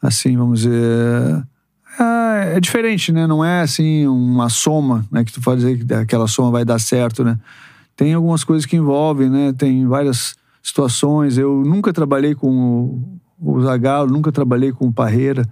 [0.02, 1.46] assim, vamos dizer,
[1.98, 5.94] é, é diferente, né, não é assim uma soma, né, que tu pode dizer que
[5.94, 7.38] aquela soma vai dar certo, né,
[7.94, 13.00] tem algumas coisas que envolvem, né, tem várias situações, eu nunca trabalhei com
[13.40, 15.48] o Zagallo, nunca trabalhei com o Parreira,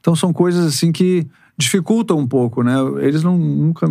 [0.00, 1.26] então são coisas assim que
[1.56, 3.86] dificultam um pouco, né, eles não, nunca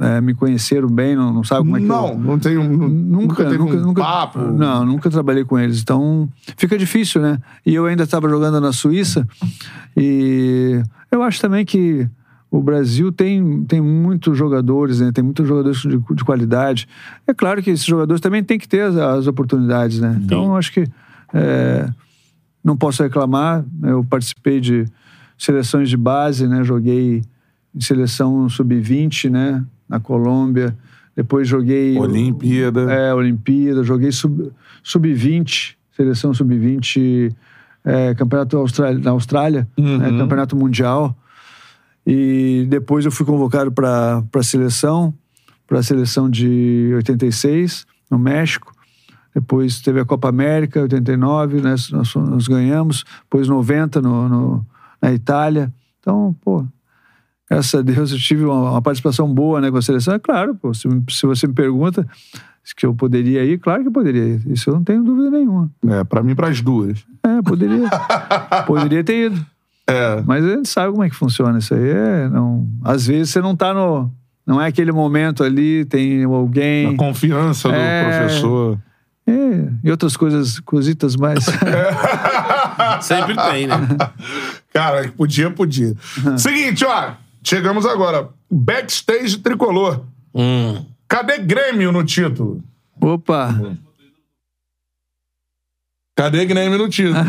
[0.00, 2.18] é, me conheceram bem, não, não sabe como é que não, eu...
[2.18, 2.88] não tem um.
[2.88, 4.38] Nunca, teve nunca, um nunca, papo.
[4.38, 5.80] Não, nunca trabalhei com eles.
[5.80, 7.38] Então, fica difícil, né?
[7.64, 9.26] E eu ainda estava jogando na Suíça
[9.96, 12.08] e eu acho também que
[12.50, 15.10] o Brasil tem, tem muitos jogadores, né?
[15.10, 16.86] Tem muitos jogadores de, de qualidade.
[17.26, 20.20] É claro que esses jogadores também têm que ter as, as oportunidades, né?
[20.22, 20.84] Então, eu acho que
[21.32, 21.88] é,
[22.62, 23.64] não posso reclamar.
[23.82, 24.84] Eu participei de
[25.38, 26.62] seleções de base, né?
[26.62, 27.22] Joguei
[27.74, 29.64] em seleção sub-20, né?
[29.92, 30.74] Na Colômbia.
[31.14, 31.98] Depois joguei...
[31.98, 32.90] Olimpíada.
[32.92, 34.50] É, Olimpíada, joguei sub-
[34.82, 37.30] sub-20, seleção sub-20,
[37.84, 41.14] é, campeonato Austrália, na Austrália, né, campeonato mundial.
[42.06, 45.12] E depois eu fui convocado para a seleção,
[45.66, 48.72] para a seleção de 86, no México.
[49.34, 53.04] Depois teve a Copa América, 89, né, nós, nós ganhamos.
[53.24, 54.66] Depois 90 no, no-
[55.00, 55.72] na Itália.
[56.00, 56.64] Então, pô,
[57.52, 60.14] graças a Deus eu tive uma, uma participação boa né, com a seleção.
[60.14, 62.06] É claro, pô, se, se você me pergunta
[62.64, 64.42] se que eu poderia ir, claro que eu poderia ir.
[64.46, 65.70] Isso eu não tenho dúvida nenhuma.
[65.88, 67.04] É, pra mim, pras duas.
[67.22, 67.90] É, poderia.
[68.66, 69.46] poderia ter ido.
[69.86, 70.22] É.
[70.24, 71.90] Mas a gente sabe como é que funciona isso aí.
[71.90, 74.10] É, não, às vezes você não tá no.
[74.46, 76.94] Não é aquele momento ali, tem alguém.
[76.94, 78.18] A confiança do É.
[78.18, 78.78] professor.
[79.26, 81.44] É, e outras coisas, cositas mais.
[83.02, 83.76] Sempre tem, né?
[84.72, 85.94] Cara, podia, podia.
[86.36, 87.12] Seguinte, ó.
[87.42, 88.28] Chegamos agora.
[88.50, 90.04] Backstage tricolor.
[90.34, 90.84] Hum.
[91.08, 92.62] Cadê Grêmio no título?
[93.00, 93.54] Opa!
[96.16, 97.16] Cadê Grêmio no título?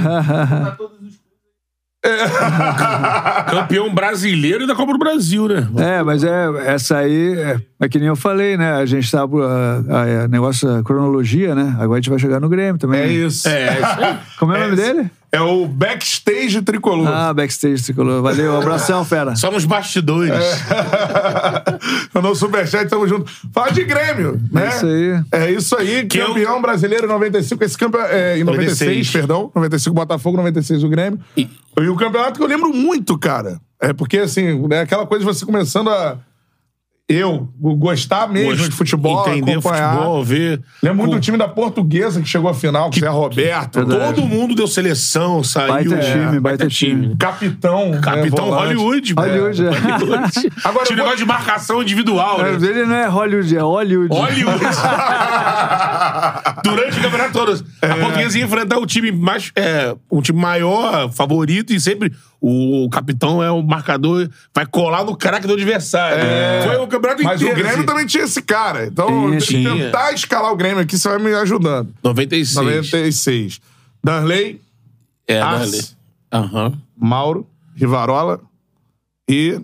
[3.49, 5.67] Campeão brasileiro e da Copa do Brasil, né?
[5.77, 8.73] É, mas é, essa aí, é, é que nem eu falei, né?
[8.73, 9.21] A gente tá.
[9.21, 11.73] A, a, negócio, a cronologia, né?
[11.79, 13.01] Agora a gente vai chegar no Grêmio também.
[13.01, 13.47] É isso.
[13.47, 14.37] É, isso.
[14.37, 15.11] Como é o nome É, dele?
[15.33, 17.07] É o backstage tricolor.
[17.07, 18.21] Ah, backstage tricolor.
[18.21, 19.35] Valeu, abração, fera.
[19.35, 20.31] Só nos bastidores.
[20.31, 22.19] É.
[22.21, 23.31] no Superchat, tamo junto.
[23.51, 24.69] Fala de Grêmio, né?
[24.69, 25.23] isso aí.
[25.31, 26.05] É isso aí.
[26.05, 27.63] Que campeão brasileiro em 95.
[27.63, 29.11] Esse campeão é em 96, 96.
[29.11, 29.51] perdão.
[29.55, 31.19] 95 Botafogo, 96 o Grêmio.
[31.35, 31.49] E...
[31.79, 33.59] E- o campeonato que eu lembro muito, cara.
[33.81, 36.19] É porque, assim, é aquela coisa de você começando a.
[37.09, 39.91] Eu, gostar mesmo Gost- de futebol, Entender acompanhar.
[39.93, 40.61] futebol, ver.
[40.81, 43.85] Lembro muito Com- do time da Portuguesa que chegou à final, que é Roberto.
[43.85, 44.15] Verdade.
[44.15, 45.67] Todo mundo deu seleção, saiu.
[45.73, 47.15] Baita time, baita time.
[47.17, 47.99] Capitão.
[48.01, 48.73] Capitão né, volante.
[48.75, 49.13] Hollywood.
[49.17, 49.69] Hollywood, é.
[49.69, 50.51] Hollywood.
[50.63, 52.51] Agora, Tinha negócio de marcação individual, É, né?
[52.51, 54.15] o dele não é Hollywood, é Hollywood.
[54.15, 54.63] Hollywood.
[56.63, 57.65] Durante o campeonato todo.
[57.81, 57.91] É.
[57.91, 59.51] A portuguesa ia enfrentar o time mais.
[59.57, 62.13] É, um time maior, favorito, e sempre
[62.45, 66.21] o capitão é o marcador, vai colar no craque do adversário.
[66.67, 67.23] Foi o campeonato É.
[67.23, 67.53] Mas inteiro.
[67.53, 67.85] o Grêmio assim.
[67.85, 68.85] também tinha esse cara.
[68.87, 71.93] Então, Tinha, tentar escalar o Grêmio aqui, você vai me ajudando.
[72.03, 72.55] 96.
[72.55, 73.61] 96.
[74.03, 74.59] Danley,
[75.25, 75.81] É, dale.
[76.33, 76.73] Aham.
[76.97, 78.41] Mauro, Rivarola
[79.29, 79.61] e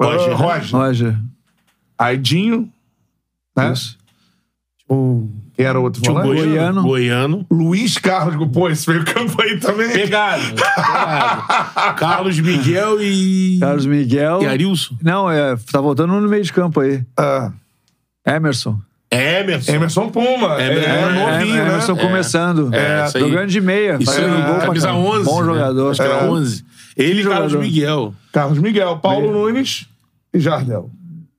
[0.00, 0.32] Roger.
[0.32, 0.70] uh, Roger.
[0.74, 1.16] Roger.
[1.98, 2.72] Aidinho,
[3.54, 3.72] né?
[3.74, 3.98] Isso.
[4.88, 6.42] Quem era o outro Tinha o volante?
[6.42, 6.82] Goiano.
[6.82, 6.82] Goiano.
[6.82, 7.46] Goiano.
[7.50, 9.90] Luiz Carlos, pô, esse meio campo aí também.
[9.90, 10.42] Pegado.
[10.54, 11.94] pegado.
[11.96, 13.58] Carlos Miguel e.
[13.60, 14.42] Carlos Miguel.
[14.42, 14.94] E Arilson.
[15.02, 17.02] Não, é, tá voltando no meio de campo aí.
[17.16, 17.52] Ah,
[18.26, 18.78] Emerson.
[19.10, 19.72] Emerson.
[19.72, 20.60] Emerson Puma.
[20.60, 21.68] É, Emerson, é novinho, É, né?
[21.70, 22.74] Emerson começando.
[22.74, 23.20] É, aí.
[23.20, 23.96] jogando de meia.
[24.00, 25.08] Isso fazendo aí, gol pra camisa caramba.
[25.08, 25.24] 11.
[25.24, 25.46] Bom né?
[25.46, 25.90] jogador.
[25.90, 26.28] Acho que era É.
[26.28, 26.64] 11.
[26.96, 27.66] Ele e Carlos jogador.
[27.70, 28.14] Miguel.
[28.32, 29.86] Carlos Miguel, Paulo Nunes
[30.34, 30.90] e Jardel.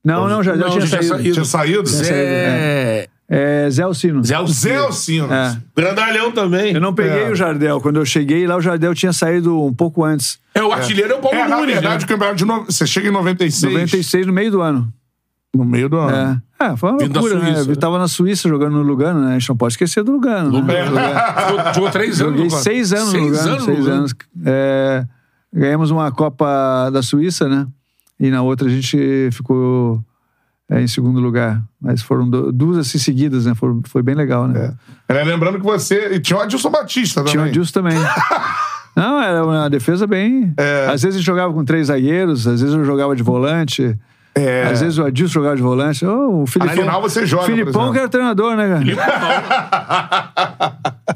[0.04, 1.08] Não, não, já Não, tinha tinha saído.
[1.08, 1.32] saído.
[1.34, 1.86] Tinha saído?
[1.88, 3.06] Zé.
[3.30, 4.24] É, Zé Alcino.
[4.24, 4.54] Zé Alcino.
[4.58, 5.32] Zé Alcino.
[5.32, 5.56] É.
[5.76, 6.72] Grandalhão também.
[6.74, 7.30] Eu não peguei É.
[7.30, 7.78] o Jardel.
[7.80, 10.38] Quando eu cheguei lá, o Jardel tinha saído um pouco antes.
[10.54, 12.04] É, o artilheiro é o Paulo É, na Nunes, verdade, né?
[12.04, 12.64] o campeonato de no...
[12.64, 13.72] Você chega em 96.
[13.72, 14.90] 96 no meio do ano.
[15.54, 16.42] No meio do ano.
[16.60, 17.46] É, é foi uma Vindo loucura, né?
[17.46, 17.74] Suíça, Eu né?
[17.76, 19.36] tava na Suíça jogando no Lugano, né?
[19.36, 20.62] A gente não pode esquecer do Lugano.
[20.62, 20.84] Né?
[21.48, 22.34] Jogou, jogou três anos.
[22.34, 23.48] Joguei seis anos seis no Lugano.
[23.50, 23.98] anos no seis Lugano.
[23.98, 24.14] anos.
[24.46, 25.04] É,
[25.52, 27.66] ganhamos uma Copa da Suíça, né?
[28.20, 30.02] E na outra a gente ficou
[30.70, 31.62] é, em segundo lugar.
[31.80, 33.54] Mas foram du- duas assim seguidas, né?
[33.54, 34.74] Foi, foi bem legal, né?
[35.08, 36.14] É, lembrando que você.
[36.14, 37.32] E tinha o Adilson Batista também.
[37.32, 37.96] Tinha o Adilson também.
[38.94, 40.52] Não, era uma defesa bem.
[40.56, 40.86] É.
[40.86, 43.96] Às vezes a gente jogava com três zagueiros, às vezes eu jogava de volante.
[44.34, 44.64] É.
[44.64, 46.04] Às vezes o Adilson jogava de volante.
[46.04, 48.84] Oh, o Filipão, final você joga, Filipão que era treinador, né, cara?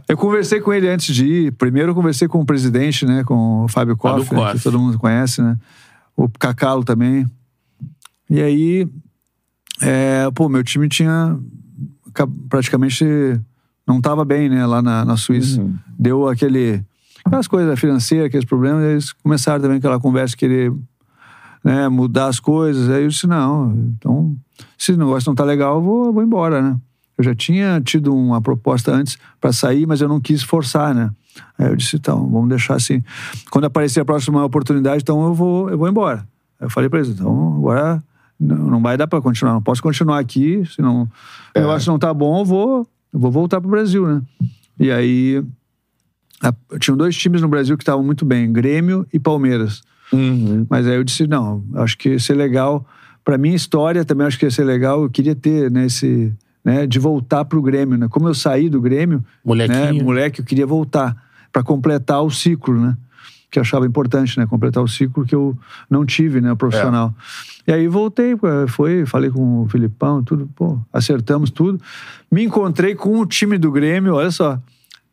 [0.08, 1.52] Eu conversei com ele antes de ir.
[1.52, 3.22] Primeiro eu conversei com o presidente, né?
[3.24, 5.56] Com o Fábio Koff, né, que todo mundo conhece, né?
[6.16, 7.26] O Cacalo também.
[8.28, 8.88] E aí,
[9.82, 11.38] é, pô, meu time tinha
[12.14, 13.04] ca- praticamente
[13.86, 14.64] não estava bem, né?
[14.64, 15.60] Lá na, na Suíça.
[15.60, 15.74] Uhum.
[15.98, 16.82] Deu aquele
[17.24, 18.84] aquelas coisas financeiras, aqueles problemas.
[18.84, 20.72] Eles começaram também aquela conversa querer
[21.64, 22.88] né, mudar as coisas.
[22.88, 24.36] Aí eu disse, não, então,
[24.78, 26.76] se o negócio não tá legal, eu vou, vou embora, né?
[27.18, 31.10] Eu já tinha tido uma proposta antes para sair, mas eu não quis forçar, né?
[31.58, 33.02] Aí eu disse, então, vamos deixar assim.
[33.50, 36.26] Quando aparecer a próxima oportunidade, então eu vou, eu vou embora.
[36.58, 38.02] Aí eu falei para eles, então, agora
[38.42, 41.08] não, não vai dar para continuar, não posso continuar aqui, senão o
[41.60, 44.22] negócio não tá bom, eu vou, eu vou voltar pro Brasil, né?
[44.80, 45.42] E aí,
[46.42, 49.82] a- tinham dois times no Brasil que estavam muito bem, Grêmio e Palmeiras.
[50.68, 52.86] Mas aí eu disse, não, acho que ia ser legal.
[53.24, 55.02] Pra minha história também acho que ia ser legal.
[55.02, 56.34] Eu queria ter né, esse,
[56.64, 58.08] né, de voltar pro Grêmio, né?
[58.10, 59.24] Como eu saí do Grêmio,
[59.74, 61.16] né, moleque, eu queria voltar
[61.52, 62.96] para completar o ciclo, né?
[63.52, 64.46] Que achava importante, né?
[64.46, 65.56] Completar o ciclo que eu
[65.88, 66.54] não tive, né?
[66.54, 67.14] Profissional.
[67.68, 68.34] E aí voltei,
[68.66, 71.78] foi, falei com o Filipão, tudo, pô, acertamos tudo.
[72.30, 74.58] Me encontrei com o time do Grêmio, olha só,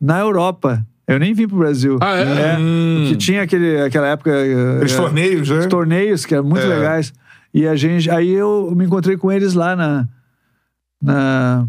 [0.02, 0.84] na Europa.
[1.06, 1.98] Eu nem vim pro Brasil.
[2.02, 2.56] Ah, é?
[3.10, 4.32] Que tinha aquele, aquela época.
[4.32, 5.58] Aqueles eh, torneios, né?
[5.60, 6.68] os torneios que eram muito É.
[6.68, 7.14] legais.
[7.54, 10.08] E a gente, aí eu me encontrei com eles lá na
[11.02, 11.66] na,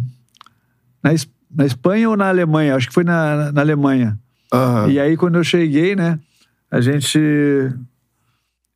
[1.03, 2.77] na, Es- na Espanha ou na Alemanha?
[2.77, 4.19] Acho que foi na, na Alemanha.
[4.53, 4.89] Aham.
[4.91, 6.19] E aí quando eu cheguei, né,
[6.71, 7.19] a gente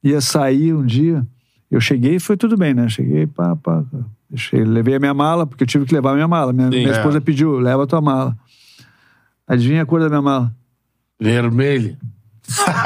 [0.02, 1.26] ia sair um dia.
[1.70, 2.88] Eu cheguei e foi tudo bem, né?
[2.88, 3.82] Cheguei, pá, pá.
[4.36, 6.52] Cheguei, levei a minha mala, porque eu tive que levar a minha mala.
[6.52, 6.78] Minha, Sim.
[6.78, 6.96] minha É.
[6.96, 8.36] esposa pediu, leva a tua mala.
[9.46, 10.54] Adivinha a cor da minha mala?
[11.20, 11.96] Vermelho.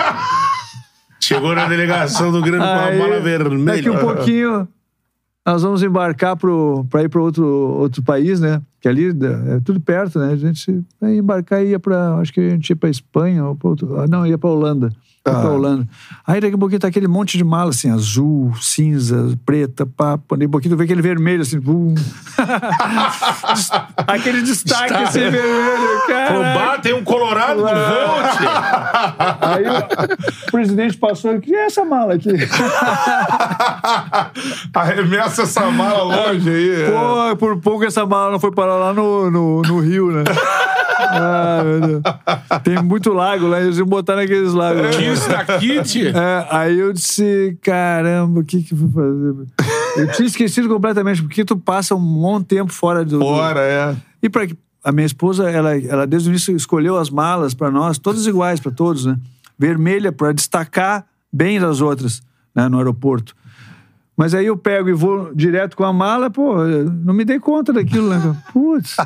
[1.20, 3.76] Chegou na delegação do Grêmio com a Aí, mala vermelha.
[3.76, 4.68] Daqui um pouquinho,
[5.44, 8.62] nós vamos embarcar para ir para outro, outro país, né?
[8.80, 10.32] Que ali é tudo perto, né?
[10.32, 12.14] A gente ia embarcar e ia para.
[12.16, 14.00] Acho que a gente ia para Espanha ou para outro.
[14.00, 14.90] ah, Não, ia para Holanda.
[15.24, 15.30] Ah.
[15.40, 15.86] pra Holanda.
[16.26, 20.36] Aí daqui a pouquinho tá aquele monte de mala, assim, azul, cinza, preta, papo.
[20.36, 21.94] Daqui a pouquinho tu vê aquele vermelho, assim, bum.
[24.06, 26.76] aquele destaque, assim, vermelho, cara.
[26.76, 28.38] Pô, tem um colorado no Volt.
[29.40, 32.30] Aí o presidente passou e que é essa mala aqui?
[34.74, 36.82] Arremessa essa mala longe aí.
[36.84, 36.90] é.
[36.90, 40.24] Pô, por pouco essa mala não foi parar bola lá no, no, no rio, né?
[41.00, 42.02] Ah, meu Deus.
[42.64, 44.94] Tem muito lago lá, eles iam botar naqueles lagos.
[44.98, 46.10] Isso daqui, tia.
[46.10, 49.46] É, aí eu disse, caramba, o que que eu vou fazer?
[49.96, 53.18] Eu tinha esquecido completamente, porque tu passa um monte de tempo fora do...
[53.20, 53.96] do- Fora, é.
[54.22, 54.48] E para
[54.84, 58.58] a minha esposa, ela, ela desde o início escolheu as malas para nós, todas iguais
[58.60, 59.16] para todos, né?
[59.58, 62.20] Vermelha para destacar bem das outras,
[62.54, 63.34] né, no aeroporto.
[64.18, 66.56] Mas aí eu pego e vou direto com a mala, pô,
[67.04, 68.36] não me dei conta daquilo, né?
[68.52, 68.96] Putz.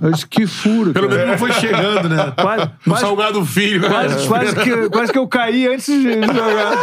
[0.00, 2.32] Eu disse, que furo, Pelo menos não foi chegando, né?
[2.40, 3.88] Quase, No quase- Salgado Filho.
[3.88, 6.78] Quase, quase que, quase que eu caí antes de jogar.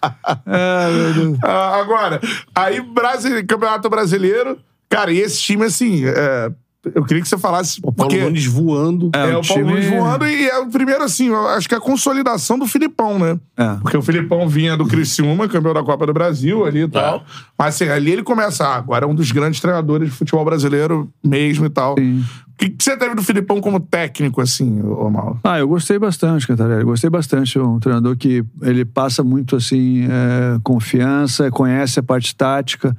[0.46, 1.38] Ah, meu Deus.
[1.44, 2.20] Ah, agora,
[2.54, 6.50] aí Brasi- Campeonato Brasileiro, cara, e esse time, assim, é,
[6.94, 7.78] eu queria que você falasse.
[7.82, 9.10] O Paulo porque Nunes voando.
[9.14, 11.78] é, o o Paulo Nunes voando e é o primeiro, assim, eu acho que é
[11.78, 13.38] a consolidação do Filipão, né?
[13.56, 13.74] É.
[13.82, 17.24] Porque o Filipão vinha do Criciúma, campeão da Copa do Brasil ali e tal.
[17.58, 21.12] Mas assim, ali ele começa, ah, agora é um dos grandes treinadores de futebol brasileiro
[21.22, 21.96] mesmo e tal.
[21.98, 22.24] Sim.
[22.60, 25.38] Que, que você teve do Filipão como técnico, assim, ô Mal?
[25.42, 26.84] Ah, eu gostei bastante, Cantarelli.
[26.84, 27.56] Gostei bastante.
[27.56, 32.94] É um treinador que ele passa muito assim é, confiança, conhece a parte tática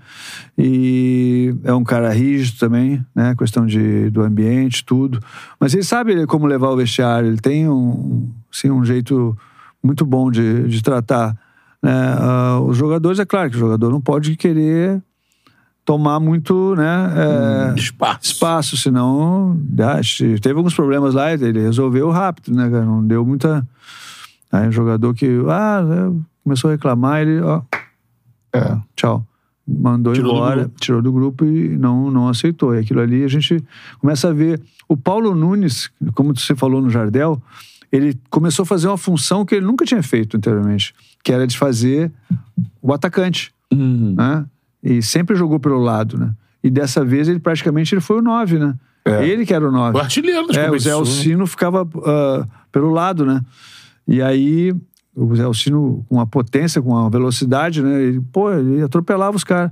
[0.57, 3.35] e é um cara rígido também, né?
[3.37, 5.19] Questão de, do ambiente, tudo.
[5.59, 7.27] Mas ele sabe como levar o vestiário.
[7.29, 9.37] Ele tem um, assim, um jeito
[9.83, 11.37] muito bom de, de tratar.
[11.83, 11.91] né?
[12.17, 15.03] Ah, os jogadores, é claro que o jogador não pode querer
[15.85, 17.71] tomar muito, né?
[17.73, 18.19] é, Espaço.
[18.33, 19.59] espaço, senão
[20.03, 22.85] se- teve alguns problemas lá, ele resolveu rápido, né, cara?
[22.85, 23.67] Não deu muita.
[24.51, 27.61] Aí um jogador que ah, é, começou a reclamar, ele, ó,
[28.53, 28.77] É.
[28.95, 29.25] tchau.
[29.67, 30.75] Mandou Tirou do embora, grupo.
[30.81, 32.75] tirou do grupo e não, não aceitou.
[32.75, 33.63] E aquilo ali a gente
[33.99, 34.59] começa a ver.
[34.89, 37.41] O Paulo Nunes, como você falou no Jardel,
[37.91, 40.93] ele começou a fazer uma função que ele nunca tinha feito anteriormente,
[41.23, 42.11] que era de fazer
[42.81, 44.45] o atacante né?
[44.83, 46.31] E sempre jogou pelo lado, né?
[46.63, 48.75] E dessa vez ele praticamente ele foi o 9, né?
[49.23, 49.97] Ele que era o 9.
[49.97, 50.93] O artilheiro das É, o Zé competições.
[51.17, 53.41] Alcino ficava ah, pelo lado, né?
[54.07, 54.73] E aí
[55.15, 58.01] o Zé Alcino com a potência, com a velocidade, né?
[58.01, 59.71] Ele, pô, ele atropelava os caras.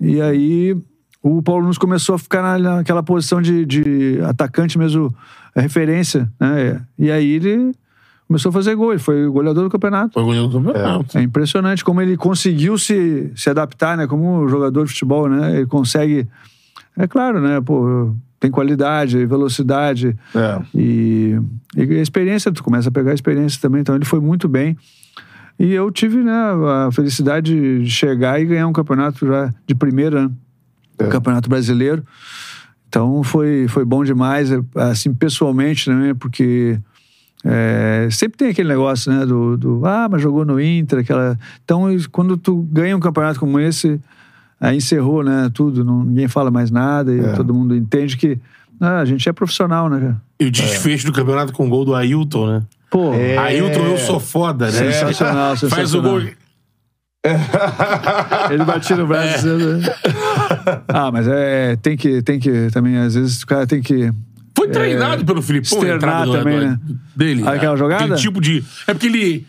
[0.00, 0.76] E aí
[1.22, 5.14] o Paulo Nunes começou a ficar na- naquela posição de, de atacante mesmo,
[5.54, 6.80] é, referência, né?
[6.98, 7.72] E aí ele
[8.28, 10.12] começou a fazer gol, ele foi goleador do campeonato.
[10.12, 11.16] Foi goleiro do campeonato.
[11.16, 14.06] É impressionante como ele conseguiu se, se adaptar, né?
[14.06, 15.56] Como jogador de futebol, né?
[15.56, 16.28] Ele consegue.
[16.96, 17.58] É claro, né?
[17.62, 20.14] Pô, tem qualidade, velocidade.
[20.34, 20.60] É.
[20.74, 21.40] E,
[21.74, 23.80] e a experiência, tu começa a pegar a experiência também.
[23.80, 24.76] Então ele foi muito bem.
[25.58, 30.28] E eu tive né, a felicidade de chegar e ganhar um campeonato já de primeira,
[30.28, 30.30] né?
[31.10, 32.04] Campeonato Brasileiro.
[32.88, 36.14] Então foi, foi bom demais, assim, pessoalmente, né?
[36.18, 36.78] Porque
[37.44, 39.24] é, sempre tem aquele negócio, né?
[39.24, 41.38] Do, do, ah, mas jogou no Inter, aquela.
[41.64, 44.00] Então, quando tu ganha um campeonato como esse,
[44.60, 45.50] aí encerrou, né?
[45.54, 48.38] Tudo, não, ninguém fala mais nada e todo mundo entende que
[48.80, 50.22] ah, a gente é profissional, né, cara?
[50.40, 52.62] E o desfecho do campeonato com o gol do Ailton, né?
[52.90, 54.72] Pô, Ailton, eu sou foda, né?
[54.72, 56.10] Sensacional, Faz o sensacional.
[56.20, 56.22] gol.
[58.50, 59.34] ele batia no braço.
[59.42, 59.80] dizendo-
[60.88, 64.12] Ah, mas é, tem que, tem que também, às vezes, o cara tem que.
[64.58, 66.78] Foi treinado pelo Filipão, a entrada também, do- né?
[67.16, 67.46] Dele.
[67.48, 68.04] Aquela jogada?
[68.04, 68.64] Aquele tipo de.
[68.86, 69.46] É porque ele.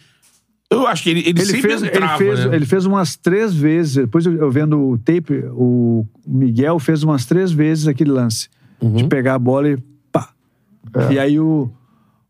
[0.72, 2.56] Eu acho que ele, ele, Ele sempre fez, entrava, ele, fez, né?
[2.56, 3.95] ele fez umas três vezes.
[3.95, 8.49] Depois eu, eu vendo o tape, o Miguel fez umas três vezes aquele lance
[8.80, 8.94] Uhum.
[8.95, 9.77] de pegar a bola e
[10.11, 10.30] pá.
[11.11, 11.72] E aí o.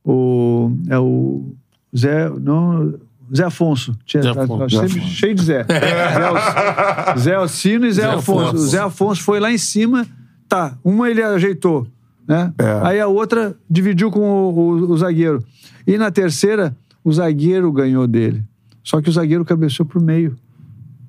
[0.05, 1.53] o é o
[1.95, 2.29] Zé.
[2.39, 2.93] Não,
[3.35, 3.95] Zé Afonso.
[4.05, 4.69] Tinha, Zé Afonso.
[4.79, 5.13] sempre Afonso.
[5.15, 5.63] cheio de Zé.
[5.63, 8.39] Zé, Zé Alcino e Zé, Zé Afonso.
[8.47, 8.63] Afonso.
[8.63, 10.07] O Zé Afonso foi lá em cima.
[10.47, 11.87] Tá, uma ele ajeitou.
[12.29, 12.53] Né?
[12.83, 15.43] Aí a outra dividiu com o, o- o zagueiro.
[15.87, 18.43] E na terceira, o zagueiro ganhou dele.
[18.83, 20.35] Só que o zagueiro cabeceou pro meio.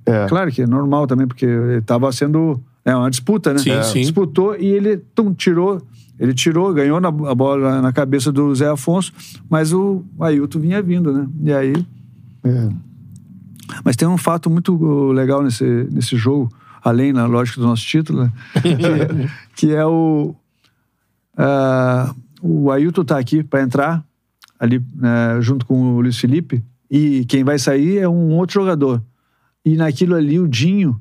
[0.06, 0.26] É.
[0.26, 2.58] Claro que é normal também, porque ele tava sendo.
[2.86, 3.58] É uma disputa, né?
[3.58, 3.82] Sim, É.
[3.82, 4.00] sim.
[4.00, 5.82] Disputou e ele tum, tirou.
[6.18, 9.12] Ele tirou, ganhou na, a bola na cabeça do Zé Afonso,
[9.48, 11.26] mas o Ailton vinha vindo, né?
[11.44, 11.72] E aí.
[12.44, 12.68] É.
[13.84, 16.50] Mas tem um fato muito uh, legal nesse, nesse jogo,
[16.82, 18.32] além, na lógica do nosso título, né?
[19.54, 20.34] que, que é o.
[21.36, 24.04] ah, o Ailton tá aqui para entrar,
[24.58, 29.02] ali né, junto com o Luiz Felipe, e quem vai sair é um outro jogador.
[29.64, 31.00] E naquilo ali, o Dinho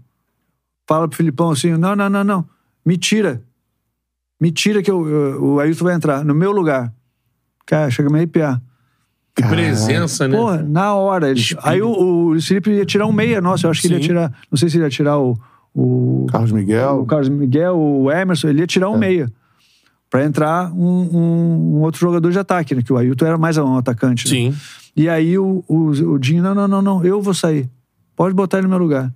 [0.87, 2.45] fala pro Filipão assim: não, não, não, não,
[2.85, 3.41] me tira.
[4.39, 6.93] Me tira que eu, eu- o Ailton vai entrar no meu lugar.
[7.65, 8.61] Cara, chega a me arrepiar.
[9.35, 10.37] Que presença, né?
[10.37, 11.29] Porra, na hora.
[11.29, 13.95] Ele- aí o, o Luiz Felipe ia tirar um meia, nossa, eu acho que ele
[13.95, 14.07] ia Sim.
[14.07, 14.33] tirar.
[14.51, 15.37] Não sei se ele ia tirar o.
[15.73, 17.01] O Carlos Miguel.
[17.01, 19.31] o Carlos Miguel, o Emerson, ele ia tirar um meia.
[20.09, 22.81] Pra entrar um, um- um outro jogador de ataque, né?
[22.81, 24.25] Que o Ailton era mais um atacante.
[24.25, 24.29] né?
[24.51, 24.57] Sim.
[24.95, 27.69] E aí o, o, o Dinho, não, não, não, não, eu vou sair.
[28.15, 29.13] Pode botar ele no meu lugar.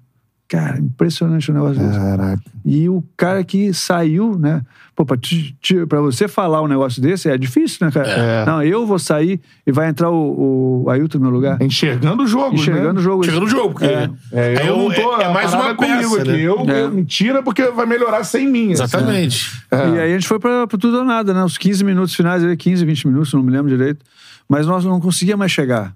[0.47, 1.97] Cara, impressionante o negócio desse.
[1.97, 2.41] Caraca.
[2.63, 4.61] E o cara que saiu, né?
[4.95, 8.07] Pô, pra, te- te- pra você falar um negócio desse é difícil, né, cara?
[8.07, 8.45] É.
[8.45, 11.59] Não, eu vou sair e vai entrar o, o Ailton no meu lugar.
[11.59, 12.99] Enxergando o jogo, Enxergando né?
[12.99, 13.23] o jogo.
[13.23, 13.85] Chega no jogo, porque.
[13.85, 14.09] É.
[14.31, 16.31] É, Aí eu não tô, é, é mais uma comigo peça, aqui.
[16.31, 16.41] né?
[16.41, 16.81] Eu, É.
[16.83, 18.73] eu me tira porque vai melhorar sem mim.
[18.73, 18.83] assim.
[18.83, 19.63] Exatamente.
[19.71, 21.43] E aí a gente foi pra, pra tudo ou nada, né?
[21.43, 24.05] Os 15 minutos finais, ali, 15, 20 minutos, não me lembro direito.
[24.47, 25.95] Mas nós não conseguia mais chegar.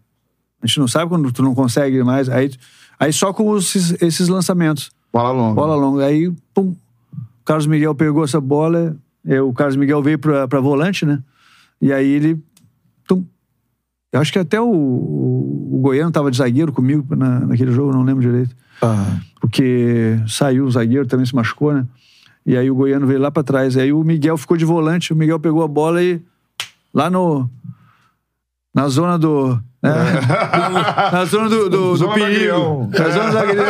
[0.63, 2.27] A gente não sabe quando tu não consegue mais.
[2.29, 2.49] Aí,
[2.99, 4.91] aí só com os- esses, lançamentos.
[5.13, 5.55] Bola longa.
[5.55, 6.05] Bola longa.
[6.05, 6.75] Aí, pum,
[7.13, 8.95] o Carlos Miguel pegou essa bola.
[9.25, 11.19] é, o Carlos Miguel veio pra, pra volante, né?
[11.81, 12.41] E aí ele.
[13.07, 13.23] Tum.
[14.11, 17.91] Eu acho que até o, o, o Goiano tava de zagueiro comigo na, naquele jogo,
[17.93, 18.55] não lembro direito.
[18.81, 21.85] Ah, Porque saiu o zagueiro, também se machucou, né?
[22.45, 23.75] E aí o Goiano veio lá pra trás.
[23.75, 26.21] Aí o Miguel ficou de volante, o Miguel pegou a bola e.
[26.93, 27.49] Lá no.
[28.73, 29.59] Na zona do.
[29.81, 29.91] né?
[31.11, 32.89] Na zona do, do, do Zona do perigo.
[32.91, 33.65] Na zona do agrião.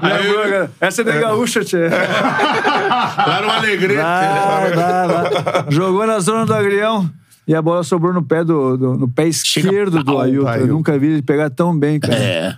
[0.00, 0.70] Cara?
[0.80, 1.88] Essa é de gaúcha, tchê.
[1.88, 4.00] Lá no Alegrete.
[4.02, 5.64] Vai, vai.
[5.68, 7.08] Jogou na zona do agrião.
[7.46, 10.50] E a bola sobrou no pé do, do- no pé esquerdo do pau, Ailton.
[10.54, 12.14] Eu nunca vi ele pegar tão bem, cara.
[12.14, 12.56] É.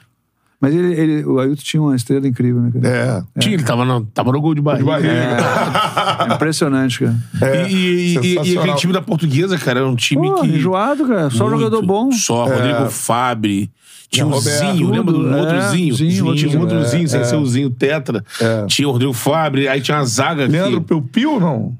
[0.65, 2.89] Mas ele, ele- o Ailton tinha uma estrela incrível, né, cara?
[3.37, 3.41] é.
[3.41, 4.87] Tinha, ele tava no, tava no gol de barriga.
[4.87, 5.13] barriga.
[5.13, 7.17] É impressionante, cara.
[7.43, 10.47] É, E, e- e- e aquele time da portuguesa, cara, era um time Pô, que.
[10.49, 11.29] enjoado, cara.
[11.31, 11.59] Só Muito.
[11.59, 12.11] jogador bom.
[12.13, 12.55] Só, É.
[12.57, 13.71] Rodrigo Fabri.
[14.11, 14.59] Tinha o Roberto.
[14.73, 15.95] Zinho, lembra do Tudo, outro é, Zinho?
[15.95, 17.25] Zinho, Tinha outro um outro Zinho, Zinho, sem é.
[17.25, 18.25] ser o Zinho Tetra.
[18.41, 18.65] É.
[18.67, 20.87] Tinha o Rodrigo Fabri, aí tinha uma zaga Leandro aqui.
[20.87, 21.73] Piu Piu, não?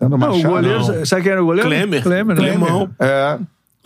[0.00, 0.48] Leandro Não, o Machado?
[0.52, 1.06] goleiro, não.
[1.06, 1.68] sabe quem era o goleiro?
[1.68, 2.02] Klemer.
[2.02, 2.42] Klemer, né?
[2.48, 2.90] Clemão.
[3.00, 3.38] É.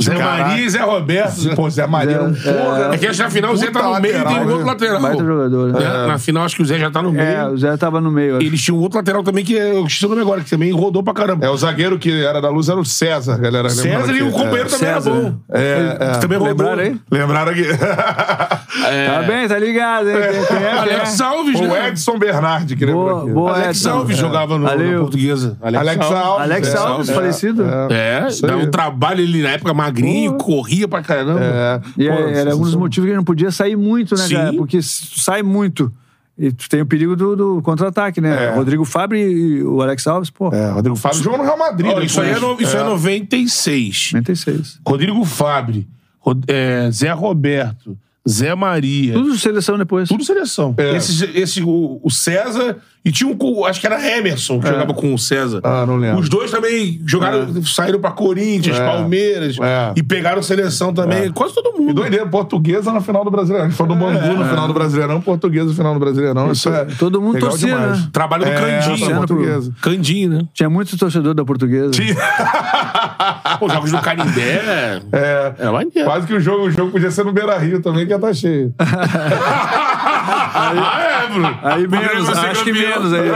[0.03, 0.45] Zé Caraca.
[0.49, 1.55] Maria e Zé Roberto.
[1.57, 2.91] Pô, Zé Maria era um porra.
[2.95, 4.67] É que acho que na final o Zé tá no meio e tem um outro
[4.67, 5.01] lateral.
[5.01, 5.73] Baita jogador.
[5.73, 5.81] Né?
[5.81, 6.07] né?
[6.07, 7.25] Na final acho que o Zé já tá no meio.
[7.27, 8.37] É, o Zé tava no meio.
[8.37, 8.47] acho.
[8.47, 11.15] Eles tinham outro lateral também que eu esqueci o nome agora, que também rodou pra
[11.15, 11.45] caramba.
[11.47, 13.69] É, o zagueiro que era da luz era o César, galera.
[13.71, 15.11] César e o companheiro também César.
[15.11, 15.35] era bom.
[15.53, 16.19] É, é.
[16.19, 16.53] Também rodou.
[16.53, 17.01] Lembraram aí?
[17.11, 17.65] Lembraram aqui.
[18.85, 19.07] É.
[19.07, 20.17] Tá bem, tá ligado, hein?
[20.17, 20.73] Quem- quem é, quem é?
[20.79, 21.89] Alex Alves, o né?
[21.89, 23.31] Edson Bernardi, que lembrou Boa, aqui.
[23.33, 23.91] boa, Alex Edson.
[23.91, 24.21] Alves É.
[24.21, 25.01] jogava no, na Valeu.
[25.03, 25.59] portuguesa.
[25.63, 26.43] Alex Alves.
[26.43, 27.65] Alex é, Alves, é, falecido.
[27.91, 31.41] É, Isso dá um trabalho ele na época magrinho, corria pra caramba.
[31.43, 31.81] É.
[31.97, 34.35] E Pô, é, era um dos motivos que ele não podia sair muito, né, Sim.
[34.35, 34.53] cara?
[34.55, 35.93] Porque sai muito.
[36.39, 38.47] E tu tem o perigo do, do contra-ataque, né?
[38.47, 38.55] É.
[38.55, 40.49] Rodrigo Fabri e o Alex Alves, pô.
[40.53, 41.95] É, Rodrigo Fábio jogou no Real Madrid.
[41.95, 44.11] Né, isso aí é, no- isso é 96.
[44.15, 44.81] 96.
[44.87, 45.87] Rodrigo Fabri,
[46.19, 47.97] Rod- é, Zé Roberto,
[48.29, 49.13] Zé Maria.
[49.13, 50.09] Tudo, Tudo seleção depois.
[50.25, 50.75] seleção.
[50.79, 50.97] É.
[50.97, 55.13] Esse, esse, o, o César e tinha um, acho que era Emerson que jogava com
[55.15, 55.61] o César.
[55.65, 56.21] Ah, não lembro.
[56.21, 58.87] Os dois também jogaram, saíram pra Corinthians, É.
[58.87, 59.93] Palmeiras É.
[59.97, 61.31] e pegaram seleção também.
[61.33, 61.95] Quase todo E mundo.
[61.95, 63.67] doideira, portuguesa na final do Brasileirão.
[63.67, 64.13] A gente falou do É.
[64.13, 66.53] Bangu no final do Brasileirão, portuguesa no final do Brasileirão.
[66.53, 68.01] Isso, é todo mundo legal torcia, demais.
[68.03, 68.09] né?
[68.13, 69.17] Trabalho do É, Candinho.
[69.17, 69.73] portuguesa.
[69.81, 70.43] Candinho, né?
[70.55, 71.91] Tinha muito torcedor da portuguesa.
[73.59, 74.63] Pô, jogos do Canindé.
[75.13, 76.05] É, É maneiro.
[76.05, 78.33] quase que o jogo, o jogo podia ser no Beira Rio também, que ia estar
[78.35, 78.75] cheio.
[80.35, 81.59] Ah, é, Bruno.
[81.63, 83.03] Aí menos, acho que campeão.
[83.03, 83.29] menos aí.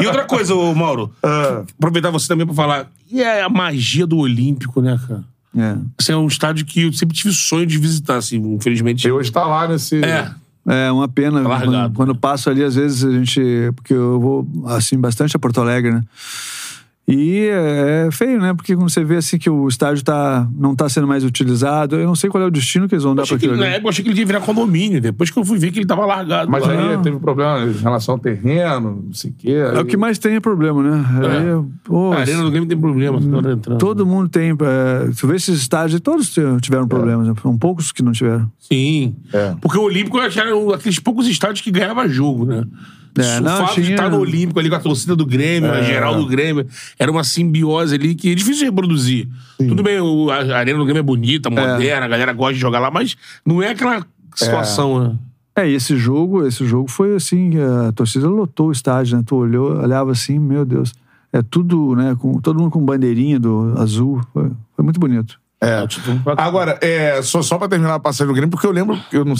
[0.00, 1.62] E outra coisa, ô, Mauro, Ah.
[1.78, 2.86] aproveitar você também pra falar.
[3.10, 5.24] E é a magia do Olímpico, né, cara?
[5.56, 5.76] É.
[6.00, 9.06] Esse é um estádio que eu sempre tive sonho de visitar, assim, infelizmente.
[9.06, 10.02] E hoje tá lá nesse.
[10.02, 10.30] É.
[10.66, 11.40] É uma pena.
[11.40, 11.72] largado.
[11.72, 13.40] Quando, quando passo ali, às vezes a gente.
[13.74, 16.02] Porque eu vou, assim, bastante a Porto Alegre, né?
[17.12, 18.54] E é feio, né?
[18.54, 22.06] Porque quando você vê assim que o estádio tá, não tá sendo mais utilizado, eu
[22.06, 23.88] não sei qual é o destino que eles vão Eu dar que, aquilo época eu
[23.90, 25.00] achei que ele ia virar condomínio.
[25.00, 26.50] Depois que eu fui ver que ele tava largado.
[26.50, 26.72] Mas lá.
[26.72, 29.52] aí teve problema em relação ao terreno, não sei o quê.
[29.52, 31.04] É o que mais tem é problema, né?
[31.22, 33.20] Aí, pô, A Arena do Grêmio tem problema.
[33.20, 33.78] toda hora entrando.
[33.78, 34.50] todo mundo tem.
[34.52, 37.28] É, tu vê esses estádios, todos tiveram problemas.
[37.28, 37.34] né?
[37.42, 38.50] São poucos que não tiveram.
[38.58, 39.16] Sim.
[39.32, 39.54] É.
[39.60, 42.64] Porque o Olímpico eu acho que era aqueles poucos estádios que ganhava jogo, né?
[43.18, 45.68] É, o não, fato de tinha- estar no Olímpico ali com a torcida do Grêmio,
[45.70, 45.80] É.
[45.80, 46.66] a geral do Grêmio,
[46.98, 49.28] era uma simbiose ali que é difícil de reproduzir.
[49.58, 49.98] Tudo bem,
[50.30, 53.62] a Arena do Grêmio é bonita, moderna, a galera gosta de jogar lá, mas não
[53.62, 55.16] é aquela situação, né?
[55.54, 57.52] É, e esse jogo, esse jogo foi assim,
[57.88, 59.22] a torcida lotou o estádio, né?
[59.26, 60.94] Tu olhou, olhava assim, meu Deus.
[61.30, 62.16] É tudo, né?
[62.18, 64.20] Com, todo mundo com bandeirinha do azul.
[64.32, 65.38] Foi, foi muito bonito.
[65.60, 65.84] É.
[66.38, 69.34] Agora, é, só, só pra terminar a passagem do Grêmio, porque eu lembro, eu não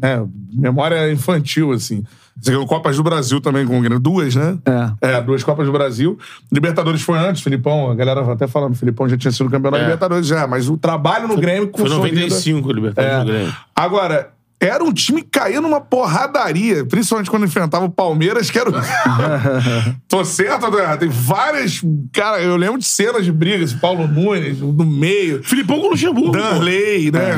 [0.00, 2.02] né, memória infantil, assim.
[2.38, 3.98] Você ganhou Copas do Brasil também com o Grêmio.
[3.98, 4.58] Duas, né?
[5.00, 5.14] É.
[5.16, 6.18] É, duas Copas do Brasil.
[6.52, 9.82] Libertadores foi antes, Filipão, a galera até falando, Filipão já tinha sido campeão da É.
[9.84, 13.24] Libertadores já, mas o trabalho no Grêmio Foi consolida- 95 o Libertadores É.
[13.24, 13.54] do Grêmio.
[13.74, 14.28] Agora,
[14.58, 18.70] era um time que caía numa porradaria, principalmente quando enfrentava o Palmeiras, que era.
[18.70, 18.72] o-
[20.08, 20.96] Tô certo, André?
[20.96, 21.82] Tem várias.
[22.12, 25.42] Cara, eu lembro de cenas de brigas, Paulo Nunes, no meio.
[25.44, 26.32] Filipão com Luxemburgo.
[26.32, 27.32] Danley, né?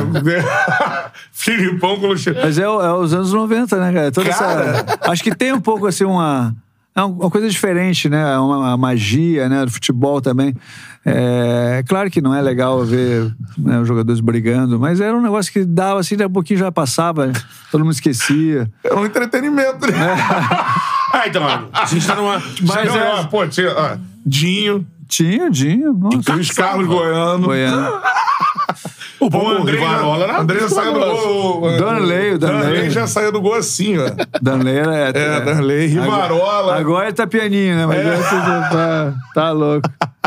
[1.32, 2.46] Filipão com Luxemburgo.
[2.46, 4.12] Mas é, é os anos 90, né, cara?
[4.12, 4.62] Toda Cara.
[4.64, 6.54] essa, acho que tem um pouco assim uma.
[6.94, 8.34] É um- uma coisa diferente, né?
[8.34, 9.64] É Uma, magia, né?
[9.64, 10.54] Do futebol também.
[11.06, 15.50] É claro que não é legal ver né, os jogadores brigando, mas era um negócio
[15.52, 17.32] que dava assim, daqui a pouquinho já passava,
[17.70, 18.68] todo mundo esquecia.
[18.84, 19.96] É um entretenimento, né?
[21.12, 21.42] Ah, então,
[21.72, 22.34] a gente tá numa.
[22.62, 23.96] Mas Não, é, ó, pô, tinha, ó,
[24.26, 25.90] Dinho, Tinha, tinha.
[25.90, 26.34] Nossa.
[26.34, 27.46] Luiz Carlos Goiano.
[27.46, 28.00] Goiano.
[29.20, 30.40] O Paulo O André Rivarola, era.
[30.40, 31.76] André já saiu do gol.
[31.78, 32.62] Danley, o Danley.
[32.62, 34.10] Danley já saiu do gol assim, ó.
[34.40, 35.08] Danley era.
[35.08, 36.76] É, Danley, Rivarola.
[36.76, 37.86] Agora ele tá pianinho, né?
[37.86, 39.88] Mas antes já tá, tá louco.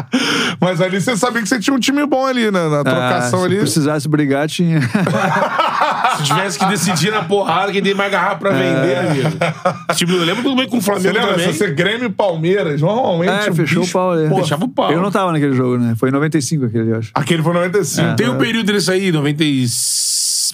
[0.60, 2.68] Mas ali você sabia que você tinha um time bom ali, né?
[2.70, 3.58] Na trocação Ah, se ali.
[3.60, 4.80] precisasse brigar, tinha.
[6.18, 9.30] Se tivesse que decidir na porrada quem tem mais garrafa pra vender, amigo.
[9.96, 11.32] Tipo, eu lembro tudo bem com o Você Flamengo lembra?
[11.34, 11.52] também.
[11.54, 13.32] Se você Grêmio e Palmeiras, normalmente.
[13.32, 14.30] É, fechou bicho- o pau ali.
[14.30, 14.92] Pô, Deixava o pau.
[14.92, 15.96] Eu não tava naquele jogo, né?
[15.98, 17.12] Foi em 95 aquele, eu acho.
[17.16, 18.16] Aquele foi 95.
[18.16, 19.66] Tem um período desse aí, 90 e...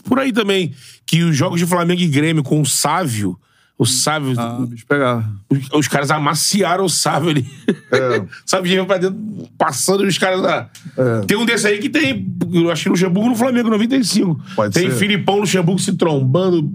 [0.07, 0.73] Por aí também,
[1.05, 3.37] que os jogos de Flamengo e Grêmio com o Sávio,
[3.79, 5.23] o Sávio, Ah, o bicho pegava.
[5.51, 7.47] os, os caras amaciaram o Sávio ali.
[7.91, 8.23] É.
[8.45, 9.17] Sávio ia pra dentro,
[9.57, 10.69] passando e os caras lá.
[10.97, 11.25] É.
[11.27, 14.39] Tem um desse aí que tem, eu acho que no Luxemburgo no Flamengo, 95.
[14.55, 14.97] Pode tem ser.
[14.97, 16.67] Filipão Luxemburgo se trombando,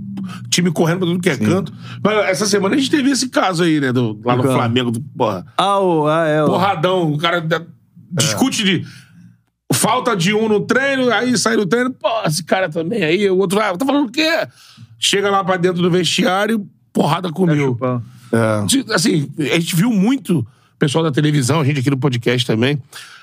[0.49, 1.73] time correndo pra tudo que é canto.
[2.03, 4.43] Mas essa semana a gente teve esse caso aí, né, do, lá no?
[4.45, 5.45] Flamengo, do, porra.
[5.59, 6.43] Ah, o, ah é.
[6.45, 7.13] O, porradão.
[7.13, 7.63] O cara da-
[8.13, 8.85] discute de
[9.73, 13.39] falta de um no treino, aí sai do treino, pô, esse cara também aí, o
[13.39, 14.47] outro, ah, tá falando o quê?
[14.99, 17.75] Chega lá pra dentro do vestiário, porrada comeu.
[17.77, 18.03] Pau.
[18.33, 18.95] É.
[18.95, 20.47] Assim, a gente viu muito
[20.79, 22.83] pessoal da televisão, a gente aqui no podcast também,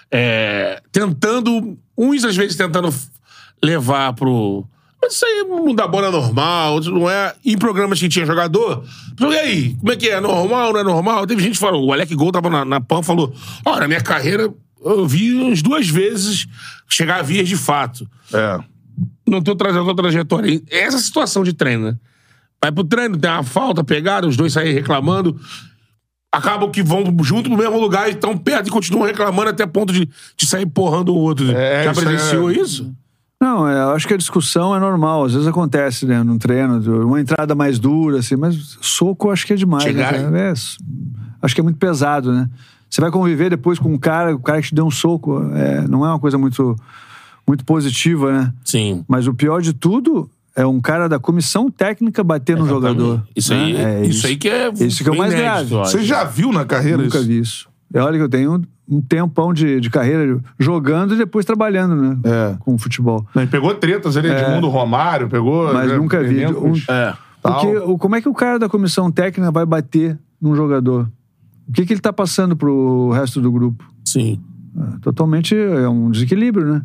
[0.09, 2.93] é, tentando, uns às vezes tentando
[3.61, 4.65] levar pro.
[5.01, 7.33] Mas isso aí, o mundo da bola é normal, outros não é.
[7.45, 8.83] Em programas que tinha jogador,
[9.19, 10.19] e aí, como é que é?
[10.21, 11.27] Normal, não é normal?
[11.27, 13.33] Teve gente que falou, o Alec Gol tava na, na PAN falou:
[13.65, 16.47] ó, na minha carreira, eu vi umas duas vezes
[16.87, 18.59] chegar a vias de fato É.
[19.27, 20.61] não tô trazendo a tua trajetória.
[20.69, 21.97] Essa situação de treino, né?
[22.61, 25.39] Vai pro treino, tem uma falta, pegaram, os dois saem reclamando.
[26.31, 29.91] Acabam que vão junto pro mesmo lugar e estão perto e continuam reclamando até ponto
[29.91, 30.07] de,
[30.37, 31.49] de sair porrando o outro.
[31.51, 32.93] É, Já isso presenciou é- isso?
[33.41, 35.23] Não, é, eu acho que a discussão é normal.
[35.23, 36.21] Às vezes acontece, né?
[36.21, 39.83] Num treino, uma entrada mais dura, assim, mas soco eu acho que é demais.
[39.83, 40.39] Chegar né, cara?
[40.39, 42.49] É, acho que é muito pesado, né?
[42.89, 45.87] Você vai conviver depois com um cara, o cara que te deu um soco, é,
[45.87, 46.75] não é uma coisa muito,
[47.47, 48.53] muito positiva, né?
[48.65, 49.05] Sim.
[49.07, 50.29] Mas o pior de tudo
[50.61, 53.23] é um cara da comissão técnica bater no jogador.
[53.35, 54.01] Isso aí, né?
[54.01, 54.69] É isso aí que é.
[54.79, 55.89] Isso que é o mais inédito, grave.
[55.89, 57.27] Você já viu na carreira Nunca isso?
[57.27, 57.69] vi isso.
[57.93, 62.17] E olha que eu tenho um tempão de, de carreira jogando e depois trabalhando, né?
[62.23, 62.55] É.
[62.59, 63.25] Com futebol.
[63.35, 65.73] Ele pegou tretas ali, Edmundo Romário, pegou.
[65.73, 66.45] Mas né, nunca vi.
[66.47, 67.13] Um- É.
[67.41, 71.09] Porque o- como é que o cara da comissão técnica vai bater num jogador?
[71.67, 73.83] O que, que ele tá passando pro resto do grupo?
[74.03, 74.41] Sim.
[74.77, 76.81] É, Totalmente é um desequilíbrio, né?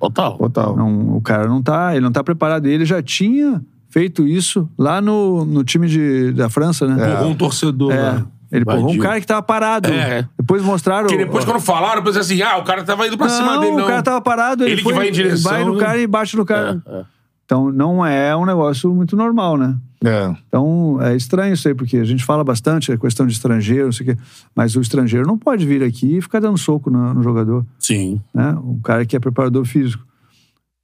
[0.00, 0.36] Total.
[0.36, 0.76] Total.
[0.76, 2.66] Não, o cara não tá, ele não tá preparado.
[2.66, 7.12] Ele já tinha feito isso lá no, no time de, da França, né?
[7.12, 7.92] Empurrou um torcedor.
[7.92, 8.00] É.
[8.00, 8.26] lá.
[8.52, 9.88] Ele empurrou um cara que tava parado.
[9.88, 10.28] É.
[10.38, 11.08] Depois mostraram.
[11.08, 13.76] Que depois, quando falaram, pensei assim: ah, o cara tava indo pra cima não, dele,
[13.76, 13.84] não.
[13.84, 15.80] o cara tava parado, ele, Ele que foi, vai em direção, vai no né?
[15.80, 16.80] cara e bate no cara.
[16.86, 17.04] É, é.
[17.44, 19.76] Então não é um negócio muito normal, né?
[20.04, 20.34] É.
[20.48, 23.92] Então é estranho isso aí, porque a gente fala bastante a questão de estrangeiro, não
[23.92, 24.22] sei o quê,
[24.54, 28.20] mas o estrangeiro não pode vir aqui e ficar dando soco no, no jogador, Sim.
[28.34, 28.52] né?
[28.62, 30.04] Um cara que é preparador físico.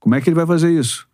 [0.01, 1.07] Como é que ele vai fazer isso?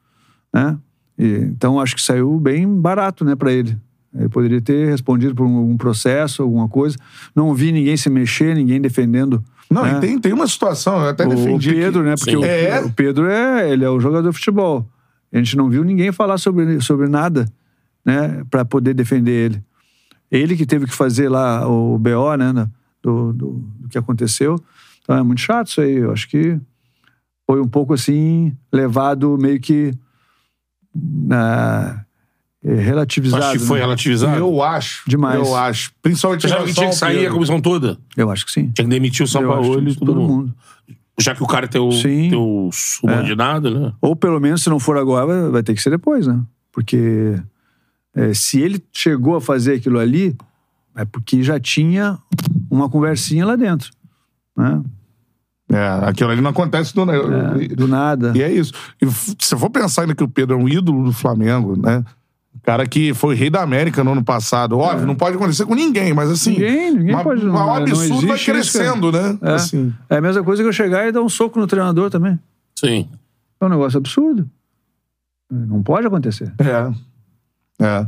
[0.55, 0.79] Né?
[1.19, 3.77] E, então acho que saiu bem barato, né, para ele.
[4.15, 6.97] Ele poderia ter respondido por um, algum processo, alguma coisa.
[7.35, 9.45] Não vi ninguém se mexer, ninguém defendendo.
[9.71, 9.99] Não, né?
[9.99, 11.75] e tem, tem uma situação, eu até o, o defendi.
[11.75, 12.09] Pedro, aqui.
[12.09, 12.15] né?
[12.17, 12.81] Porque o, É.
[12.81, 14.89] o Pedro é, ele é o jogador de futebol.
[15.31, 17.45] A gente não viu ninguém falar sobre, sobre nada,
[18.09, 18.43] né?
[18.51, 19.65] Para poder defender ele.
[20.31, 22.67] Ele que teve que fazer lá o BO, né?
[23.03, 24.59] Do, do, do que aconteceu.
[25.03, 25.97] Então é muito chato isso aí.
[25.97, 26.59] Eu acho que
[27.47, 29.93] foi um pouco assim, levado meio que.
[30.95, 32.03] na-
[32.65, 33.45] é, relativizado.
[33.45, 33.85] Acho que foi né?
[33.85, 34.39] relativizado.
[34.39, 35.03] Eu acho.
[35.07, 35.39] Demais.
[35.39, 35.93] Eu acho.
[36.03, 37.99] Principalmente achava que tinha que sair a comissão toda?
[38.17, 38.73] Eu acho que sim.
[38.73, 40.55] Tinha que demitir o São Paulo e todo, mundo.
[41.21, 42.31] Já que o cara tem o, Sim.
[42.31, 43.93] tem o subordinado, né?
[44.01, 46.41] Ou pelo menos, se não for agora, vai, vai ter que ser depois, né?
[46.73, 47.41] Porque
[48.15, 50.37] é, se ele chegou a fazer aquilo ali,
[50.97, 52.19] é porque já tinha
[52.71, 53.91] uma conversinha lá dentro.
[54.57, 54.83] Né?
[55.71, 58.33] É, aquilo ali não acontece do, É, do nada.
[58.35, 58.73] E é isso.
[59.01, 59.07] E
[59.39, 62.03] se eu for pensar ainda que o Pedro é um ídolo do Flamengo, né?
[62.55, 64.77] O cara que foi rei da América no ano passado.
[64.79, 66.53] Óbvio, não pode acontecer com ninguém, mas assim.
[66.53, 69.39] Ninguém, ninguém uma- pode- Um não- absurdo não vai isso, crescendo, né?
[69.43, 69.53] É.
[69.55, 69.95] Assim.
[70.09, 72.39] É a mesma coisa que eu chegar e dar um soco no treinador também.
[72.75, 73.09] Sim.
[73.61, 74.49] É um negócio absurdo.
[75.51, 76.53] Não pode acontecer.
[76.59, 76.93] É.
[77.81, 78.07] É.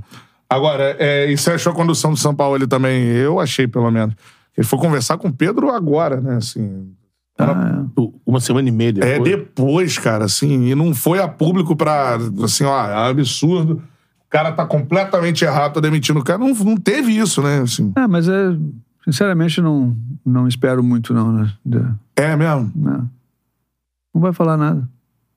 [0.49, 3.05] Agora, é, e você achou a condução do São Paulo ali também?
[3.05, 4.15] Eu achei, pelo menos.
[4.57, 6.37] Ele foi conversar com o Pedro agora, né?
[6.37, 6.93] Assim.
[7.39, 7.85] Ah,
[8.27, 9.13] Uma semana e meia depois.
[9.15, 13.83] É depois, cara, assim, e não foi a público pra, assim, ó, é absurdo.
[14.29, 16.39] cara tá completamente errado, tá demitindo o cara.
[16.39, 17.61] Não, não teve isso, né?
[17.61, 17.93] Assim.
[17.97, 18.55] É, mas é,
[19.05, 21.51] sinceramente não, não espero muito, não, né?
[21.65, 22.71] De- É mesmo?
[22.77, 23.11] Não.
[24.15, 24.87] Não vai falar nada.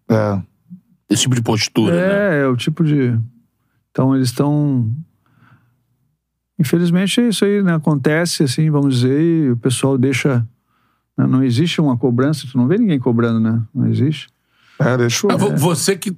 [0.09, 0.41] É.
[1.09, 2.39] Esse tipo de postura, né?
[2.39, 3.17] É, é o tipo de.
[3.93, 4.91] Então eles estão.
[6.59, 7.75] Infelizmente é isso aí, né?
[7.75, 10.45] Acontece, assim, vamos dizer, e o pessoal deixa.
[11.17, 11.25] né?
[11.27, 13.61] Não existe uma cobrança, tu não vê ninguém cobrando, né?
[13.73, 14.27] Não existe.
[14.79, 15.37] É, deixa eu...
[15.37, 16.15] Vo- Você que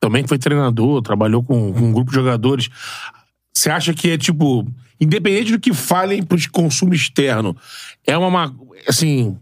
[0.00, 2.68] também foi treinador, trabalhou com, com um grupo de jogadores,
[3.54, 4.66] você acha que é tipo,
[5.00, 7.56] independente do que falem pro consumo externo,
[8.06, 8.54] é uma, ma-
[8.86, 9.36] assim,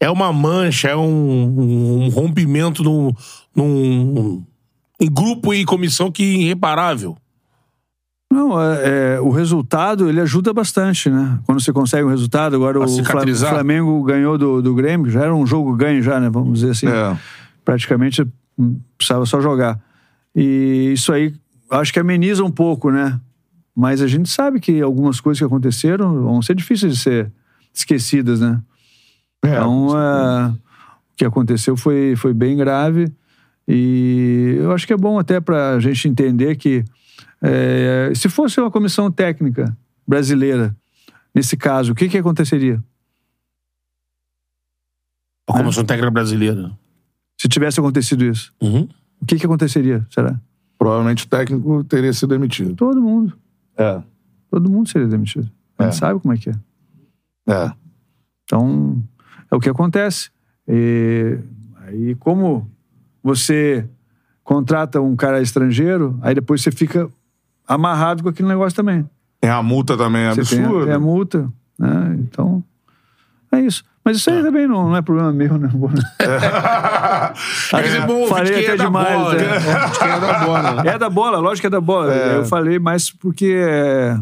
[0.00, 3.12] é uma mancha, é um, um rompimento num,
[3.54, 4.44] num
[5.00, 7.16] grupo e comissão que é irreparável?
[8.32, 11.38] Não, é, é, o resultado ele ajuda bastante, né?
[11.44, 12.82] Quando você consegue um resultado, agora o?
[13.50, 16.30] Flamengo ganhou do, do Grêmio, já era um jogo ganho já, né?
[16.30, 16.86] Vamos dizer assim.
[16.86, 17.16] É.
[17.62, 18.26] praticamente
[18.58, 19.78] hum, precisava só jogar.
[20.34, 21.34] E isso aí
[21.70, 23.20] acho que ameniza um pouco, né?
[23.74, 27.32] Mas a gente sabe que algumas coisas que aconteceram vão ser difíceis de ser
[27.74, 28.60] esquecidas, né?
[29.44, 30.56] É, Então, é, o
[31.16, 33.12] que aconteceu foi, foi bem grave
[33.74, 36.84] e eu acho que é bom até para a gente entender que
[37.40, 39.76] é, se fosse uma comissão técnica
[40.06, 40.76] brasileira,
[41.34, 42.82] nesse caso, o que, que aconteceria?
[45.48, 46.70] A comissão técnica brasileira.
[47.40, 48.88] Se tivesse acontecido isso, Uhum.
[49.20, 50.38] o que, que aconteceria, será?
[50.78, 52.74] Provavelmente o técnico teria sido demitido.
[52.74, 53.36] Todo mundo.
[53.76, 54.02] É.
[54.50, 55.50] Todo mundo seria demitido.
[55.78, 55.96] A gente É.
[55.98, 56.54] sabe como é que é.
[57.48, 57.72] É.
[58.44, 59.02] Então,
[59.50, 60.30] é o que acontece.
[60.68, 61.38] E
[61.86, 62.70] aí, como
[63.22, 63.86] você
[64.44, 67.08] contrata um cara estrangeiro, aí depois você fica
[67.66, 69.08] amarrado com aquele negócio também.
[69.40, 70.86] Tem a multa também, é Você tem, absurdo.
[70.86, 72.16] tem a multa, né?
[72.20, 72.62] Então,
[73.50, 73.84] é isso.
[74.04, 75.70] Mas isso aí também não, não é problema meu, né?
[76.18, 79.42] É que você, pô, falei até é da demais, bola, né?
[79.42, 79.60] né?
[79.98, 80.82] Quem é da bola.
[80.92, 82.12] É da bola, lógico que é da bola.
[82.12, 84.18] Eu falei mais porque, é,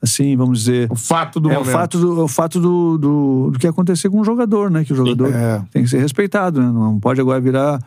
[0.00, 0.88] assim, vamos dizer...
[0.90, 1.72] O fato do é o momento.
[1.72, 4.84] fato, do, é o fato do, do, do que acontecer com o jogador, né?
[4.84, 5.60] Que o jogador É.
[5.72, 6.66] tem que ser respeitado, né?
[6.68, 7.80] Não pode agora virar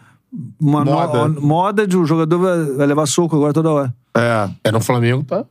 [0.60, 1.28] uma no- Moda.
[1.42, 3.94] moda de o jogador vai, vai levar soco agora toda hora.
[4.16, 4.50] É.
[4.66, 5.44] É no Flamengo, tá?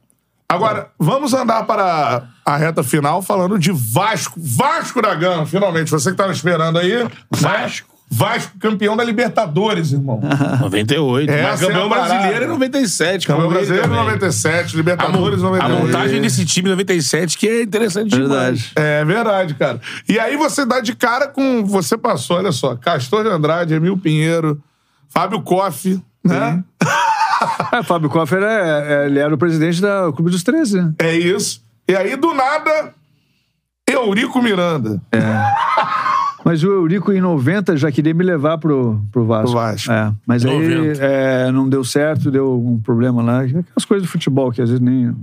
[0.48, 4.38] Agora, vamos andar para a reta final falando de Vasco.
[4.40, 5.90] Vasco da Gama, finalmente.
[5.90, 7.06] Você que estava esperando aí.
[7.30, 7.88] Vasco.
[8.08, 10.20] Vasco, campeão da Libertadores, irmão.
[10.62, 11.28] 98.
[11.28, 12.08] Essa Mas é campeão a parada.
[12.14, 13.26] brasileiro é 97.
[13.26, 13.98] Campeão brasileiro também.
[13.98, 15.82] 97, A, Libertadores a 98.
[15.86, 18.70] montagem desse time 97 que é interessante demais.
[18.76, 19.80] É verdade, cara.
[20.08, 21.64] E aí você dá de cara com.
[21.66, 24.62] Você passou, olha só, Castor de Andrade, Emil Pinheiro,
[25.08, 26.62] Fábio Koff, né?
[27.70, 30.94] É, Fábio Koffer é, é- ele era o presidente da Clube dos 13, né?
[30.98, 31.62] É isso.
[31.86, 32.94] E aí, do nada,
[33.86, 35.00] Eurico Miranda.
[36.44, 39.50] Mas o Eurico, em 90, já queria me levar pro, pro Vasco.
[39.50, 39.92] Pro Vasco.
[39.92, 41.04] É, mas aí 90.
[41.04, 43.40] é, não deu certo, deu um problema lá.
[43.40, 45.14] Aquelas coisas do futebol que às vezes nem.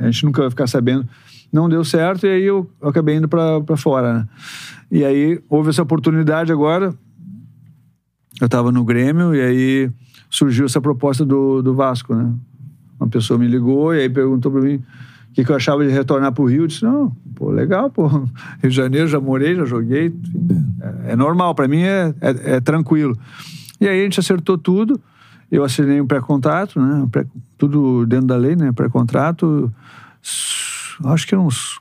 [0.00, 1.08] A gente nunca vai ficar sabendo.
[1.52, 4.28] Não deu certo e aí eu, eu acabei indo pra fora, né?
[4.90, 6.92] E aí houve essa oportunidade agora.
[8.40, 9.90] Eu tava no Grêmio e aí
[10.28, 12.32] surgiu essa proposta do, do Vasco, né?
[13.00, 15.90] Uma pessoa me ligou e aí perguntou pra mim o que, que eu achava de
[15.92, 16.62] retornar pro Rio.
[16.62, 18.06] Eu disse, não, pô, legal, pô.
[18.08, 18.28] Rio
[18.62, 20.06] de Janeiro, já morei, já joguei.
[20.06, 20.64] enfim,
[21.06, 23.16] é, é normal, pra mim é, é, é tranquilo.
[23.80, 25.00] E aí a gente acertou tudo.
[25.50, 27.06] Eu assinei um pré-contrato, né?
[27.10, 27.26] Pré-
[27.56, 28.72] tudo dentro da lei, né?
[28.72, 29.72] Pré-contrato.
[31.04, 31.78] Acho que uns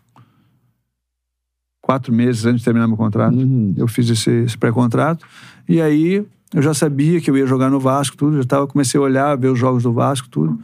[1.81, 3.35] quatro meses antes de terminar meu contrato.
[3.77, 5.25] Eu fiz esse, esse pré-contrato.
[5.67, 6.25] E aí
[6.55, 8.37] eu já sabia que eu ia jogar no Vasco, tudo.
[8.37, 10.57] Já tava, comecei a olhar, ver os jogos do Vasco, tudo.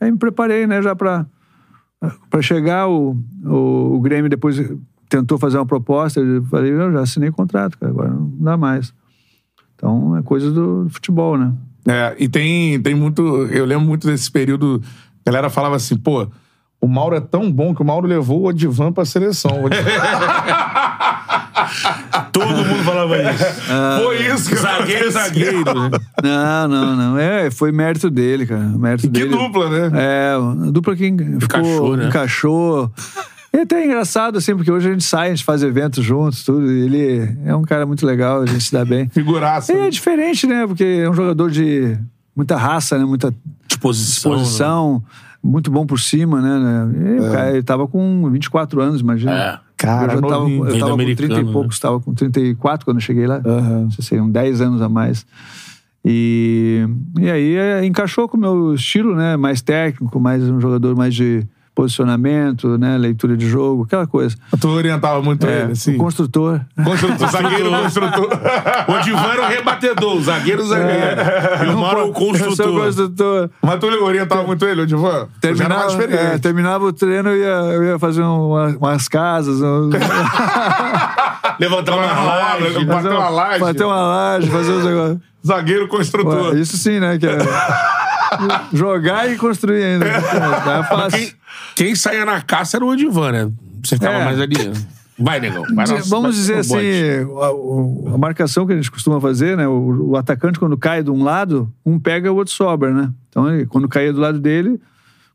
[0.00, 0.80] Aí me preparei, né?
[0.80, 1.26] Já para
[2.30, 4.60] para chegar, o, o, o Grêmio depois
[5.08, 6.20] tentou fazer uma proposta.
[6.20, 8.94] Eu falei, eu já assinei contrato, cara, agora não dá mais.
[9.74, 11.52] Então é coisa do futebol, né?
[11.88, 13.22] É, e tem, tem muito.
[13.46, 14.80] Eu lembro muito desse período.
[15.26, 16.28] A galera falava assim, pô,
[16.82, 19.52] o Mauro é tão bom que o Mauro levou o Odivan pra seleção.
[22.32, 23.44] Todo mundo falava isso.
[24.02, 25.64] Foi isso que zagueiro, zagueiro.
[25.64, 25.90] né?
[26.22, 27.18] Não, não, não.
[27.18, 28.60] É, foi mérito dele, cara.
[28.60, 29.30] Mérito Que dele.
[29.30, 29.90] dupla, né?
[30.00, 32.06] É, a dupla que ficou, Encaixou, né?
[32.08, 32.92] encaixou.
[33.52, 36.42] E até é engraçado, assim, porque hoje a gente sai, a gente faz eventos juntos,
[36.44, 36.70] tudo.
[36.70, 39.08] e ele é um cara muito legal, a gente se dá bem.
[39.12, 39.72] Figuraça.
[39.72, 40.66] É diferente, né?
[40.66, 41.96] Porque é um jogador de
[42.34, 43.04] muita raça, né?
[43.04, 43.34] Muita
[43.66, 44.32] Disposição.
[44.32, 45.02] disposição,
[45.42, 46.58] muito bom por cima, né?
[46.58, 47.16] né?
[47.16, 49.32] E o cara, ele tava com 24 anos, imagina.
[49.32, 49.60] É.
[49.76, 51.52] Cara, eu já tava, eu tava com americano, 30 e né?
[51.52, 53.42] poucos, tava com 34 quando eu cheguei lá.
[53.44, 53.80] Aham.
[53.82, 55.26] Não sei, se, uns 10 anos a mais.
[56.04, 56.86] E,
[57.18, 59.36] e aí é, encaixou com o meu estilo, né?
[59.36, 61.46] Mais técnico, mais um jogador mais de
[61.82, 62.96] posicionamento, né?
[62.96, 64.36] Leitura de jogo, aquela coisa.
[64.60, 65.94] Tu orientava muito É, ele, assim.
[65.96, 66.60] o construtor.
[66.84, 68.28] Construtor, zagueiro construtor.
[68.88, 71.20] O Divan era o rebatedor, o zagueiro, o zagueiro.
[71.66, 72.14] E o Mauro, o Eu sou
[72.48, 72.84] construtor.
[72.84, 73.50] construtor.
[73.62, 75.26] Mas tu orientava muito ele, o Divan?
[75.40, 79.90] Terminava, é, terminava o treino, eu ia, eu ia fazer uma- umas casas, um-
[81.58, 82.64] Levantava uma laje.
[82.84, 83.60] Bateu fazer uma laje.
[83.60, 85.18] bater uma laje, fazer os negócios.
[85.46, 86.52] Zagueiro construtor.
[86.52, 87.18] Ué, Isso sim, né?
[87.18, 87.36] Que é
[88.72, 90.06] jogar e construir ainda.
[90.06, 91.18] É, é fácil.
[91.18, 91.32] Quem,
[91.74, 93.50] quem saía na caça era o Odivan, né?
[93.84, 94.24] Você ficava É.
[94.24, 94.72] mais ali.
[95.18, 95.62] Vai, negão.
[95.74, 99.68] Vai Vamos dizer assim, a, a marcação que a gente costuma fazer, né?
[99.68, 103.10] O, o atacante, quando cai de um lado, um pega, o outro sobra, né?
[103.28, 104.80] Então, ele, quando caía do lado dele,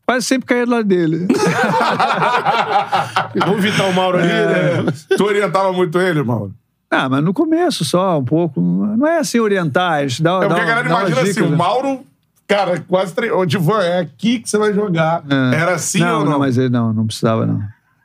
[0.06, 1.28] quase sempre caía do lado dele.
[3.46, 4.82] Vamos evitar o Mauro ali, É.
[4.82, 4.94] né?
[5.16, 6.54] Tu orientava muito ele, Mauro?
[6.90, 8.60] ah, mas no começo só, um pouco.
[8.62, 11.32] Não é assim orientar, a gente dá, É dá, porque a galera dá imagina assim,
[11.34, 11.58] dicas, o né?
[11.58, 12.00] Mauro,
[12.48, 13.32] cara, quase tre...
[13.32, 15.24] Ô, Divan, é aqui que você vai jogar.
[15.30, 15.56] É.
[15.56, 16.32] Era assim não, ou não?
[16.34, 17.62] Não, mas ele não, não precisava, não.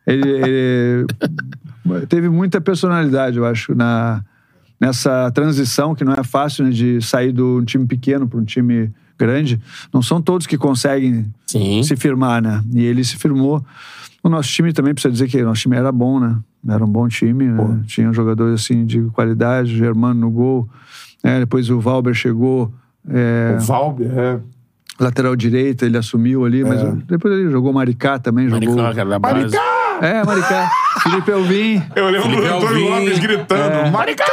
[0.07, 1.07] Ele, ele
[2.09, 4.23] teve muita personalidade, eu acho, na,
[4.81, 8.45] nessa transição, que não é fácil, né, de sair de um time pequeno para um
[8.45, 9.61] time grande.
[9.93, 11.83] Não são todos que conseguem Sim.
[11.83, 12.63] se firmar, né?
[12.75, 13.65] E ele se firmou.
[14.23, 16.39] O nosso time também precisa dizer que o nosso time era bom, né?
[16.69, 17.83] Era um bom time, né?
[17.87, 20.69] tinha jogadores assim de qualidade, Germano no gol.
[21.23, 21.41] né?
[21.41, 22.73] depois o Valber chegou.
[23.09, 24.41] É, O Valber, é.
[24.99, 28.77] lateral direita, ele assumiu ali, mas depois ele jogou Maricá também, jogou.
[28.77, 29.57] Maricão, cara da base.
[30.01, 30.71] É, Maricá.
[31.03, 31.83] Felipe Elvin.
[31.95, 33.05] Eu lembro Felipe do Antônio Alvim.
[33.05, 34.25] Lopes gritando, Maricá!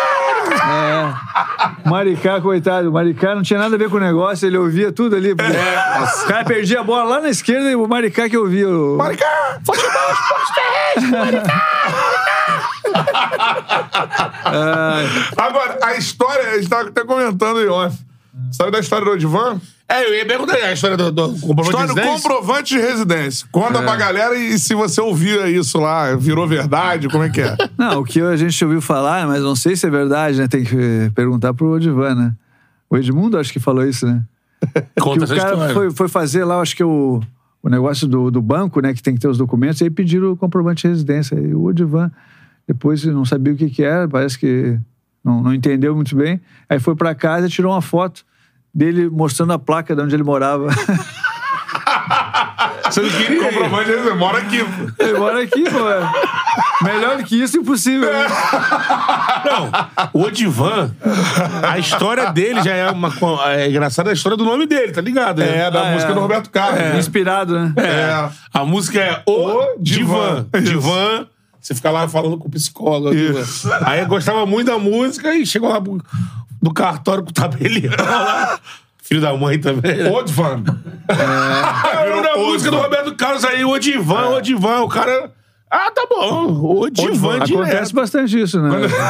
[0.51, 1.89] É.
[1.89, 2.91] Maricá, coitado.
[2.91, 5.33] Maricá não tinha nada a ver com o negócio, ele ouvia tudo ali.
[5.33, 8.67] O cara perdia a bola lá na esquerda e o Maricá que ouvia.
[8.67, 8.97] O...
[8.97, 9.59] Maricá!
[9.63, 10.59] Futebol, esporte,
[15.37, 18.08] Agora, a história, a gente tava até comentando em off.
[18.51, 19.59] Sabe da história do Odivan?
[19.87, 22.29] É, eu ia perguntar a história do, do comprovante História de do residência.
[22.29, 23.47] comprovante de residência.
[23.51, 27.57] Conta pra galera e se você ouvia isso lá, virou verdade, como é que é?
[27.75, 30.47] Não, o que a gente ouviu falar, mas não sei se é verdade, né?
[30.47, 32.33] Tem que perguntar pro Odivan, né?
[32.87, 34.21] O Edmundo acho que falou isso, né?
[34.99, 35.73] Conta que o cara história.
[35.73, 37.19] foi, foi fazer lá, acho que o,
[37.63, 38.93] o negócio do, do banco, né?
[38.93, 41.35] Que tem que ter os documentos, e aí pediram o comprovante de residência.
[41.35, 42.11] E o Odivan,
[42.67, 44.77] depois não sabia o que que era, parece que
[45.23, 46.39] não, não entendeu muito bem.
[46.69, 48.23] Aí foi pra casa e tirou uma foto
[48.73, 50.67] dele mostrando a placa de onde ele morava.
[52.89, 53.43] Você não queria?
[53.43, 54.65] comprovante residência, mora aqui.
[54.97, 55.89] ele mora aqui, pô.
[55.89, 56.11] é.
[56.81, 58.11] Melhor do que isso, impossível.
[58.11, 58.25] Né?
[59.45, 59.69] Não,
[60.13, 60.91] o Odivan,
[61.69, 63.11] a história dele já é uma.
[63.53, 65.39] É engraçada a história do nome dele, tá ligado?
[65.39, 65.65] né?
[65.67, 66.15] É, da Ah, música é.
[66.15, 66.79] do Roberto Carlos.
[66.79, 66.97] né?
[66.97, 67.73] Inspirado, né?
[67.77, 68.29] É.
[68.53, 70.47] A música é O, O Divan.
[70.53, 70.63] Divan.
[70.63, 71.27] Divan.
[71.69, 73.15] Você fica lá falando com o psicólogo.
[73.15, 73.69] Isso.
[73.81, 76.01] Aí eu gostava muito da música e chegou lá pro-
[76.59, 78.57] do cartório com o tabelião lá.
[79.03, 79.97] Filho da mãe também.
[79.97, 80.09] Né?
[80.09, 80.63] Odivan.
[80.63, 80.73] Virou
[82.23, 82.43] da Odivan.
[82.51, 84.81] música do Roberto Carlos aí, o Divan, o Divan.
[84.81, 85.31] O cara.
[85.71, 86.79] Ah, tá bom.
[86.81, 87.93] O Divan Acontece direto.
[87.93, 88.69] bastante isso, né?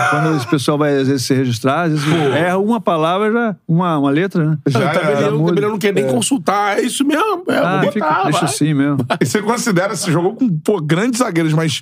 [0.09, 2.05] Quando esse pessoal vai, às vezes, se registrar, às vezes
[2.35, 4.57] erra uma palavra, já, uma, uma letra, né?
[4.67, 6.77] Já O tabelião, o tabelião não quer nem consultar.
[6.77, 7.43] É isso mesmo.
[7.47, 8.97] É, Ah, vou fica, botar, deixa assim mesmo.
[9.21, 11.81] E você considera, você jogou com pô, grandes zagueiros, mas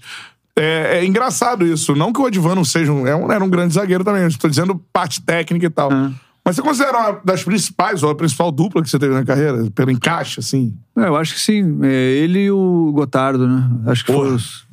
[0.58, 1.96] é, é engraçado isso.
[1.96, 4.50] Não que o Odivan não seja um, é um- era um grande zagueiro também, estou
[4.50, 5.92] dizendo parte técnica e tal.
[5.92, 6.12] Ah.
[6.44, 9.70] Mas você considera uma das principais, ou a principal dupla que você teve na carreira,
[9.76, 10.74] pelo encaixe, assim?
[10.98, 11.78] É, eu acho que sim.
[11.84, 13.70] É, ele e o Gotardo, né?
[13.86, 14.66] Acho que foram os,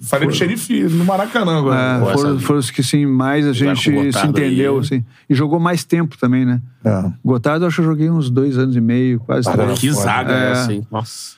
[0.00, 2.10] Falei do xerife no Maracanã agora.
[2.10, 3.82] é, foram, foram os que sim, mais a gente
[4.12, 4.80] se entendeu, aí.
[4.80, 5.04] assim.
[5.30, 6.60] E jogou mais tempo também, né?
[6.84, 7.04] É.
[7.24, 9.74] Gotardo, eu acho que eu joguei uns dois anos e meio, quase Caramba.
[9.74, 9.78] três.
[9.80, 10.52] Que zaga É.
[10.68, 10.86] é hein?
[10.90, 11.36] Nossa.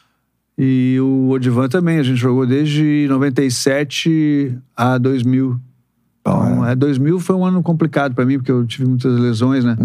[0.56, 5.59] E o Odivan também, a gente jogou desde 97 a 2000.
[6.20, 9.76] Então, é, 2000 foi um ano complicado pra mim, porque eu tive muitas lesões, né?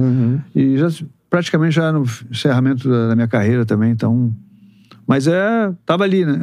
[0.56, 0.88] E já
[1.30, 4.34] praticamente já no encerramento da, da minha carreira também, então.
[5.08, 5.72] Mas é.
[5.88, 6.40] Tava ali, né?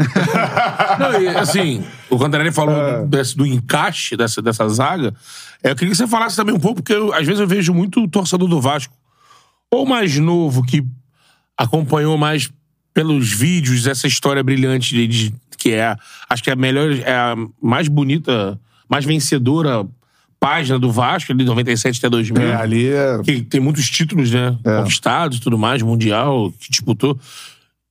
[0.98, 5.14] Não, e, assim, o Cantarelli falou desse- do encaixe dessa, dessa zaga.
[5.62, 7.72] É, eu queria que você falasse também um pouco, porque eu, às vezes eu vejo
[7.72, 8.92] muito torcedor do Vasco,
[9.70, 10.84] ou mais novo, que
[11.56, 12.50] acompanhou mais
[12.96, 15.94] pelos vídeos essa história brilhante de, de- que é,
[16.30, 18.58] acho que é a melhor, é a mais bonita,
[18.88, 19.86] mais vencedora
[20.40, 23.20] página do Vasco, ali de 97 até 2000 É, ali é.
[23.22, 24.56] que tem muitos títulos, né?
[24.78, 27.18] Conquistados e tudo mais, mundial, que disputou.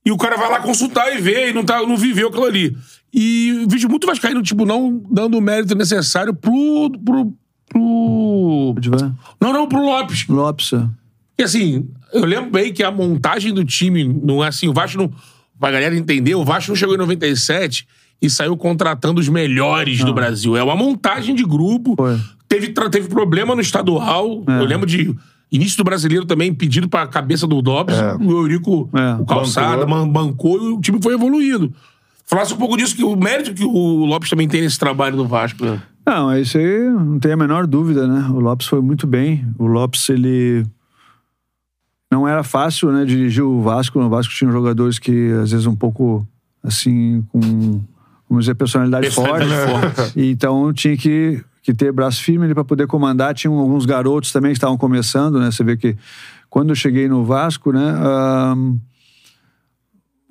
[0.04, 2.76] E o cara vai lá consultar e ver, e não, tá, não viveu aquilo ali.
[3.14, 6.90] E vejo muito Vascaíno, tipo, não dando o mérito necessário pro.
[7.04, 7.32] pro.
[7.68, 8.74] pro.
[9.40, 10.26] Não, não, pro Lopes.
[10.26, 10.72] Lopes.
[10.72, 10.84] é.
[11.38, 14.98] E assim, eu lembro bem que a montagem do time não é assim, o Vasco
[14.98, 15.10] não.
[15.58, 17.86] Pra galera entender, o Vasco não chegou em 97
[18.20, 20.56] e saiu contratando os melhores do Brasil.
[20.56, 21.94] É uma montagem de grupo.
[21.96, 22.18] Foi.
[22.48, 24.44] Teve, teve problema no estadual.
[24.46, 24.58] É.
[24.60, 25.14] Eu lembro de.
[25.50, 27.94] Início do brasileiro também, pedido pra cabeça do Dobbs.
[28.20, 29.14] O Eurico, É.
[29.22, 30.06] o calçada, Bancou.
[30.12, 31.72] bancou e o time foi evoluindo.
[32.26, 35.24] Falasse um pouco disso, que o mérito que o Lopes também tem nesse trabalho do
[35.24, 35.64] Vasco.
[35.64, 35.80] Né?
[36.04, 38.28] Não, isso aí não tem a menor dúvida, né?
[38.30, 39.46] O Lopes foi muito bem.
[39.56, 40.64] O Lopes, ele.
[42.16, 44.00] Não era fácil, né, dirigir o Vasco.
[44.00, 46.26] O Vasco tinha jogadores que, às vezes, um pouco,
[46.62, 47.40] assim, com,
[48.26, 49.44] vamos dizer, personalidade, forte.
[50.16, 53.34] E Então, tinha que, que ter braço firme para poder comandar.
[53.34, 55.50] Tinha alguns garotos também que estavam começando, né?
[55.50, 55.94] Você vê que,
[56.48, 58.78] quando eu cheguei no Vasco, né, ahn,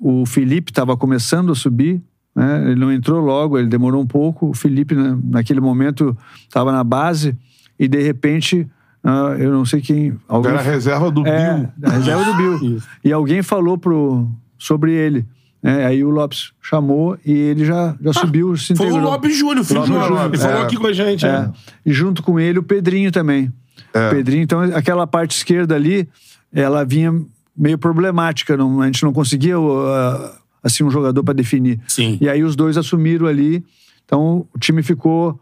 [0.00, 2.02] o Felipe estava começando a subir,
[2.34, 2.64] né?
[2.66, 4.50] Ele não entrou logo, ele demorou um pouco.
[4.50, 6.18] O Felipe, né, naquele momento,
[6.48, 7.38] estava na base
[7.78, 8.68] e de repente,
[9.08, 11.68] ah, eu não sei quem, alguém Era a reserva do é, Bill.
[11.84, 12.78] a reserva do Bill.
[13.04, 14.28] E alguém falou pro,
[14.58, 15.24] sobre ele.
[15.62, 15.86] né?
[15.86, 18.96] Aí o Lopes chamou e ele já, já subiu, se Foi o.
[18.96, 20.08] Lopes Júnior, filho Lopes do Lopes.
[20.08, 20.64] Júnior, Ele falou é.
[20.64, 21.24] aqui com a gente.
[21.24, 21.30] É.
[21.38, 21.52] né?
[21.84, 23.52] E junto com ele o Pedrinho também.
[23.94, 24.08] É.
[24.08, 26.08] O Pedrinho, então aquela parte esquerda ali,
[26.52, 27.14] ela vinha
[27.56, 28.56] meio problemática.
[28.56, 30.30] Não, a gente não conseguia uh,
[30.64, 31.78] assim um jogador para definir.
[31.86, 32.18] Sim.
[32.20, 33.64] E aí os dois assumiram ali.
[34.04, 35.40] Então o time ficou,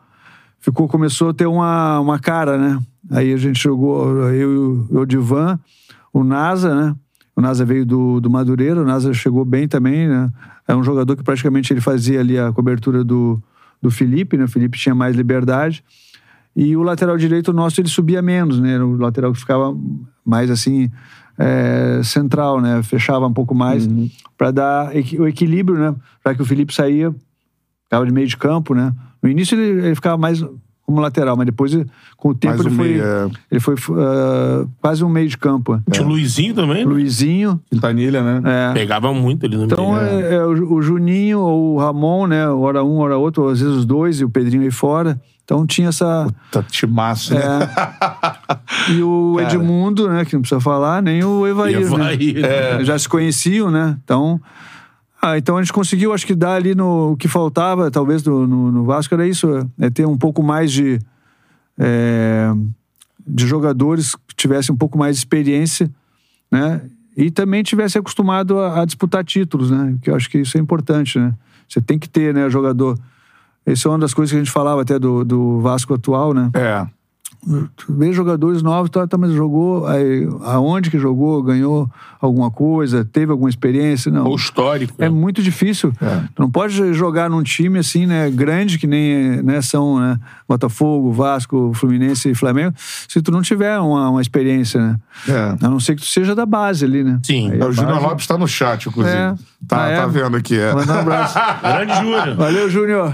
[0.61, 2.79] ficou começou a ter uma, uma cara, né?
[3.11, 5.59] Aí a gente jogou eu e o Divan,
[6.13, 6.97] o Nasa, né?
[7.37, 10.31] O Nasa veio do, do Madureira, o Nasa chegou bem também, né?
[10.67, 13.43] É um jogador que praticamente ele fazia ali a cobertura do,
[13.83, 14.45] do Felipe, né?
[14.45, 15.85] O Felipe tinha mais liberdade.
[16.57, 18.75] E o lateral direito nosso, ele subia menos, né?
[18.75, 19.77] Era O lateral que ficava
[20.25, 20.91] mais assim,
[21.37, 22.83] é, central, né?
[22.83, 23.89] Fechava um pouco mais
[24.39, 25.95] para dar o equilíbrio, né?
[26.25, 27.15] Já que o Felipe saía,
[27.85, 28.95] ficava de meio de campo, né?
[29.23, 30.45] No início ele, ele ficava mais
[30.87, 31.73] como lateral, mas depois,
[32.17, 33.31] com o tempo, Mais ele um foi, meio, é.
[33.51, 35.81] ele foi ah, quase um meio de campo.
[35.91, 36.85] Tinha o Luizinho também.
[36.85, 36.85] né?
[36.85, 38.71] Luizinho, Quintanilha, né?
[38.71, 40.05] é, Pegava muito ali no então, meio.
[40.05, 42.47] é, é, o, Juninho ou o Ramon, né?
[42.49, 45.19] Hora um, hora outro, ou às vezes os dois, e o Pedrinho aí fora.
[45.45, 46.27] Então tinha essa.
[46.51, 47.41] Tá timaço, né?
[47.41, 48.65] É.
[48.91, 50.25] E o Edmundo, né?
[50.25, 51.81] Que não precisa falar, nem o Evair.
[51.81, 52.81] Evair, né?
[52.81, 52.85] é.
[52.85, 53.97] Já se conheciam, né?
[54.05, 54.41] Então.
[55.27, 58.47] Ah, então a gente conseguiu, acho que dar ali no o que faltava, talvez, do-
[58.47, 59.49] no, no Vasco, era isso:
[59.81, 60.99] é ter um pouco mais de.
[61.79, 62.53] é,
[63.27, 65.91] de jogadores que tivessem um pouco mais de experiência,
[66.53, 66.83] né?
[67.17, 69.97] E também tivesse acostumado a, a disputar títulos, né?
[70.03, 71.33] Que eu acho que isso é importante, né?
[71.67, 72.99] Você tem que ter, né, jogador.
[73.65, 76.51] Essa é uma das coisas que a gente falava até do, do Vasco atual, né?
[76.55, 76.87] É.
[77.77, 81.91] Tu vê jogadores novos, tá, tá, mas jogou aí, aonde que jogou, ganhou
[82.21, 84.27] alguma coisa, teve alguma experiência, não.
[84.29, 84.95] O histórico.
[84.99, 85.09] É né?
[85.11, 85.93] muito difícil.
[86.35, 90.19] Tu não pode jogar num time assim, né, grande que nem né, são, né,
[90.49, 92.75] Botafogo, Vasco, Fluminense e Flamengo,
[93.09, 94.97] se tu não tiver uma, uma experiência, né?
[95.29, 95.67] É.
[95.67, 97.19] A não ser que tu seja da base ali, né?
[97.23, 97.51] Sim.
[97.51, 99.15] Aí É, o Júnior base- Lopes tá no chat, inclusive.
[99.17, 99.35] É.
[99.69, 99.97] Tá, Ah, é?
[99.97, 100.75] tá vendo aqui, é.
[100.75, 101.39] Mandar um abraço.
[101.63, 102.37] Grande Júnior.
[102.37, 103.13] Valeu, Júnior.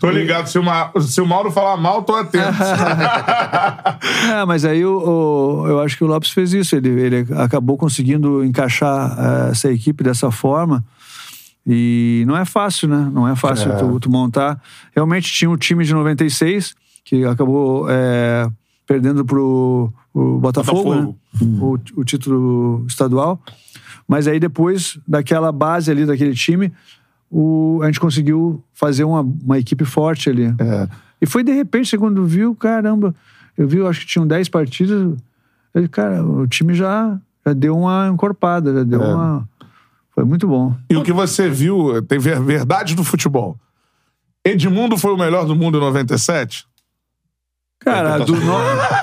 [0.00, 0.46] Tô ligado.
[0.46, 0.90] Se o, Ma...
[1.00, 2.46] se o Mauro falar mal, tô atento.
[4.32, 6.76] É, mas aí o, o- eu acho que o Lopes fez isso.
[6.76, 10.84] Ele, ele acabou conseguindo encaixar eh, essa equipe dessa forma.
[11.66, 13.10] E não é fácil, né?
[13.12, 13.76] Não é fácil É.
[13.76, 14.60] tu, tu montar.
[14.94, 16.74] Realmente tinha o time de 96,
[17.04, 18.48] que acabou eh,
[18.86, 21.16] perdendo pro o Botafogo, Botafogo.
[21.40, 21.58] né?
[21.60, 23.40] o, o título estadual.
[24.08, 26.72] Mas aí depois daquela base ali, daquele time,
[27.30, 30.46] o, a gente conseguiu fazer uma, uma equipe forte ali.
[30.58, 30.88] É.
[31.20, 33.14] E foi de repente, quando viu, caramba,
[33.56, 35.14] eu vi, eu acho que tinham 10 partidas,
[35.74, 39.14] eu, cara, o time já, já deu uma encorpada, já deu É.
[39.14, 39.48] uma.
[40.14, 40.74] Foi muito bom.
[40.90, 43.56] E o que você viu, tem ver- verdade do futebol.
[44.44, 46.66] Edmundo foi o melhor do mundo em 97?
[47.80, 48.40] Cara, do, no-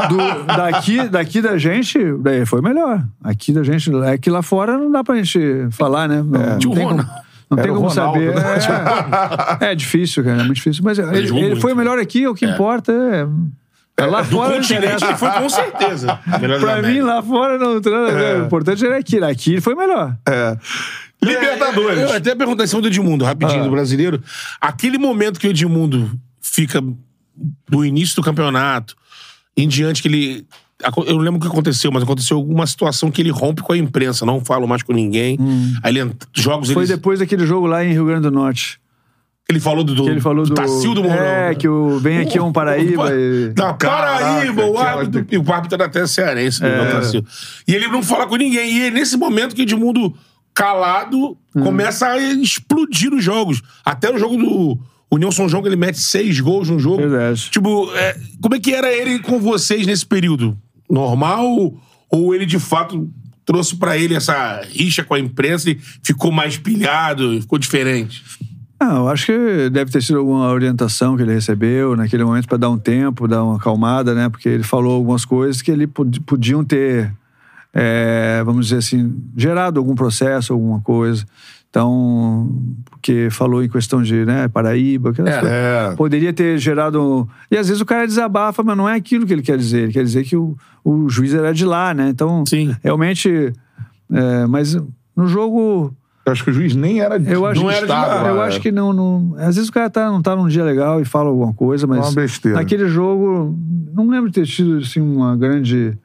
[0.10, 3.04] do- daqui, daqui da gente, daí foi melhor.
[3.24, 5.40] Aqui da gente, é que lá fora não dá pra gente
[5.72, 6.18] falar, né?
[6.18, 6.98] Não, não Tinha o tem como,
[7.50, 8.36] não tem como Ronaldo, saber.
[8.36, 8.42] né?
[9.62, 10.84] É, é difícil, cara, é muito difícil.
[10.84, 11.78] Mas ele, ele muito, foi né?
[11.78, 14.04] melhor aqui, o que importa é.
[14.04, 15.06] é lá Do fora não continente interessa.
[15.06, 16.20] ele foi com certeza.
[16.60, 17.80] Pra mim, lá fora não.
[17.80, 19.24] não O importante era aqui.
[19.24, 20.16] Aqui ele foi melhor.
[20.28, 20.58] É.
[21.24, 22.00] Libertadores.
[22.02, 23.66] Eu até perguntar em cima do Edmundo, rapidinho, Ah.
[23.66, 24.22] do brasileiro.
[24.60, 26.12] Aquele momento que o Edmundo
[26.42, 26.84] fica
[27.70, 28.96] do início do campeonato
[29.58, 30.46] em diante que ele.
[31.08, 33.78] Eu não lembro o que aconteceu, mas aconteceu alguma situação que ele rompe com a
[33.78, 35.38] imprensa, não falo mais com ninguém.
[35.82, 36.74] Aí ele jogos Hum.
[36.74, 38.78] Foi ele, depois daquele jogo lá em Rio Grande do Norte.
[39.50, 40.54] ele falou do, do, ele falou do.
[40.54, 41.18] Tacildo Mourão.
[41.24, 43.10] É, que o Vem Aqui é um Paraíba.
[43.14, 46.62] e- Da Paraíba, o árbitro, e o árbitro era até cearense.
[46.62, 46.92] né, É.
[46.92, 47.28] Tacildo.
[47.68, 48.70] E ele não fala com ninguém.
[48.78, 50.14] E é nesse momento que Edmundo,
[50.54, 51.64] calado, Hum.
[51.64, 53.62] começa a explodir os jogos.
[53.86, 54.80] Até o jogo do
[55.16, 56.98] União São João, ele mete seis gols no jogo.
[56.98, 57.50] Verdade.
[57.50, 60.58] Tipo, é, como é que era ele com vocês nesse período?
[60.90, 61.74] Normal?
[62.10, 63.10] Ou ele, de fato,
[63.46, 68.24] trouxe pra ele essa rixa com a imprensa e ficou mais pilhado, ficou diferente?
[68.80, 72.58] Ah, eu acho que deve ter sido alguma orientação que ele recebeu naquele momento para
[72.58, 74.28] dar um tempo, dar uma acalmada, né?
[74.30, 77.12] Porque ele falou algumas coisas que ele pod- podiam ter
[77.78, 81.26] é, vamos dizer assim, gerado algum processo, alguma coisa.
[81.76, 82.50] Então,
[82.90, 85.14] porque falou em questão de né, Paraíba, É.
[85.14, 85.44] coisas.
[85.44, 85.94] É.
[85.98, 87.28] poderia ter gerado.
[87.52, 89.84] E às vezes o cara desabafa, mas não é aquilo que ele quer dizer.
[89.84, 92.08] Ele quer dizer que o, o juiz era de lá, né?
[92.08, 92.74] Então, Sim.
[92.82, 93.52] realmente.
[94.10, 94.74] é, mas
[95.14, 95.94] no jogo.
[96.26, 98.30] Eu acho que o juiz nem era de Eu acho, Não era de lá, lá,
[98.30, 98.48] eu é.
[98.48, 99.36] acho que não, não.
[99.38, 101.98] Às vezes o cara tá, não tá num dia legal e fala alguma coisa, mas.
[102.00, 102.58] É uma besteira.
[102.58, 103.54] Naquele jogo,
[103.94, 105.98] não me lembro de ter tido assim, uma grande.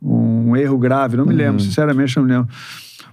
[0.00, 2.48] um erro grave, não me lembro, sinceramente não me lembro.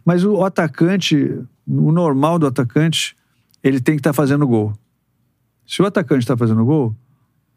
[0.06, 3.16] Mas o, o atacante, o normal do atacante,
[3.64, 4.74] ele tem que estar fazendo gol.
[5.66, 6.96] Se o atacante está fazendo gol,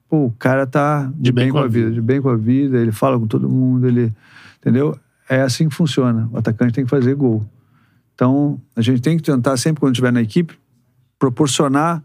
[0.08, 2.92] pô, o cara tá de, bem, com a vida, de bem com a vida, ele
[2.92, 4.12] fala com todo mundo, ele.
[4.58, 4.98] Entendeu?
[5.28, 6.28] É assim que funciona.
[6.32, 7.44] O atacante tem que fazer gol.
[8.14, 10.58] Então, a gente tem que tentar, sempre quando estiver na equipe,
[11.18, 12.02] proporcionar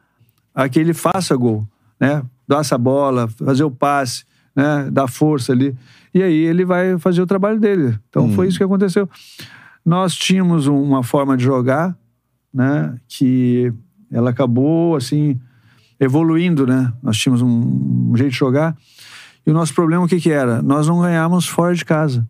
[0.53, 1.67] a que ele faça gol,
[1.99, 2.21] né?
[2.47, 4.25] Dar essa bola, fazer o passe,
[4.55, 4.89] né?
[4.91, 5.75] Dar força ali.
[6.13, 7.97] E aí ele vai fazer o trabalho dele.
[8.09, 9.09] Então, foi isso que aconteceu.
[9.85, 11.97] Nós tínhamos um- uma forma de jogar,
[12.53, 12.95] né?
[13.07, 13.73] Que
[14.11, 15.39] ela acabou, assim,
[15.99, 16.91] evoluindo, né?
[17.01, 18.75] Nós tínhamos um, um jeito de jogar.
[19.45, 20.61] E o nosso problema, o que que era?
[20.61, 22.27] Nós não ganhávamos fora de casa.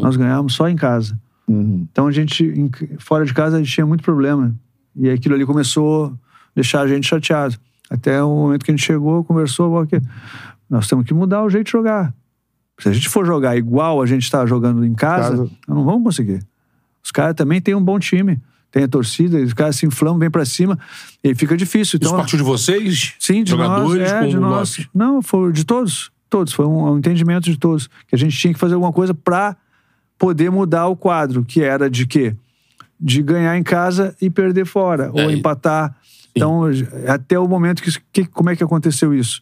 [0.00, 1.18] Nós ganhávamos só em casa.
[1.48, 4.54] Então a gente, em- fora de casa, a gente tinha muito problema.
[4.96, 6.12] E aquilo ali começou a
[6.54, 7.56] deixar a gente chateado.
[7.90, 10.00] Até o momento que a gente chegou, conversou, que
[10.70, 12.14] nós temos que mudar o jeito de jogar.
[12.78, 15.42] Se a gente for jogar igual a gente está jogando em casa, Casa.
[15.68, 16.40] nós não vamos conseguir.
[17.04, 18.40] Os caras também têm um bom time.
[18.70, 20.76] Tem a torcida, os caras se inflamam bem pra cima
[21.22, 21.96] e fica difícil.
[22.00, 23.14] Isso Então, partiu de vocês?
[23.20, 24.88] Sim, de Jogadores nós, é, de nós.
[24.92, 26.10] Não, foi de todos.
[26.28, 26.52] Todos.
[26.52, 27.86] Foi um, um entendimento de todos.
[28.08, 29.56] Que a gente tinha que fazer alguma coisa para
[30.18, 32.34] poder mudar o quadro, que era de quê?
[32.98, 35.94] De ganhar em casa e perder fora, ou É, e- empatar.
[36.34, 36.62] Então,
[37.06, 38.24] até o momento que, que.
[38.26, 39.40] Como é que aconteceu isso?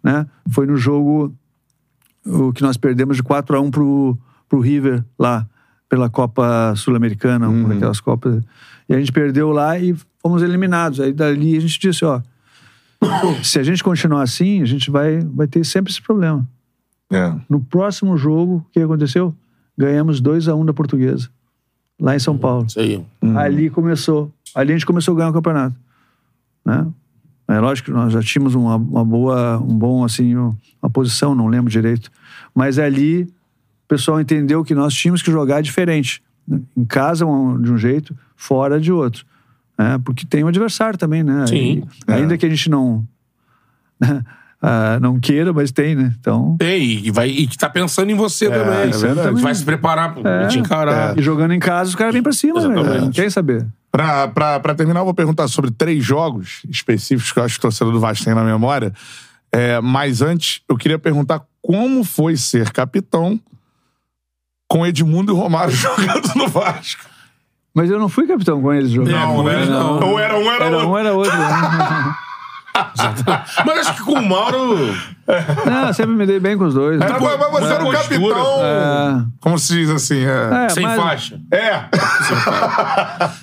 [0.00, 0.24] Né?
[0.50, 1.34] Foi no jogo
[2.24, 4.16] o que nós perdemos de 4 a 1 pro,
[4.48, 5.48] pro River lá,
[5.88, 8.42] pela Copa Sul-Americana, uma daquelas Copas.
[8.88, 11.00] E a gente perdeu lá e fomos eliminados.
[11.00, 12.20] Aí dali a gente disse, ó,
[13.42, 16.46] se a gente continuar assim, a gente vai, vai ter sempre esse problema.
[17.10, 17.34] É.
[17.48, 19.34] No próximo jogo, o que aconteceu?
[19.76, 21.30] Ganhamos 2 a 1 da Portuguesa,
[21.98, 22.66] lá em São Paulo.
[22.66, 23.02] Isso aí.
[23.36, 24.30] Ali começou.
[24.54, 25.76] Ali a gente começou a ganhar o campeonato.
[26.64, 26.86] Né?
[27.48, 31.46] É lógico que nós já tínhamos uma, uma boa, um bom, assim, uma posição, não
[31.46, 32.10] lembro direito.
[32.54, 33.26] Mas ali
[33.88, 36.22] o pessoal entendeu que nós tínhamos que jogar diferente.
[36.46, 36.60] né?
[36.76, 39.24] Em casa um- de um jeito, fora de outro.
[39.78, 39.98] né?
[40.04, 41.46] Porque tem um adversário também, né?
[41.46, 41.84] Sim.
[42.06, 43.06] E ainda que a gente não,
[44.00, 44.22] né,
[44.60, 46.12] ah, não queira, mas tem, né?
[46.18, 48.80] Então, Tem, e, vai, e que tá pensando em você também.
[48.80, 49.40] é verdade.
[49.40, 50.46] Vai se preparar pra É.
[50.48, 51.16] te encarar.
[51.18, 52.74] e jogando em casa, os caras vêm pra cima, né?
[52.80, 53.00] Exatamente.
[53.04, 53.66] Não querem saber.
[53.90, 57.60] Pra, pra, pra terminar, eu vou perguntar sobre três jogos específicos que eu acho que
[57.60, 58.92] o torcedor do Vasco tem na memória.
[59.52, 63.40] É, mas antes, eu queria perguntar como foi ser capitão
[64.68, 67.02] com Edmundo e Romário jogando no Vasco.
[67.74, 69.14] Mas eu não fui capitão com eles jogando.
[69.14, 70.00] Não, com eles não.
[70.00, 70.88] Ou era um, era, Era outro.
[70.90, 71.36] um, era outro.
[71.38, 72.14] né?
[73.66, 74.76] Mas acho que com o Mauro.
[75.66, 77.00] Não, eu sempre me dei bem com os dois.
[77.00, 78.34] Era, mas mas você Mas era o postura.
[78.34, 78.64] capitão.
[78.64, 79.24] É.
[79.40, 80.24] Como se diz assim?
[80.24, 80.64] É.
[80.64, 81.40] É, sem mas faixa.
[81.52, 81.80] É.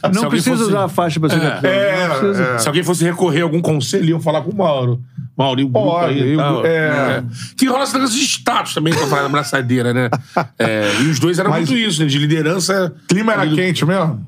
[0.07, 1.49] Se Não precisa fosse- usar a faixa pra ser É.
[1.49, 1.69] capitão.
[1.71, 2.59] É, é.
[2.59, 5.01] Se alguém fosse recorrer a algum conselho, iam falar com o Mauro.
[5.37, 6.57] Mauro, e o grupo Pode, aí e tal.
[6.61, 7.23] gru- é.
[7.57, 10.09] Que rola esse negócio de status também com a abraçadeira, né?
[10.57, 12.07] É, e os dois eram Mas- muito isso, né?
[12.07, 12.95] De liderança.
[13.07, 14.25] Clima era do- quente mesmo?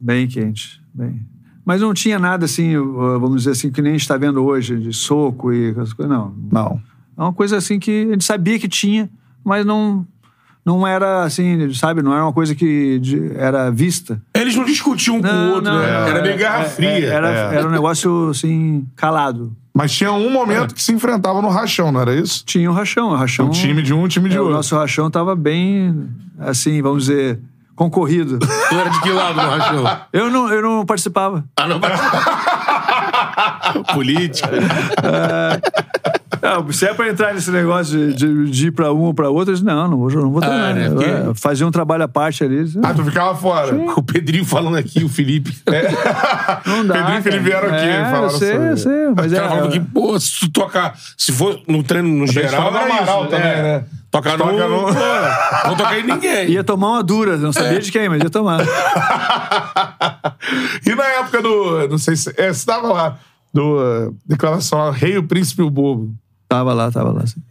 [0.00, 0.80] Bem quente.
[0.94, 1.20] Bem.
[1.64, 4.76] Mas não tinha nada assim, vamos dizer assim, que nem a gente está vendo hoje,
[4.78, 6.10] de soco e essas coisas.
[6.16, 6.34] Não.
[6.50, 6.80] Não.
[7.16, 9.10] É uma coisa assim que a gente sabia que tinha,
[9.44, 10.06] mas não,
[10.64, 12.00] não era assim, sabe?
[12.00, 14.22] Não era uma coisa que de- era vista.
[14.34, 16.08] Eles não discutiam um com o outro, né?
[16.08, 16.88] Era meio guerra É, fria.
[16.90, 17.54] é, Era, É.
[17.56, 19.54] era um negócio assim, calado.
[19.78, 22.42] Mas tinha um momento que se enfrentava no rachão, não era isso?
[22.44, 23.10] Tinha o rachão.
[23.10, 24.56] O rachão Um time de um, um time de é, o outro.
[24.56, 27.38] nosso rachão estava bem, assim, vamos dizer,
[27.76, 28.40] concorrido.
[28.40, 30.00] Tu era de que lado no rachão?
[30.12, 31.44] eu, não, eu não participava.
[31.56, 31.78] Ah, não.
[33.94, 34.50] Política.
[36.48, 39.28] Não, se é pra entrar nesse negócio de, de- de ir pra um ou pra
[39.28, 40.74] outro, eu disse, não, não vou, não vou treinar.
[40.74, 42.64] né, Eu, porque- é, Fazer um trabalho à parte ali.
[42.82, 43.74] Ah, tu ficava fora.
[43.96, 45.54] O Pedrinho falando aqui, o Felipe.
[46.64, 46.94] Não dá.
[46.94, 49.48] Pedro e Felipe vieram aqui, é, falaram sei, sobre- eu sei, mas O é, cara
[49.50, 50.94] falando que, pô, se tu tocar.
[51.16, 52.62] Se for no treino no geral.
[52.62, 53.84] fala do era Amaral isso, também, né?
[54.10, 54.44] Tocar no.
[54.44, 56.48] Toca no- Pô, Não tocar em ninguém.
[56.50, 58.60] ia tomar uma dura, não sabia de quem, mas ia tomar.
[60.86, 61.88] E na época do.
[61.88, 62.32] Não sei se.
[62.36, 63.18] É, você tava lá.
[63.52, 66.12] Do uh, declaração Rei, o Príncipe e o Bobo.
[66.48, 67.26] Tava lá, tava lá.
[67.26, 67.42] sim.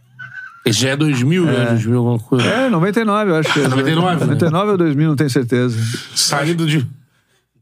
[0.64, 1.66] Esse já é 2000, né?
[1.66, 2.46] 2000, alguma coisa.
[2.46, 3.68] É, 99, eu acho que é.
[3.68, 4.26] 99, né?
[4.26, 5.78] 99 ou 2000, não tenho certeza.
[6.14, 6.86] Saindo de,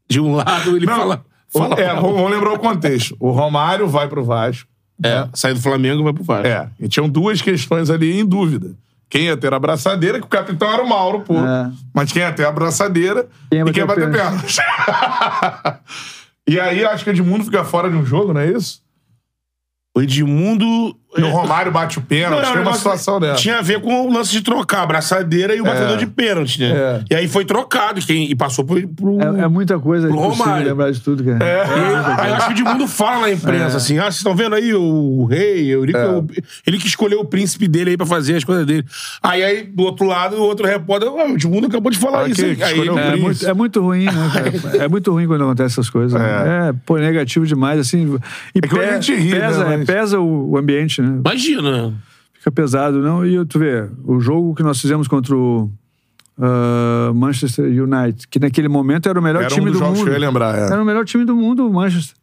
[0.08, 1.24] de um lado, ele fala.
[1.52, 3.16] fala é, vamos, lembrar o contexto.
[3.20, 4.68] O Romário vai pro Vasco.
[5.04, 6.48] é, sai do Flamengo e vai pro Vasco.
[6.48, 6.68] É.
[6.80, 8.74] E tinham duas questões ali em dúvida.
[9.08, 11.34] Quem ia ter a abraçadeira, que o capitão era o Mauro, pô.
[11.34, 11.70] É.
[11.94, 14.56] Mas quem ia ter a abraçadeira Quem e quem ia bater bater pernas.
[16.48, 18.82] e aí, acho que o Edmundo fica fora de um jogo, não é isso?
[19.96, 20.96] O Edmundo.
[21.18, 23.40] E o Romário bate o pênalti, tem uma situação dessa.
[23.40, 26.60] Tinha a ver com o lance de trocar a abraçadeira e o batedor de pênalti,
[26.60, 26.70] né?
[26.70, 27.00] É.
[27.10, 28.86] E aí foi trocado quem, e passou pro.
[28.88, 29.18] pro...
[29.20, 30.66] É, é muita coisa Pro Romário.
[30.68, 31.44] lembrar de tudo, cara.
[31.44, 31.62] É.
[32.20, 34.74] Aí eu acho que o Edmundo fala na imprensa assim: ah, vocês estão vendo aí
[34.74, 36.22] o rei, o Eurico, É.
[36.66, 38.84] ele que escolheu o príncipe dele aí pra fazer as coisas dele.
[39.22, 42.28] Aí, aí do outro lado, o outro repórter, ah, o Edmundo acabou de falar Ah,
[42.28, 42.42] isso.
[42.42, 42.80] que- aí.
[42.82, 44.52] que É muito, é muito ruim, né, cara?
[44.84, 46.18] É muito ruim quando acontece essas coisas.
[46.20, 46.68] né?
[46.68, 48.16] É, pô, negativo demais, assim.
[48.54, 51.05] E É que a gente ri, né, pesa, é, mas- pesa o, o ambiente, né?
[51.06, 51.94] Imagina.
[52.34, 53.26] Fica pesado, não?
[53.26, 55.70] E tu vê, o jogo que nós fizemos contra o
[56.38, 59.98] ah, Manchester United, que naquele momento era o melhor Era um time dos do jogos
[59.98, 60.04] mundo.
[60.04, 60.66] que eu ia lembrar, é.
[60.66, 62.16] Era o melhor time do mundo, o Manchester.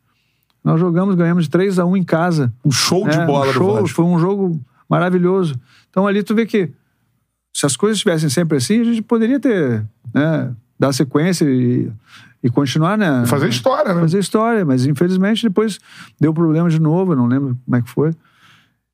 [0.64, 2.54] Nós jogamos, ganhamos de 3 a 1 em casa.
[2.64, 3.90] Um show de É, bola um do show, Vasco.
[3.90, 5.60] Foi um jogo maravilhoso.
[5.90, 6.70] Então ali tu vê que
[7.54, 9.84] se as coisas estivessem sempre assim, a gente poderia ter,
[10.14, 11.92] né, dar sequência e,
[12.42, 13.26] e continuar, né?
[13.26, 14.02] Fazer história, né?
[14.02, 15.80] Fazer história, mas infelizmente depois
[16.20, 18.12] deu problema de novo, eu não lembro como é que foi.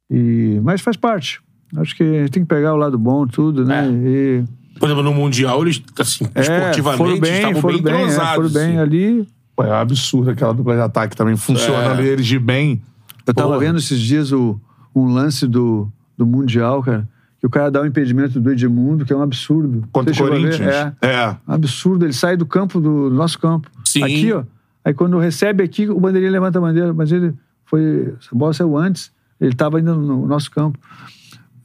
[0.09, 1.41] E, mas faz parte.
[1.77, 3.87] Acho que a gente tem que pegar o lado bom, tudo, né?
[3.87, 4.43] E,
[4.79, 8.35] Por exemplo, no Mundial, eles, assim, é, esportivamente, foram bem, estavam foram bem é, entrosados.
[8.35, 8.79] foram bem assim.
[8.79, 9.27] ali.
[9.55, 12.05] Pô, é um absurdo aquela dupla de ataque também funcionando É.
[12.05, 12.81] eles de bem.
[13.27, 13.59] Eu tava Porra.
[13.59, 14.59] vendo esses dias o,
[14.95, 15.87] um lance do,
[16.17, 17.07] do Mundial, cara,
[17.39, 19.87] que o cara dá o impedimento do Edmundo, que é um absurdo.
[19.91, 20.17] Contra o?
[20.17, 20.61] Corinthians.
[20.61, 20.93] É.
[21.01, 21.35] É.
[21.47, 23.69] Um absurdo, ele sai do campo do nosso campo.
[23.85, 24.03] Sim.
[24.03, 24.43] Aqui, ó.
[24.83, 27.33] Aí quando recebe aqui, o bandeirinha levanta a bandeira, mas ele
[27.65, 28.13] foi.
[28.31, 30.77] A bola saiu antes, ele estava ainda no nosso campo.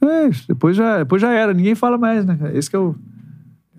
[0.01, 2.37] É, depois já, depois já era, ninguém fala mais, né?
[2.53, 2.95] Esse que é o.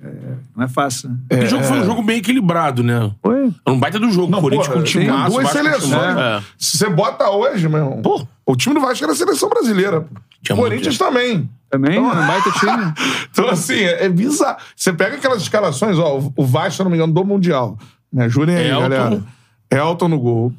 [0.02, 0.08] é,
[0.56, 1.44] não é fácil, né?
[1.44, 3.12] O jogo foi um jogo bem equilibrado, né?
[3.22, 3.44] Foi.
[3.64, 4.30] Era um baita do jogo.
[4.32, 5.90] Não, Corinthians porra, com time tem duas seleções.
[6.16, 6.38] né?
[6.38, 6.42] É.
[6.58, 8.02] Se você bota hoje, meu irmão.
[8.02, 8.26] Pô.
[8.44, 10.04] O time do Vasco era a seleção brasileira.
[10.42, 11.48] Tinha O Corinthians também.
[11.68, 12.92] Também, Então- um baita time.
[13.30, 14.58] Então, assim, é, é bizarro.
[14.74, 17.76] Você pega aquelas escalações, ó, o- o Vasco, se eu não me engano, do Mundial.
[18.12, 18.80] Me ajudem aí, Elton.
[18.88, 19.22] galera.
[19.70, 20.52] Elton no gol.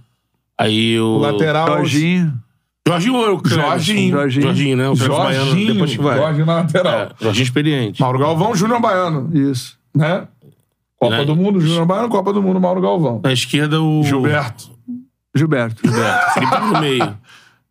[0.58, 1.06] Aí o.
[1.06, 1.68] O lateral.
[1.68, 2.34] Jorginho.
[2.88, 3.70] Jorginho ou o Cleberson?
[3.70, 4.12] Jorginho.
[4.12, 4.44] Jorginho.
[4.44, 4.90] Jorginho, né?
[4.90, 5.74] O Cleberson Baiano, Jorginho.
[5.74, 6.18] depois que vai.
[6.18, 6.94] Jorginho na lateral.
[7.00, 8.02] É, Jorginho experiente.
[8.02, 9.30] Mauro Galvão, Júnior Baiano.
[9.34, 9.78] Isso.
[9.96, 10.28] Né?
[11.00, 11.26] Copa Né?
[11.26, 13.22] do Mundo, Júnior Baiano, Copa do Mundo, Mauro Galvão.
[13.24, 14.04] Na esquerda, o.
[14.04, 14.72] Gilberto.
[15.36, 15.82] Gilberto.
[15.86, 16.32] Gilberto.
[16.34, 17.18] Felipe no meio.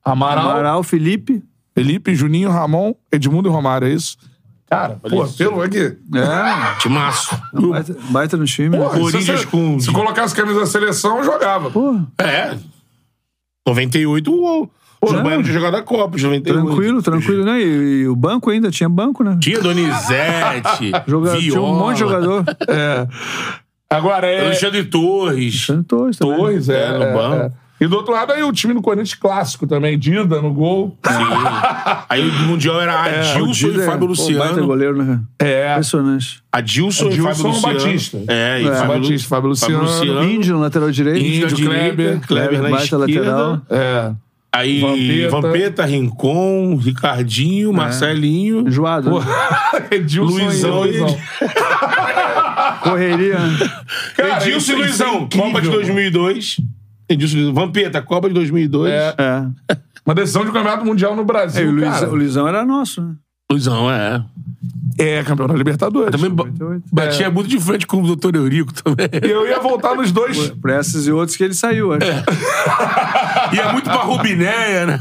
[0.04, 1.42] Amaral, Amaral, Felipe.
[1.74, 4.16] Felipe, Juninho, Ramon, Edmundo e Romário, é isso?
[4.68, 5.36] Cara, pô, isso.
[5.36, 5.78] pelo aqui.
[5.78, 6.78] É.
[6.80, 7.36] Timaço.
[7.52, 8.76] Baita, baita no time.
[8.76, 11.70] Porra, se, Corinthians você, com- se colocasse camisa da seleção, eu jogava.
[11.70, 12.56] Pô, É.
[13.66, 14.70] 98, o.
[15.10, 15.22] O não.
[15.22, 16.42] Baiano tinha jogado a Copa, 98.
[16.44, 17.60] tranquilo, tranquilo, né?
[17.60, 19.36] E, e o banco ainda tinha banco, né?
[19.40, 22.44] Tinha Donizete, Joga- tinha um monte de jogador.
[22.68, 23.06] É.
[23.88, 24.46] Agora é.
[24.46, 25.54] Alexandre Torres.
[25.68, 26.36] Alexandre Torres também.
[26.36, 26.84] Torres, é.
[26.84, 27.36] É, no é, banco.
[27.36, 27.50] é.
[27.78, 29.98] E do outro lado aí o time do Corinthians clássico também.
[29.98, 30.96] Dida no gol.
[31.06, 31.12] Sim.
[32.08, 34.66] Aí o Mundial era Adilson O Dida e é- Fábio pô, Luciano.
[34.66, 35.20] goleiro, né?
[35.38, 35.72] É.
[35.72, 36.42] Impressionante.
[36.50, 37.74] Adilson, e Adilson Fábio Luciano.
[37.78, 38.18] Batista.
[38.28, 38.74] É, e É.
[38.76, 40.24] Fábio, Batista, Fábio Luciano.
[40.24, 41.18] Índio no lateral direito.
[41.20, 43.06] Índio, Índio, Kleber, Kleber, Kleber na baita esquerda.
[43.06, 43.62] lateral.
[43.68, 44.12] É.
[44.56, 45.30] Aí Vampeta.
[45.30, 48.66] Vampeta, Rincon, Ricardinho, Marcelinho.
[48.66, 49.10] Enjoado.
[49.18, 49.26] né?
[49.90, 51.18] Edilson Luizão e Luizão.
[52.82, 53.36] Correria.
[54.16, 56.56] Cara, Edilson isso- e é Luizão, incrível, Copa de 2002.
[57.08, 57.54] Edilson e Luizão.
[57.54, 58.92] Vampeta, Copa de 2002.
[58.92, 59.14] É.
[59.18, 59.76] É.
[60.06, 62.08] Uma decisão de campeonato mundial no É, Brasil, e o, Luiz, cara.
[62.08, 63.14] o Luizão era nosso, né?
[63.50, 64.22] Luizão, é.
[64.98, 66.10] É, campeão da Libertadores.
[66.10, 66.84] Também ba- 98.
[66.92, 68.34] batia muito de frente com o Dr.
[68.36, 69.08] Eurico também.
[69.22, 70.48] E eu ia voltar nos dois.
[70.50, 72.06] Por essas e outros que ele saiu, acho.
[73.54, 75.00] Ia muito pra Rubinéia, né?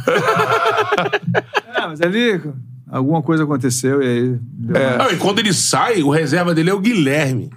[1.76, 2.42] É, mas ali
[2.90, 4.40] alguma coisa aconteceu e aí.
[4.42, 7.50] deu uma- Não, e quando ele sai, o reserva dele é o Guilherme.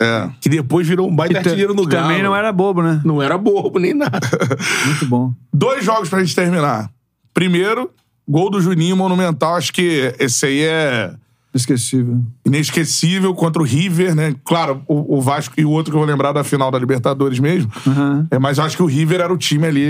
[0.00, 0.28] É.
[0.40, 2.08] Que depois virou um baita artilheiro no Galo.
[2.08, 3.00] Também não era bobo, né?
[3.04, 4.18] Não era bobo nem nada.
[4.86, 5.32] Muito bom.
[5.52, 6.90] Dois jogos pra gente terminar.
[7.32, 7.90] Primeiro,
[8.28, 9.54] gol do Juninho Monumental.
[9.56, 11.14] Acho que esse aí é
[11.54, 12.20] Esquecível.
[12.44, 14.34] inesquecível contra o River, né?
[14.44, 17.38] Claro, o, o Vasco e o outro que eu vou lembrar da final da Libertadores
[17.38, 17.70] mesmo.
[17.86, 18.26] Aham.
[18.30, 19.86] É, mas eu acho que o River era o time ali.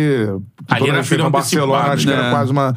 [0.69, 2.31] Ali era final no Barcelona, acho que era né?
[2.31, 2.71] quase uma.
[2.71, 2.75] O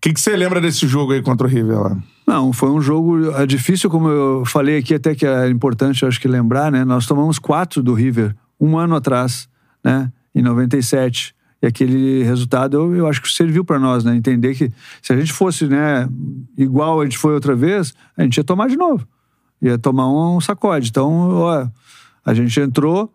[0.00, 1.98] que, que você lembra desse jogo aí contra o River lá?
[2.26, 6.20] Não, foi um jogo é, difícil, como eu falei aqui, até que é importante, acho
[6.20, 6.84] que lembrar, né?
[6.84, 9.48] Nós tomamos quatro do River um ano atrás,
[9.84, 10.10] né?
[10.34, 11.34] Em 97.
[11.64, 14.14] E aquele resultado, eu, eu acho que serviu para nós, né?
[14.14, 14.70] Entender que
[15.00, 16.06] se a gente fosse, né,
[16.58, 19.06] igual a gente foi outra vez, a gente ia tomar de novo.
[19.62, 20.90] Ia tomar um sacode.
[20.90, 21.66] Então, ó,
[22.22, 23.10] a gente entrou,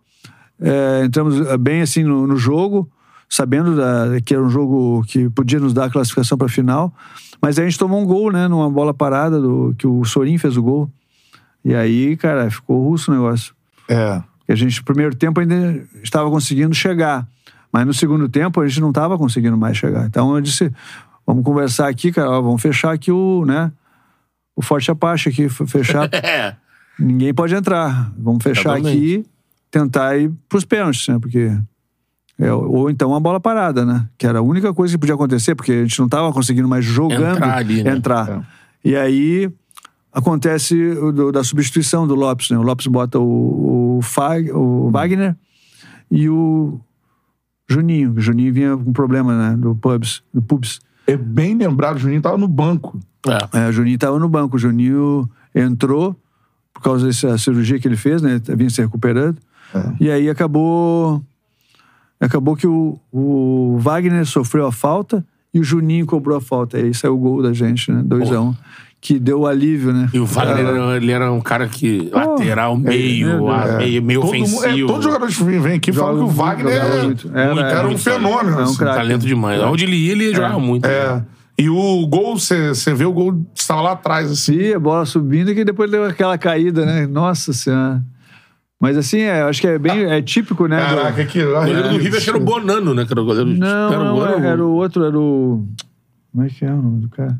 [0.60, 2.90] é, entramos bem assim no, no jogo,
[3.30, 6.92] sabendo da- que era um jogo que podia nos dar a classificação para a final,
[7.40, 10.40] mas aí a gente tomou um gol, né, numa bola parada do que o Sorin
[10.40, 10.90] fez o gol.
[11.64, 13.54] E aí, cara, ficou russo o negócio.
[13.88, 14.24] É.
[14.40, 17.28] Porque a gente, no primeiro tempo, ainda estava conseguindo chegar.
[17.72, 20.06] Mas no segundo tempo, a gente não estava conseguindo mais chegar.
[20.06, 20.72] Então eu disse:
[21.26, 23.72] vamos conversar aqui, cara, ó, vamos fechar aqui o, né,
[24.56, 26.10] o Forte Apache aqui, fechar.
[26.14, 26.56] É.
[26.98, 28.12] Ninguém pode entrar.
[28.18, 28.98] Vamos fechar Exatamente.
[28.98, 29.26] aqui,
[29.72, 31.18] tentar ir pros pênaltis, né?
[31.18, 31.50] Porque.
[32.38, 34.06] é, ou então uma bola parada, né?
[34.18, 36.84] Que era a única coisa que podia acontecer, porque a gente não tava conseguindo mais
[36.84, 37.92] jogando Entrar ali, né?
[37.96, 38.48] entrar.
[38.84, 39.50] E aí
[40.12, 42.58] acontece o do- da substituição do Lopes, né?
[42.58, 45.36] O Lopes bota o, o, Fag- o Wagner
[46.12, 46.80] e o
[47.70, 48.14] Juninho.
[48.14, 49.58] O Juninho vinha com problema, né?
[49.58, 50.24] Do Pubs.
[50.34, 50.80] Do Pubs.
[51.06, 53.00] É bem lembrado, o Juninho tava no banco.
[53.28, 53.60] É.
[53.60, 54.56] É, o Juninho estava no banco.
[54.56, 56.16] O Juninho entrou
[56.74, 58.42] por causa dessa cirurgia que ele fez, né?
[58.56, 59.38] Vinha se recuperando.
[60.00, 61.24] E aí acabou.
[62.20, 66.78] Acabou que o, o Wagner sofreu a falta e o Juninho cobrou a falta.
[66.78, 68.04] Aí saiu o gol da gente, né?
[68.04, 68.42] 2x1.
[68.42, 68.56] Um,
[69.02, 70.10] que deu alívio, né?
[70.14, 72.10] E o Wagner, era, ele era um cara que...
[72.12, 73.78] lateral, meio, é, é.
[73.78, 74.88] meio, meio Todo, é, ofensivo.
[74.88, 77.40] todos os jogadores que vêm aqui falam que o Wagner é-.
[77.42, 78.58] Era, era, um fenômeno.
[78.58, 78.78] É um assim.
[78.78, 79.62] Talento demais.
[79.62, 80.86] Onde ele ia, ele jogava muito.
[80.86, 81.24] É.
[81.58, 84.58] E o gol, você vê o gol, estava lá atrás, assim.
[84.58, 87.06] Sim, a bola subindo e que depois deu aquela caída, né?
[87.08, 88.02] Nossa Senhora.
[88.82, 90.80] Mas assim, é, acho que é bem é típico, né?
[90.80, 91.44] do- Caraca, que.
[91.44, 93.06] O goleiro do River era o Bonano, né?
[93.06, 93.50] Que era o goleiro.
[93.50, 95.66] Não, era o não, goleiro- era o outro, era o.
[96.32, 97.38] Como é que é o nome do cara?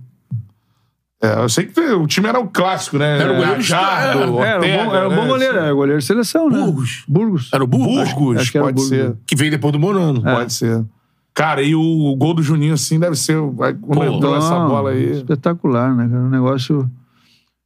[1.22, 3.20] É, eu sei que o time era o clássico, né?
[3.20, 5.28] Era o goleiro Jardo, é, Era um bom, era um bom né?
[5.28, 6.58] goleiro, era goleiro de seleção, né?
[6.60, 7.04] Burgos.
[7.08, 7.50] Burgos.
[7.54, 8.14] Era o Burgos?
[8.14, 8.90] Burgos, Acho que era o pode Burgos.
[8.98, 9.16] ser.
[9.28, 10.22] Que veio depois do Bonano.
[10.22, 10.86] Pode ser.
[11.34, 13.40] Cara, e o gol do Juninho, assim, deve ser.
[13.52, 15.12] vai- entrou essa bola aí.
[15.12, 16.22] Espetacular, né, cara?
[16.24, 16.90] Um negócio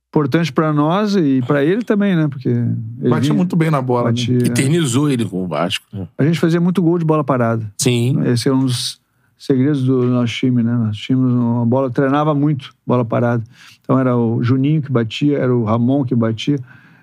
[0.10, 2.28] importante pra nós e pra ele também, né?
[2.28, 4.06] Porque ele Batia vinha- muito bem na bola.
[4.06, 4.10] né?
[4.12, 5.86] batia- Eternizou ele com o Vasco.
[5.94, 6.08] né?
[6.18, 7.72] A gente fazia muito gol de bola parada.
[7.80, 8.20] Sim.
[8.26, 9.00] Esse é um dos
[9.46, 10.74] segredos do nosso time, né?
[10.74, 13.44] Nós tínhamos uma bola, treinava muito bola parada.
[13.82, 16.58] Então era o Juninho que batia, era o Ramon que batia,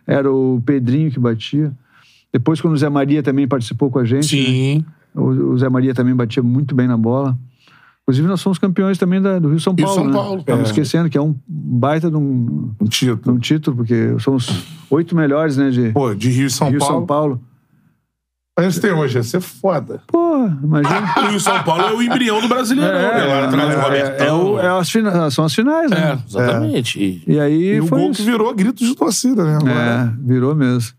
[0.06, 1.70] era o Pedrinho que batia.
[2.32, 4.42] Depois, quando o Zé Maria também participou com a gente, né?
[4.46, 4.84] Sim.
[5.14, 5.22] o,
[5.52, 7.36] o Zé Maria também batia muito bem na bola.
[8.02, 10.00] Inclusive, nós somos campeões também da- do Rio São Rio Paulo.
[10.00, 10.12] São né?
[10.14, 10.40] Paulo.
[10.40, 10.66] Estamos É.
[10.66, 13.36] esquecendo que é um baita de um, Um de título.
[13.36, 15.70] um título, porque somos oito melhores, né?
[15.70, 16.94] De Pô, de Rio São Rio Paulo.
[16.94, 17.40] São Paulo.
[18.60, 20.00] A gente tem hoje, ia ser foda.
[20.06, 21.14] Pô, imagina.
[21.18, 22.92] O Rio São Paulo é o embrião do brasileiro.
[22.92, 23.02] né?
[23.26, 24.52] Lá atrás do é, é, Robertão.
[24.54, 26.18] o- é as fina- são as finais, É, né?
[26.28, 26.98] exatamente.
[27.02, 28.22] E- E aí E o foi gol isso.
[28.22, 29.56] que virou grito de torcida, né?
[29.56, 29.72] Agora.
[29.72, 30.92] É, virou mesmo.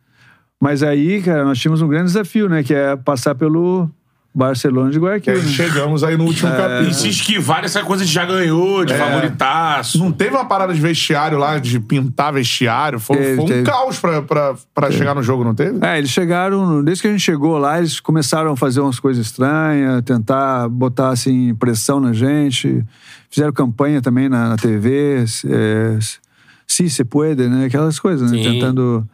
[0.59, 2.61] Mas aí, cara, nós tínhamos um grande desafio, né?
[2.63, 3.89] Que é passar pelo
[4.33, 5.33] Barcelona de E Guayaquil.
[5.33, 5.47] aí né?
[5.47, 6.93] chegamos aí no último E capítulo.
[6.93, 9.97] se esquivar dessa coisa de já ganhou, de favoritaço.
[9.99, 12.99] Não teve uma parada de vestiário lá, de pintar vestiário?
[12.99, 13.63] Foi, Teve, foi um teve.
[13.63, 15.85] caos pra, pra, pra chegar no jogo, não teve?
[15.85, 19.25] É, eles chegaram, desde que a gente chegou lá, eles começaram a fazer umas coisas
[19.25, 22.85] estranhas, tentar botar, assim, pressão na gente.
[23.29, 25.97] Fizeram campanha também na, na TV, é,
[26.67, 27.65] se se puede, né?
[27.65, 28.37] Aquelas coisas, né?
[28.37, 28.43] Sim.
[28.51, 29.05] Tentando...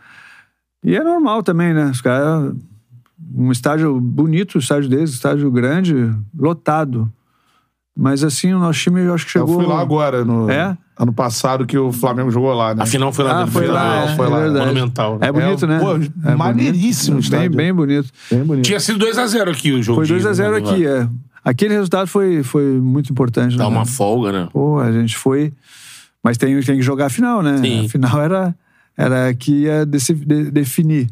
[0.84, 1.86] E é normal também, né?
[1.86, 2.54] Os caras...
[3.36, 5.94] Um estádio bonito, o estádio deles, estádio grande,
[6.38, 7.12] lotado.
[7.96, 9.60] Mas assim, o nosso time eu acho que Eu chegou...
[9.60, 10.78] fui lá agora, no É?
[11.00, 12.84] ano passado, que o Flamengo jogou lá, né?
[12.84, 14.40] A final foi lá Ah, foi lá, é, foi é lá.
[14.40, 14.66] verdade.
[14.68, 15.20] Monumental.
[15.20, 15.28] né?
[15.28, 15.80] É bonito, É, né?
[15.80, 17.32] pô, É maneiríssimo o bonito.
[17.32, 18.10] Bem, bem bonito.
[18.32, 18.66] Bem bonito.
[18.66, 19.98] Tinha sido 2x0 aqui o jogo.
[19.98, 20.90] Foi de 2 a 0 ida, aqui, né?
[21.02, 21.10] é.
[21.44, 23.56] Aquele resultado foi, foi muito importante.
[23.58, 23.70] Dá né?
[23.70, 24.48] uma folga, né?
[24.52, 25.54] Pô, a gente foi.
[26.24, 27.58] Mas tem, tem que jogar a final, né?
[27.58, 27.86] Sim.
[27.86, 28.56] A final era,
[28.98, 31.08] era que ia definir.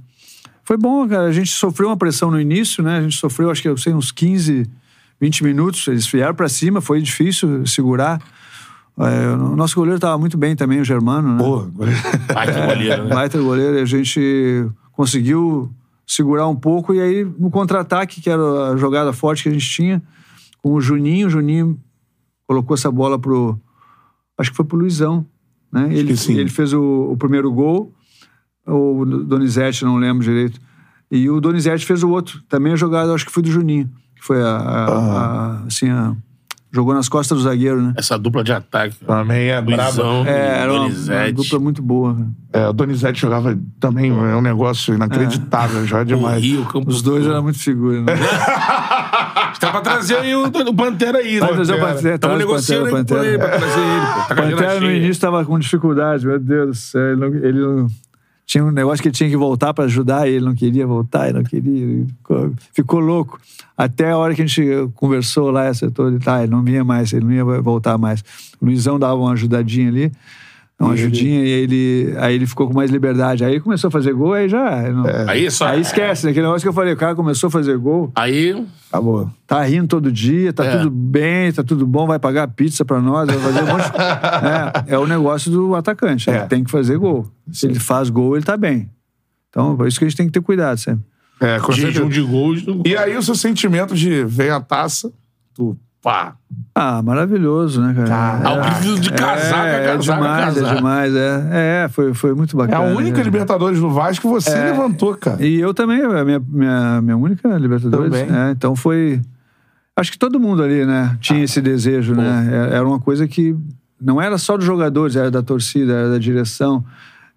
[0.66, 1.28] Foi bom, cara.
[1.28, 2.98] A gente sofreu uma pressão no início, né?
[2.98, 4.68] A gente sofreu, acho que eu sei, uns 15,
[5.22, 5.88] 20 minutos.
[5.88, 8.20] Eles vieram pra cima, foi difícil segurar.
[8.98, 11.38] É, o nosso goleiro estava muito bem também, o Germano, né?
[11.38, 11.68] Pô,
[12.34, 13.14] Vai que goleiro, né?
[13.14, 15.72] Baita goleiro, a gente conseguiu
[16.08, 19.70] segurar um pouco, e aí no contra-ataque, que era a jogada forte que a gente
[19.70, 20.02] tinha,
[20.62, 21.80] com o Juninho, o Juninho
[22.48, 23.60] colocou essa bola pro.
[24.38, 25.26] Acho que foi pro Luizão.
[25.72, 25.90] Né?
[25.92, 27.94] Ele, ele fez o, o primeiro gol,
[28.66, 30.60] ou o Donizete, não lembro direito.
[31.12, 32.42] E o Donizete fez o outro.
[32.50, 33.90] Também a jogada, acho que foi do Juninho.
[34.16, 34.48] Que foi a.
[34.48, 36.14] a- a- assim, a-
[36.72, 37.94] jogou nas costas do zagueiro, né?
[37.96, 38.98] Essa dupla de ataque.
[39.06, 39.84] também é brabo.
[40.02, 41.32] Luizão, É, era uma, uma Donizete.
[41.34, 42.14] dupla muito boa.
[42.14, 42.28] né?
[42.52, 46.44] É, o Donizete jogava também, é um negócio inacreditável, joga O demais.
[46.44, 48.14] Rio, Campo Os dois eram muito figuras, né?
[49.60, 51.48] Tá pra trazer aí o, o Pantera aí, né?
[51.48, 51.94] Trazer o Pantera.
[52.20, 53.72] Pantera, o negociando Pantera, ele pra Pantera.
[53.72, 54.06] trazer ele.
[54.06, 54.22] pô.
[54.28, 57.02] Tá Pantera no início estava com dificuldade, meu Deus do céu.
[57.02, 57.88] Ele, não, ele não-
[58.46, 61.30] tinha um negócio que ele tinha que voltar para ajudar, e ele não queria voltar,
[61.30, 61.84] ele não queria.
[61.84, 63.40] ele ficou, ficou louco.
[63.76, 64.64] Até a hora que a gente
[64.94, 68.24] conversou lá, acertou, ele, tá, ele não vinha mais, ele não ia voltar mais.
[68.62, 70.12] O Luizão dava uma ajudadinha ali,
[70.80, 73.45] uma ajudinha, e ele, aí ele ficou com mais liberdade.
[73.45, 74.81] Aí começou a fazer gol, aí já.
[74.91, 75.68] não- Aí só.
[75.68, 76.31] Aí esquece, né?
[76.31, 78.65] aquele negócio que eu falei, o cara começou a fazer gol, Aí.
[78.91, 79.30] Acabou.
[79.47, 80.77] tá rindo todo dia, tá É.
[80.77, 83.97] tudo bem, tá tudo bom, vai pagar pizza pra nós, vai fazer um monte de...
[84.91, 86.38] é, é o negócio do atacante, É.
[86.39, 87.26] ele tem que fazer gol.
[87.52, 88.89] Se ele faz gol, ele tá bem.
[89.49, 91.06] Então, por isso que a gente tem que ter cuidado sempre.
[91.39, 92.61] É, com de gols.
[92.64, 95.11] do- E aí o seu sentimento de vem a taça,
[95.53, 96.36] tu Pá.
[96.76, 98.40] Ah, maravilhoso, né, cara?
[98.44, 100.68] Ah, o grito de casaca, é, é casaca, demais, casaca.
[100.72, 101.48] é demais, é.
[101.86, 102.95] É, foi, foi muito É a bacana.
[102.95, 103.23] única né?
[103.23, 105.44] Libertadores do Vasco que você levantou, cara.
[105.44, 108.11] E eu também, a minha, minha, minha única Libertadores.
[108.11, 108.27] Também.
[108.27, 108.52] né?
[108.56, 109.19] Então foi.
[109.95, 112.49] Acho que todo mundo ali, né, tinha esse desejo, né?
[112.52, 113.56] Era era uma coisa que
[113.99, 116.86] não era só dos jogadores, era da torcida, era da direção,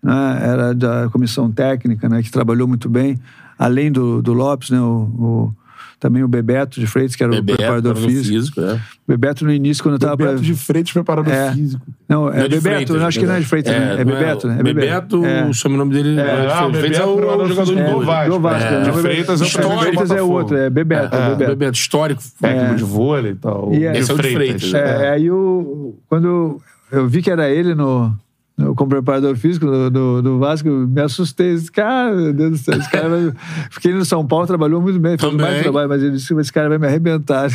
[0.02, 0.38] né?
[0.42, 3.16] era da comissão técnica, né, que trabalhou muito bem.
[3.58, 5.54] Além do, do Lopes, né, o, o-
[6.00, 8.34] também o Bebeto de Freitas, que era o Bebeto, preparador era no físico.
[8.34, 8.80] físico, é.
[9.06, 10.16] Bebeto no início, quando eu tava.
[10.16, 11.52] Bebeto pra- de Freitas, preparador É.
[11.52, 11.86] físico.
[12.08, 13.92] Não, é Não é Bebeto, Freitas, eu acho que não é de Freitas, né?
[13.94, 14.56] É não Bebeto, né?
[14.58, 15.44] É Bebeto, É.
[15.46, 18.30] o sobrenome dele É, é, ah, o Freitas é Bebeto, o preparador jogador do Vasco.
[18.32, 18.70] Do Vasco, É.
[18.78, 18.90] né?
[18.90, 21.50] De Freitas é o Freitas é outro, é Bebeto, é, Bebeto.
[21.50, 22.22] Bebeto, histórico.
[22.40, 22.74] Técnico É.
[22.76, 23.74] de vôlei e tal.
[23.74, 24.74] E é- Esse é o de Freitas.
[24.74, 26.60] É, aí o, quando
[26.92, 28.14] eu vi que era ele no,
[28.58, 31.54] no- como preparador físico do, do, do Vasco, me assustei.
[31.54, 33.32] Disse, cara, meu Deus do céu, esse cara vai...
[33.84, 36.68] Ele no São Paulo trabalhou muito bem, fez mais trabalho, mas ele disse esse cara
[36.68, 37.48] vai me arrebentar.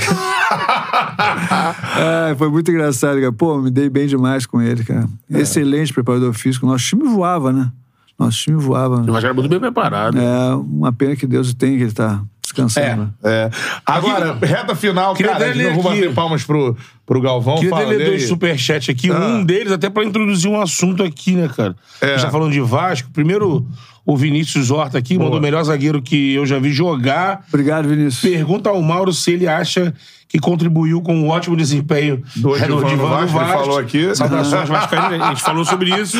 [0.89, 3.31] Ah, foi muito engraçado, cara.
[3.31, 5.07] Pô, me dei bem demais com ele, cara.
[5.29, 6.65] Excelente preparador físico.
[6.65, 7.71] Nosso time voava, né?
[8.17, 9.03] Nosso time voava.
[9.03, 10.17] Vasco era muito bem preparado.
[10.17, 12.21] É uma pena que Deus tem que ele tá
[12.53, 13.13] descansando.
[13.23, 13.49] É.
[13.85, 16.01] Agora, reta final, Queria cara, de novo, aqui.
[16.01, 17.55] bater palmas pro, pro Galvão.
[17.55, 19.09] Queria Fala, ler dois superchats aqui.
[19.11, 19.19] Ah.
[19.19, 21.75] Um deles, até pra introduzir um assunto aqui, né, cara?
[21.99, 22.05] É.
[22.05, 23.09] A gente tá falando de Vasco.
[23.11, 23.67] Primeiro,
[24.05, 27.45] o Vinícius Horta aqui, mandou o melhor zagueiro que eu já vi jogar.
[27.47, 28.21] Obrigado, Vinícius.
[28.21, 29.93] Pergunta ao Mauro se ele acha
[30.27, 34.15] que contribuiu com o ótimo desempenho Do Edivan no Vasco, ele falou aqui.
[34.15, 36.17] Saudações Vascaínas, a gente falou sobre isso.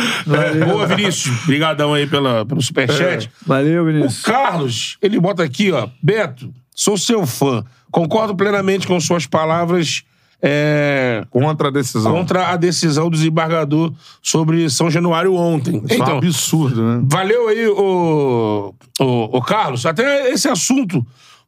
[0.65, 1.43] Boa, Vinícius.
[1.43, 3.29] Obrigadão aí pela, pelo superchat.
[3.45, 4.21] Valeu, O Vinícius.
[4.21, 5.89] Carlos, ele bota aqui, ó.
[6.01, 7.65] Beto, sou seu fã.
[7.91, 10.03] Concordo plenamente com suas palavras
[10.45, 12.11] é, Contra a decisão.
[12.11, 15.77] contra a decisão do desembargador sobre São Januário ontem.
[15.85, 17.01] Isso é um Então, absurdo, né?
[17.09, 19.85] valeu aí, o, o, o Carlos.
[19.85, 21.05] Até esse assunto,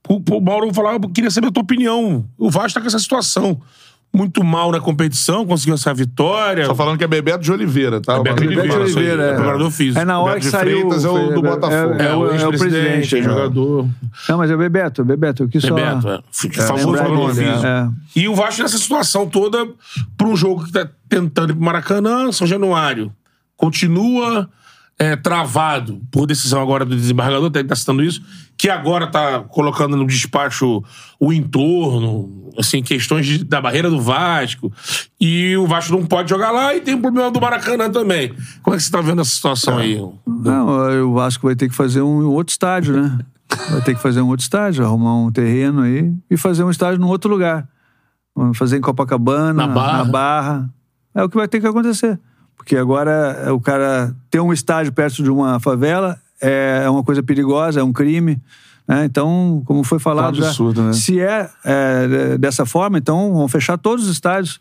[0.07, 2.23] o, o Mauro falava, eu queria saber a tua opinião.
[2.37, 3.59] O Vasco tá com essa situação.
[4.15, 6.65] Muito mal na competição, conseguiu essa vitória.
[6.65, 8.17] Só falando que é Bebeto de Oliveira, tá?
[8.17, 9.99] Bebeto Bebeto Oliveira, Bebeto aí, Oliveira, é preparador físico.
[9.99, 10.79] É na hora Beto que de saiu.
[10.79, 11.93] Freitas é o do Botafogo.
[11.95, 13.17] É, É, é o é o presidente.
[13.17, 13.87] é jogador.
[14.29, 15.73] Não, mas é o Bebeto, Bebeto, eu quis só.
[15.75, 16.21] Bebeto, é.
[16.61, 17.67] Famoso preparador dele, físico.
[17.67, 17.89] é.
[18.15, 19.67] E o Vasco nessa situação toda,
[20.17, 23.11] para um jogo que tá tentando ir pro Maracanã, São Januário,
[23.57, 24.49] continua
[24.97, 28.21] é, travado por decisão agora do desembargador, tá, tá citando isso,
[28.65, 30.83] que agora tá colocando no despacho
[31.19, 34.73] o entorno, assim, questões de- da barreira do Vasco,
[35.21, 38.33] e o Vasco não pode jogar lá, e tem o problema do Maracanã também.
[38.63, 40.01] Como é que você tá vendo essa situação aí?
[40.25, 43.19] Não, o Vasco vai ter que fazer um outro estádio, né?
[43.69, 46.99] Vai ter que fazer um outro estádio, arrumar um terreno aí e fazer um estádio
[46.99, 47.69] num outro lugar.
[48.35, 49.97] Vamos fazer em Copacabana, Na Barra.
[49.99, 50.69] na Barra.
[51.13, 52.19] É o que vai ter que acontecer.
[52.57, 57.21] Porque agora é, o cara ter um estádio perto de uma favela é uma coisa
[57.23, 58.41] perigosa, é um crime.
[58.87, 59.05] né?
[59.05, 60.93] Então, como foi falado, É um já, absurdo, né?
[60.93, 64.59] se é, é, dessa forma, então vão fechar todos os estádios.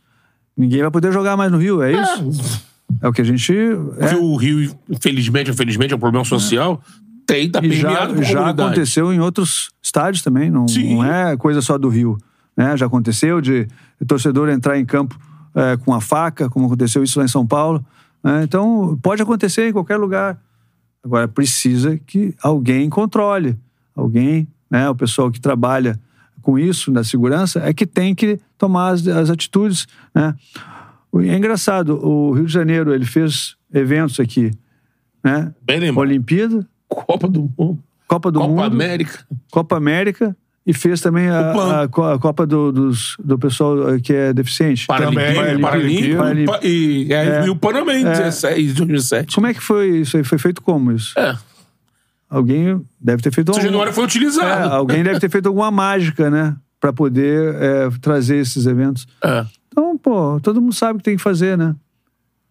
[0.56, 2.62] Ninguém vai poder jogar mais no Rio, é isso?
[3.02, 3.52] É, o que a gente.
[3.52, 4.14] é.
[4.16, 6.80] O Rio, infelizmente, infelizmente, é um problema social,
[7.26, 11.88] tem, tá já, já aconteceu em outros estádios também, não, não é coisa só do
[11.88, 12.16] Rio.
[12.56, 12.76] Né?
[12.76, 13.66] Já aconteceu de
[14.06, 15.18] torcedor entrar em campo
[15.54, 17.84] é, com a faca, como aconteceu isso lá em São Paulo.
[18.22, 18.42] né?
[18.44, 20.38] Então, pode acontecer em qualquer lugar.
[21.04, 23.58] Agora, precisa que alguém controle.
[23.94, 26.00] Alguém, né, o pessoal que trabalha
[26.40, 29.86] com isso, na segurança, é que tem que tomar as, as atitudes.
[30.14, 30.34] Né?
[31.22, 34.50] É engraçado, o Rio de Janeiro ele fez eventos aqui,
[35.22, 35.54] né?
[35.62, 35.98] Bem lembrado.
[35.98, 37.78] Olimpíada, Copa do Mundo.
[38.06, 39.26] Copa do Copa Mundo, América.
[39.50, 40.36] Copa América
[40.66, 44.32] e fez também a, a co- a Copa do, dos, do pessoal eh, que é
[44.32, 44.86] deficiente.
[44.86, 46.52] Paralímpico, Também, Paralímpico, Paralímpico.
[46.58, 49.34] Pa- e, é, e o Pan também, 16, 2017.
[49.34, 50.24] Como é que foi isso aí?
[50.24, 51.18] Foi feito como isso?
[51.18, 51.36] É.
[52.28, 54.72] Alguém deve ter feito algum- foi É, utilizado.
[54.74, 56.56] alguém deve ter feito alguma mágica, né?
[56.80, 59.06] Pra poder eh, trazer esses eventos.
[59.22, 59.44] É.
[59.68, 61.74] Então, pô, todo mundo sabe o que tem que fazer, né?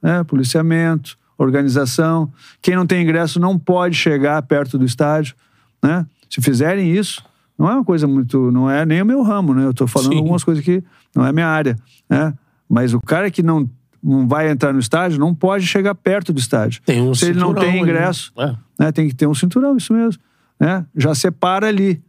[0.01, 2.31] É, policiamento, organização.
[2.61, 5.35] Quem não tem ingresso não pode chegar perto do estádio,
[5.81, 6.05] né?
[6.29, 7.23] Se fizerem isso,
[7.57, 9.65] não é uma coisa muito, não é nem o meu ramo, né?
[9.65, 10.17] Eu tô falando Sim.
[10.17, 10.83] algumas coisas que
[11.15, 11.77] não é minha área,
[12.09, 12.33] né?
[12.67, 13.69] Mas o cara que não,
[14.01, 16.81] não vai entrar no estádio não pode chegar perto do estádio.
[16.85, 18.57] Tem um Se ele não tem ali, ingresso, né?
[18.79, 18.91] né?
[18.91, 20.21] Tem que ter um cinturão, isso mesmo,
[20.59, 20.85] né?
[20.95, 22.01] Já separa ali.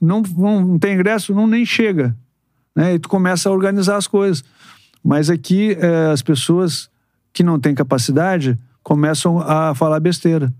[0.00, 2.16] Não, não, não tem ingresso, não nem chega,
[2.74, 2.94] né?
[2.94, 4.42] E tu começa a organizar as coisas.
[5.02, 6.88] Mas aqui eh, as pessoas
[7.32, 10.52] que não têm capacidade começam a falar besteira.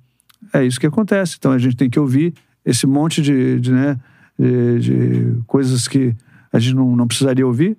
[0.52, 1.36] É isso que acontece.
[1.38, 2.34] Então a gente tem que ouvir
[2.64, 3.98] esse monte de, de, né,
[4.38, 6.14] de, de coisas que
[6.52, 7.76] a gente não, não precisaria ouvir,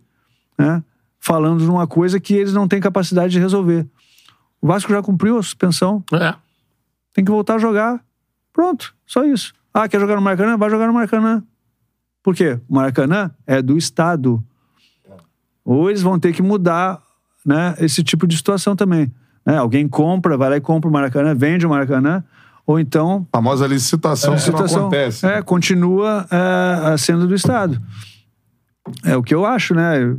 [0.58, 0.84] né?
[1.20, 3.88] Falando numa coisa que eles não têm capacidade de resolver.
[4.62, 6.36] O Vasco já cumpriu a suspensão, É.
[7.14, 8.00] tem que voltar a jogar.
[8.54, 9.54] Pronto, só isso.
[9.74, 10.56] Ah, quer jogar no Maracanã?
[10.58, 11.44] Vai jogar no Maracanã.
[12.22, 12.60] Por quê?
[12.70, 14.44] O Maracanã é do Estado.
[15.64, 17.02] Ou eles vão ter que mudar
[17.46, 19.12] né, esse tipo de situação também.
[19.46, 19.58] né?
[19.58, 22.24] Alguém compra, vai lá e compra o Maracanã, vende o Maracanã,
[22.68, 25.26] ou então A famosa licitação que não situação acontece.
[25.26, 26.26] é, continua
[26.92, 27.80] é, sendo do Estado.
[29.04, 30.16] É o que eu acho, né?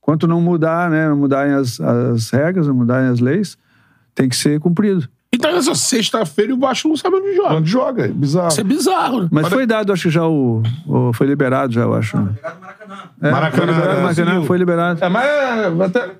[0.00, 1.08] Quanto não mudar, né?
[1.08, 3.56] Não mudarem as, as regras, não mudarem as leis,
[4.14, 5.08] tem que ser cumprido.
[5.30, 7.54] Então, nessa sexta-feira, o Vasco não sabe onde joga.
[7.56, 8.48] Onde joga, é bizarro.
[8.48, 9.28] Isso é bizarro, né?
[9.30, 12.16] Mas foi dado, acho que já o, o- Foi liberado, já, eu acho.
[12.18, 12.32] né?
[13.20, 14.00] É, Maracanã, foi liberado, né?
[14.00, 14.44] Maracanã, Conseguiu.
[14.44, 15.04] foi liberado.
[15.04, 16.14] É, mas é, até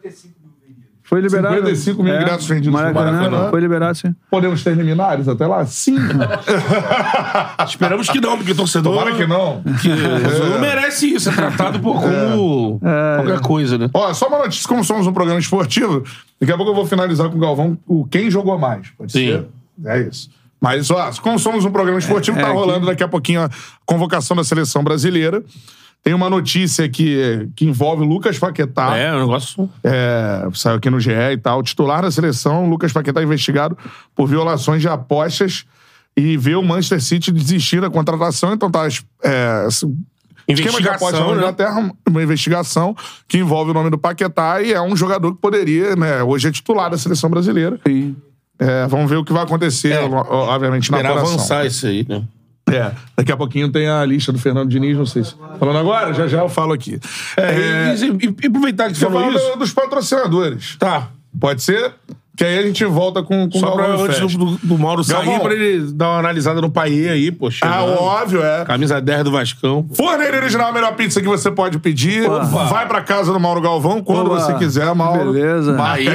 [1.09, 1.55] Foi liberado.
[1.57, 3.51] 55 mil ingressos vendidos no Maracanã, Maracanã.
[3.51, 4.15] Foi liberado, sim.
[4.31, 5.65] podemos ter liminares até lá?
[5.65, 5.97] Sim.
[7.67, 8.93] Esperamos que não, porque o torcedor.
[8.99, 9.63] Tomara que não.
[9.81, 12.81] que o torcedor não merece isso, é tratado por como
[13.17, 13.89] qualquer coisa, né?
[13.95, 16.05] Ó, só uma notícia, como somos um programa esportivo,
[16.41, 18.89] daqui a pouco eu vou finalizar com o Galvão o quem jogou mais.
[18.97, 19.27] Pode Sim.
[19.27, 19.47] ser?
[19.87, 20.29] É isso.
[20.61, 23.43] Mas, ó, como somos um programa esportivo, É, tá é rolando que- daqui a pouquinho
[23.43, 23.51] a
[23.87, 25.43] convocação da seleção brasileira.
[26.03, 28.97] Tem uma notícia que, que envolve o Lucas Paquetá.
[28.97, 29.69] É, um negócio.
[29.85, 31.63] É, saiu aqui no GE e tal.
[31.63, 33.77] Titular da seleção, Lucas Paquetá investigado
[34.15, 35.65] por violações de apostas
[36.17, 38.53] e vê o Manchester City desistir da contratação.
[38.55, 38.87] Então tá.
[39.23, 39.69] É,
[40.49, 41.39] esquema de aposta Investigação, na né?
[41.39, 42.97] Inglaterra, uma investigação
[43.27, 46.23] que envolve o nome do Paquetá e é um jogador que poderia, né?
[46.23, 47.79] Hoje é titular da seleção brasileira.
[47.87, 48.17] Sim.
[48.59, 50.03] É, vamos ver o que vai acontecer, É.
[50.03, 51.35] obviamente, na apuração.
[51.35, 52.25] avançar isso aí, né?
[52.73, 55.35] É, daqui a pouquinho tem a lista do Fernando Diniz, não sei se.
[55.59, 56.13] Falando agora?
[56.15, 56.99] Já já eu falo aqui.
[57.37, 59.53] É, e, e- e aproveitar que você falou isso.
[59.53, 60.77] do- dos patrocinadores.
[60.79, 61.09] Tá.
[61.41, 61.93] Pode ser?
[62.37, 65.03] Que aí a gente volta com, com Só o pra Galvão antes do, do, Mauro
[65.03, 65.41] sair, Galvão.
[65.41, 67.49] pra ele dar uma analisada no Paê aí, pô.
[67.63, 68.65] Ah, óbvio, é.
[68.65, 69.85] Camisa 10 do Vascão.
[69.93, 72.29] Forneira Original, a melhor pizza que você pode pedir.
[72.71, 75.33] Vai pra casa do Mauro Galvão quando Opa, você quiser, Mauro.
[75.33, 75.77] beleza.
[75.83, 76.07] Aí.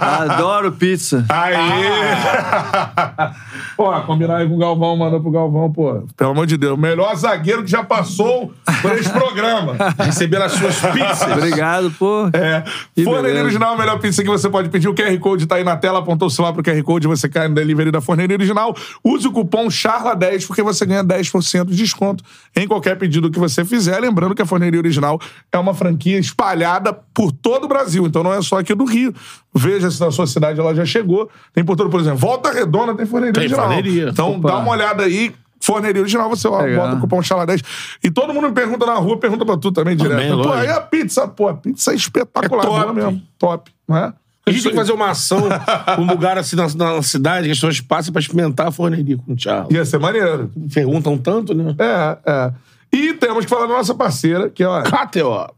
[0.00, 1.24] Adoro pizza.
[1.28, 1.54] Aí!
[3.76, 6.04] pô, combinar aí com o Galvão, manda pro Galvão, pô.
[6.16, 6.78] Pelo amor de Deus.
[6.78, 9.76] Melhor zagueiro que já passou por esse programa.
[9.98, 11.32] Receber as suas pizzas.
[11.32, 12.28] Obrigado, pô.
[12.32, 12.64] É.
[12.96, 13.42] Beleza.
[13.42, 14.88] Original, a melhor pizza que você pode pedir.
[14.88, 17.48] O QR Code tá aí na tela, apontou o celular pro QR Code, você cai
[17.48, 18.74] no delivery da Forneira Original.
[19.04, 22.24] Use o cupom CHARLA10 porque você ganha 10% de desconto
[22.54, 23.98] em qualquer pedido que você fizer.
[24.00, 25.20] Lembrando que a Forneira Original
[25.50, 29.14] é uma franquia espalhada por todo o Brasil, então não é só aqui do Rio.
[29.54, 31.28] Veja se na sua cidade ela já chegou.
[31.52, 33.66] Tem por todo, por exemplo, Volta Redonda tem Forneira Tem Original.
[33.68, 34.08] Forneria.
[34.10, 34.48] Então Opa.
[34.48, 35.34] dá uma olhada aí.
[35.60, 36.86] Forneria Original, você ó, Legal.
[36.86, 37.62] bota o cupom CHARLA10.
[38.02, 40.18] E todo mundo me pergunta na rua, pergunta pra tu também direto.
[40.18, 42.64] Também, Pô, aí a pizza, pô, a pizza é espetacular.
[42.64, 42.80] É top.
[42.80, 43.22] boa mesmo.
[43.38, 44.12] Top, não é?
[44.44, 45.38] A gente tem que fazer uma ação,
[46.00, 49.34] um lugar assim na, na cidade, que as pessoas passem pra experimentar a forneria com
[49.34, 49.72] o Thiago.
[49.72, 50.50] Ia ser maneiro.
[50.74, 51.76] Perguntam tanto, né?
[51.78, 52.52] É, é.
[52.92, 55.54] E temos que falar da nossa parceira, que é ó, KTO.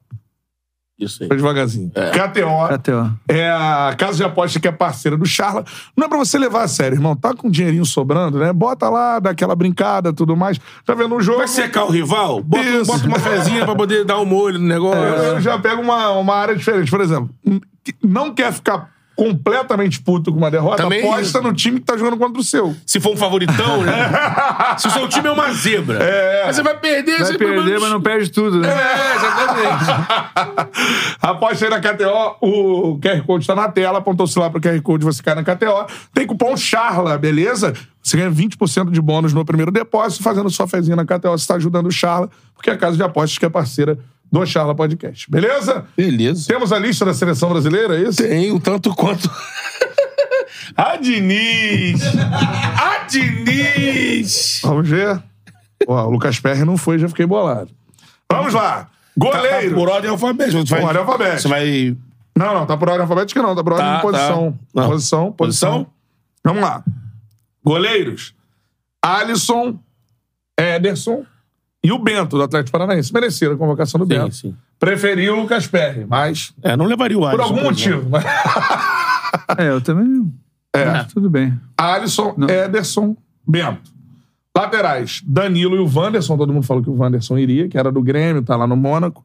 [0.98, 1.28] Isso aí.
[1.28, 1.90] foi devagarzinho.
[1.90, 2.72] KTO.
[2.72, 3.08] Até, ó.
[3.28, 5.64] É a casa de aposta que é parceira do Charla.
[5.96, 7.16] Não é pra você levar a sério, irmão.
[7.16, 8.52] Tá com um dinheirinho sobrando, né?
[8.52, 10.58] Bota lá, dá aquela brincada tudo mais.
[10.84, 11.38] Tá vendo um jogo?
[11.38, 12.42] Vai secar o rival?
[12.42, 12.84] Bota, Isso.
[12.92, 15.02] bota uma fezinha pra poder dar um molho no negócio.
[15.02, 16.90] Eu já pego uma, uma área diferente.
[16.90, 17.28] Por exemplo,
[18.02, 22.16] não quer ficar completamente puto com uma derrota, Também aposta no time que tá jogando
[22.16, 22.74] contra o seu.
[22.84, 23.92] Se for um favoritão, né?
[24.76, 26.02] Se o seu time é uma zebra.
[26.02, 26.46] É.
[26.46, 28.68] Mas você vai perder, Vai você perder, mas não perde tudo, né?
[28.68, 29.84] É, exatamente.
[31.22, 34.80] Aposta aí na KTO, o QR Code tá na tela, apontou o celular pro QR
[34.82, 35.86] Code, você cai na KTO.
[36.12, 37.72] Tem cupom CHARLA, beleza?
[38.02, 41.54] Você ganha 20% de bônus no primeiro depósito, fazendo sua fezinha na KTO, você tá
[41.54, 43.98] ajudando o Charla, porque é a casa de apostas que é parceira
[44.34, 45.30] do Charla Podcast.
[45.30, 45.84] Beleza?
[45.96, 46.48] Beleza.
[46.48, 48.20] Temos a lista da seleção brasileira, é isso?
[48.20, 49.30] Tem o tanto quanto.
[50.76, 52.02] a Diniz!
[52.76, 54.60] A Diniz!
[54.64, 55.22] Vamos ver.
[55.86, 57.70] Ó, o Lucas Perry não foi, já fiquei bolado.
[58.28, 58.90] Vamos lá.
[59.16, 59.70] Goleiro.
[59.70, 60.58] Tá por ordem alfabética.
[60.58, 61.38] Você vai, Por ordem alfabética.
[61.38, 61.96] Você vai.
[62.36, 64.58] Não, não, tá por ordem alfabética não, tá por ordem Tá, de posição.
[64.74, 64.86] tá.
[64.88, 65.32] Posição, posição.
[65.32, 65.86] Posição?
[66.42, 66.82] Vamos lá.
[67.64, 68.34] Goleiros.
[69.00, 69.78] Alisson,
[70.58, 71.24] Ederson
[71.84, 73.12] e o Bento, do Atlético Paranaense.
[73.12, 74.34] Mereceram a convocação do Sim, Bento.
[74.34, 74.56] sim.
[74.80, 77.42] Preferi o Lucas Perry, mas É, não levaria o Alisson.
[77.42, 78.02] algum por exemplo.
[78.02, 78.10] motivo.
[78.10, 78.24] Mas...
[79.58, 80.32] É, eu também.
[80.72, 81.04] É.
[81.12, 81.52] Tudo bem.
[81.76, 83.16] Alisson, Ederson,
[83.46, 83.92] Bento.
[84.56, 86.36] Laterais, Danilo e o Wanderson.
[86.36, 89.24] Todo mundo falou que o Wanderson iria, que era do Grêmio, tá lá no Mônaco.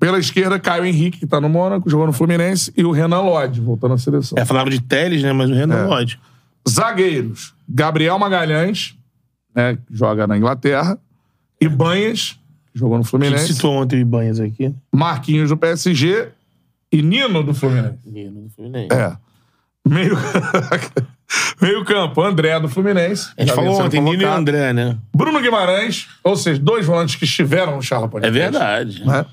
[0.00, 2.72] Pela esquerda, Caio Henrique, que tá no Mônaco, jogou no Fluminense.
[2.76, 4.36] E o Renan Lodge, voltando à seleção.
[4.38, 5.32] É, falaram de Teles, né?
[5.32, 5.86] Mas o Renan É.
[5.86, 6.20] pode.
[6.68, 8.96] Zagueiros, Gabriel Magalhães,
[9.54, 10.98] né, que joga na Inglaterra.
[11.60, 12.38] E Banhas,
[12.72, 13.54] que jogou no A gente Fluminense.
[13.54, 14.74] citou ontem o Ibanhas aqui.
[14.92, 16.28] Marquinhos do PSG.
[16.92, 17.98] E Nino do Fluminense.
[18.06, 18.88] Menino do Fluminense.
[18.92, 19.16] É.
[19.86, 20.16] Meio...
[21.60, 23.30] Meio campo, André do Fluminense.
[23.36, 24.24] A gente falou vinha ontem, Nino e.
[24.24, 24.96] André, né?
[25.14, 28.38] Bruno Guimarães, ou seja, dois volantes que estiveram no Charla É Podcast.
[28.38, 29.04] verdade.
[29.04, 29.26] Né?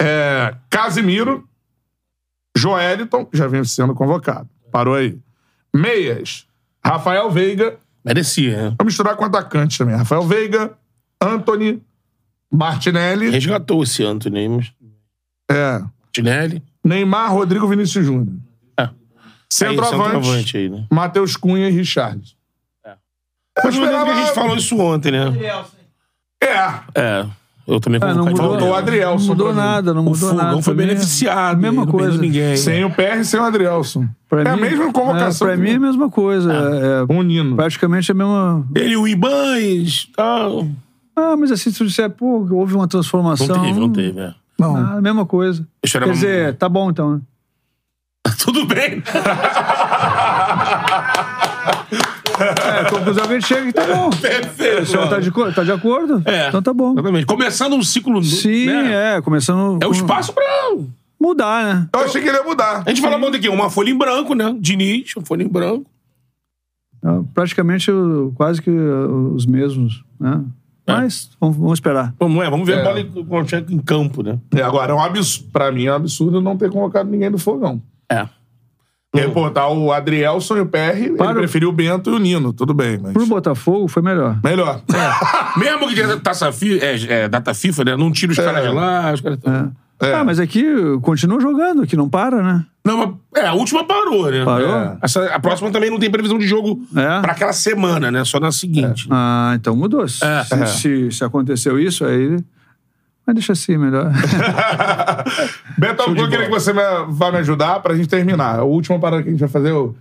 [0.00, 1.48] É, Casimiro,
[2.56, 4.48] Joeliton, que já vem sendo convocado.
[4.70, 5.18] Parou aí.
[5.74, 6.46] Meias,
[6.84, 7.76] Rafael Veiga.
[8.04, 8.74] Merecia, né?
[8.78, 9.96] Vou misturar com atacante também.
[9.96, 10.72] Rafael Veiga,
[11.20, 11.82] Anthony,
[12.52, 13.30] Martinelli.
[13.30, 14.72] Resgatou esse Anthony, mas.
[15.50, 15.82] É.
[16.12, 16.62] Tinelli.
[16.84, 18.34] Neymar, Rodrigo Vinícius Júnior.
[18.78, 18.88] É.
[19.50, 20.86] Centroavante, Aí, centroavante aí, né?
[20.90, 22.36] Matheus Cunha e Richard.
[23.64, 25.32] Mas eu lembro que a gente falou isso ontem, né?
[26.40, 26.80] É.
[26.94, 27.26] É.
[27.66, 30.36] Eu também Ah, não mudou, Faltou o Adrielson não mudou nada, não O mudou Fogão
[30.44, 30.62] nada.
[30.62, 31.60] foi Pra mim é beneficiado.
[31.60, 32.16] Mesma não coisa.
[32.16, 32.56] ninguém.
[32.56, 34.06] Sem o PR e sem o Adrielson.
[34.28, 35.48] Pra é a mim- mesma convocação.
[35.48, 36.50] É, pra mim é a mesma coisa.
[36.52, 37.56] É, Um Nino.
[37.56, 38.64] praticamente a mesma.
[38.74, 40.08] Ele, o Ibães.
[40.16, 40.62] tal.
[40.62, 40.66] Ah,
[41.36, 43.46] mas assim, se tu disser, pô, houve uma transformação.
[43.46, 44.20] Não teve, não teve.
[44.20, 44.34] É.
[44.58, 44.76] Não.
[44.76, 45.66] Ah, a mesma coisa.
[45.82, 47.20] Era Quer uma- dizer, tá bom então, né?
[48.38, 49.02] Tudo bem.
[52.40, 54.10] É, conclusão que a gente chega que tá bom.
[54.14, 54.82] Perfeito.
[54.82, 56.22] O senhor tá de, tá de acordo?
[56.24, 56.48] É.
[56.48, 56.92] Então tá bom.
[56.92, 57.26] Exatamente.
[57.26, 58.22] Começando um ciclo.
[58.22, 59.16] Sim, né?
[59.16, 59.82] é, começando.
[59.82, 60.44] É o espaço pra.
[61.20, 61.88] Mudar, né?
[61.92, 62.84] Eu achei que ele ia mudar.
[62.86, 64.54] A gente fala muito aqui, uma folha em branco, né?
[64.60, 65.84] Diniz, uma folha em branco.
[67.04, 67.90] É, Praticamente
[68.36, 70.40] quase que uh, os mesmos, né?
[70.88, 70.92] É.
[70.92, 72.14] Mas vamos, vamos esperar.
[72.18, 73.00] Vamos, é, vamos ver É.
[73.00, 74.38] a bola chega em campo, né?
[74.54, 75.50] E agora, é um absurdo.
[75.52, 77.80] Pra mim é um absurdo não ter colocado ninguém do Fogão.
[78.10, 78.26] É.
[79.14, 82.52] Reportar o Adrielson e o PR, ele Para o- preferiu o Bento e o Nino.
[82.52, 83.12] Tudo bem, mas...
[83.14, 84.38] Pro Botafogo foi melhor.
[84.44, 84.82] Melhor.
[85.56, 87.96] Mesmo que tenha taça FIFA, é, é, data FIFA, né?
[87.96, 89.72] Não tira os caras de lá, os caras tão...
[90.00, 90.12] É.
[90.14, 90.64] Ah, mas aqui
[91.02, 92.64] continua jogando, aqui não para, né?
[92.88, 94.44] Não, é, a última parou, né?
[94.44, 94.74] Parou?
[94.74, 94.98] É.
[95.02, 97.20] Essa, a próxima também não tem previsão de jogo É.
[97.20, 98.24] pra aquela semana, né?
[98.24, 99.06] Só na seguinte.
[99.10, 100.08] Ah, então mudou.
[100.08, 100.44] Se, É.
[100.44, 102.38] se, se- se aconteceu isso, aí.
[103.26, 104.10] Mas deixa assim, melhor.
[105.76, 108.58] Beto, eu queria que você me, vá me ajudar pra gente terminar.
[108.58, 109.94] A última parada que a gente vai fazer é o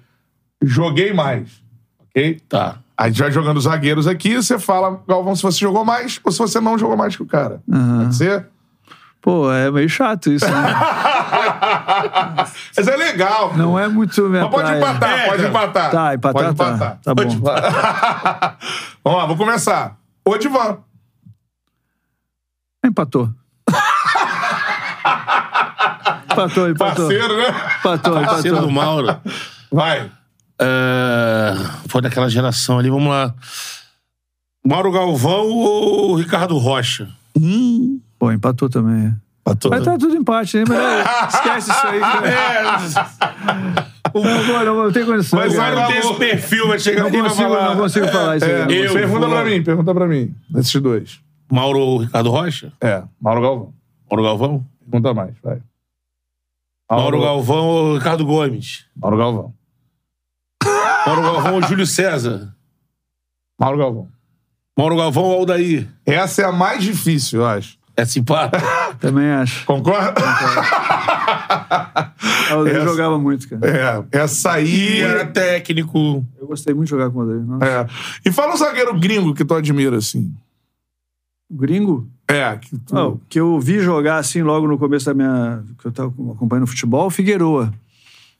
[0.61, 1.61] Joguei Mais.
[2.09, 2.39] Ok?
[2.47, 2.77] Tá.
[2.97, 6.39] A gente vai jogando zagueiros aqui, você fala, Galvão, se você jogou mais ou se
[6.39, 7.61] você não jogou mais que o cara.
[7.69, 8.47] Pode ser?
[9.27, 10.73] Pô, é meio chato isso, né?
[12.77, 13.49] Mas é legal.
[13.49, 13.57] pô.
[13.57, 14.77] Não é muito minha Mas pode praia.
[14.79, 15.91] empatar, É, pode empatar.
[15.91, 16.63] Tá, empatar, pode tá.
[16.69, 16.99] empatar.
[17.03, 17.51] Tá Pode bom.
[17.51, 18.57] empatar.
[19.03, 19.97] Vamos lá, vou começar.
[20.25, 20.77] Odivan.
[22.85, 23.29] Empatou.
[26.31, 27.07] empatou, empatou.
[27.07, 27.47] Parceiro, né?
[27.79, 28.71] Empatou, Parceiro do empatou.
[28.71, 29.21] Mauro.
[29.69, 30.09] Vai.
[30.61, 31.53] É,
[31.89, 33.33] foi daquela geração ali, vamos lá.
[34.65, 37.09] Mauro Galvão ou Ricardo Rocha?
[38.27, 39.15] Pô, empatou também.
[39.41, 39.69] Empatou.
[39.71, 40.63] Vai estar tudo empate, né?
[40.67, 41.99] Mas, esquece isso aí.
[42.01, 42.27] cara.
[42.27, 42.63] É,
[44.13, 45.39] Não, não, não tem condição.
[45.39, 47.69] Mas o vai cara não tem esse perfil, vai chegar Não aqui consigo, falar.
[47.69, 48.51] não consigo falar isso aí.
[48.51, 50.35] É, não eu pergunta pra mim, pergunta pra mim.
[50.49, 51.19] Desses dois.
[51.49, 52.73] Mauro Ricardo Rocha?
[52.81, 53.73] É, Mauro Galvão.
[54.11, 54.65] Mauro Galvão?
[54.83, 55.61] Pergunta mais, vai.
[56.91, 58.85] Mauro Galvão ou Ricardo Gomes?
[58.95, 59.53] Mauro Galvão.
[61.05, 62.53] Mauro Galvão ou Júlio César?
[63.57, 64.09] Mauro Galvão.
[64.77, 65.87] Mauro Galvão ou Aldair?
[66.05, 67.77] Essa é a mais difícil, eu acho.
[67.97, 68.63] É simpático?
[69.01, 69.65] Também acho.
[69.65, 70.21] Concorda?
[72.51, 74.05] Eu Essa- jogava muito, cara.
[74.13, 75.01] É, essa aí.
[75.01, 76.23] Era técnico.
[76.39, 77.25] Eu gostei muito de jogar com o.
[77.25, 77.65] Nossa.
[77.65, 77.87] É.
[78.25, 80.31] E fala um zagueiro gringo que tu admira, assim.
[81.51, 82.07] Gringo?
[82.29, 82.93] É, que tu...
[82.93, 85.63] Não, que eu vi jogar assim logo no começo da minha.
[85.79, 87.73] que eu tava acompanhando futebol, o Figueroa.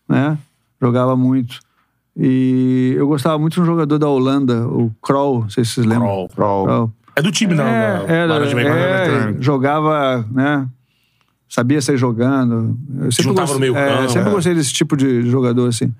[0.07, 0.37] Né?
[0.81, 1.59] Jogava muito.
[2.15, 5.85] E eu gostava muito de um jogador da Holanda, o Kroll, não sei se vocês
[5.85, 6.07] lembram.
[6.07, 6.29] Kroll.
[6.29, 6.65] Kroll.
[6.65, 6.93] Kroll.
[7.17, 7.65] É do time, não.
[7.65, 10.67] É, da era, é, jogava, né?
[11.49, 12.77] Sabia sair jogando.
[12.99, 14.31] Eu sempre Juntava gost- no meio é, campo, sempre é.
[14.33, 15.91] gostei desse tipo de jogador, assim.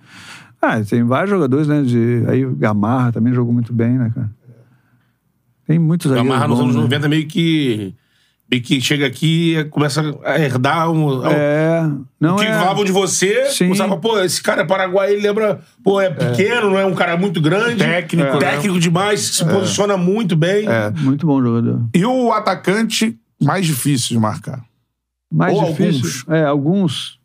[0.62, 1.82] Ah, tem vários jogadores, né?
[1.82, 4.30] De, aí o Gamarra também jogou muito bem, né, cara?
[5.66, 6.18] Tem muitos aí.
[6.20, 7.96] Gamarra nos anos 90 meio que.
[8.50, 11.26] Meio que chega aqui e começa a herdar um.
[11.26, 12.54] É, não o que é.
[12.54, 13.70] falavam de você, Sim.
[13.70, 17.18] usava, pô, esse cara é paraguai, ele lembra, pô, é pequeno, não é um cara
[17.18, 17.78] muito grande.
[17.78, 18.40] Técnico, né?
[18.40, 20.66] Técnico demais, se posiciona muito bem.
[20.96, 21.82] Muito bom jogador.
[21.94, 24.64] E o atacante mais difícil de marcar.
[25.32, 26.24] Mais Ou difícil.
[26.34, 27.20] É, alguns.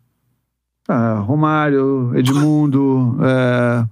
[0.88, 3.16] Ah, Romário, Edmundo.
[3.22, 3.84] é,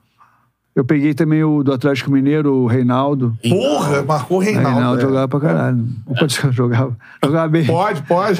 [0.75, 3.37] eu peguei também o do Atlético Mineiro, o Reinaldo.
[3.49, 4.99] Porra, marcou o Reinaldo, Reinaldo.
[4.99, 5.03] é.
[5.03, 5.85] jogava pra caralho.
[6.19, 7.67] Pode ser, jogava, jogava bem.
[7.67, 8.39] Pode, pode.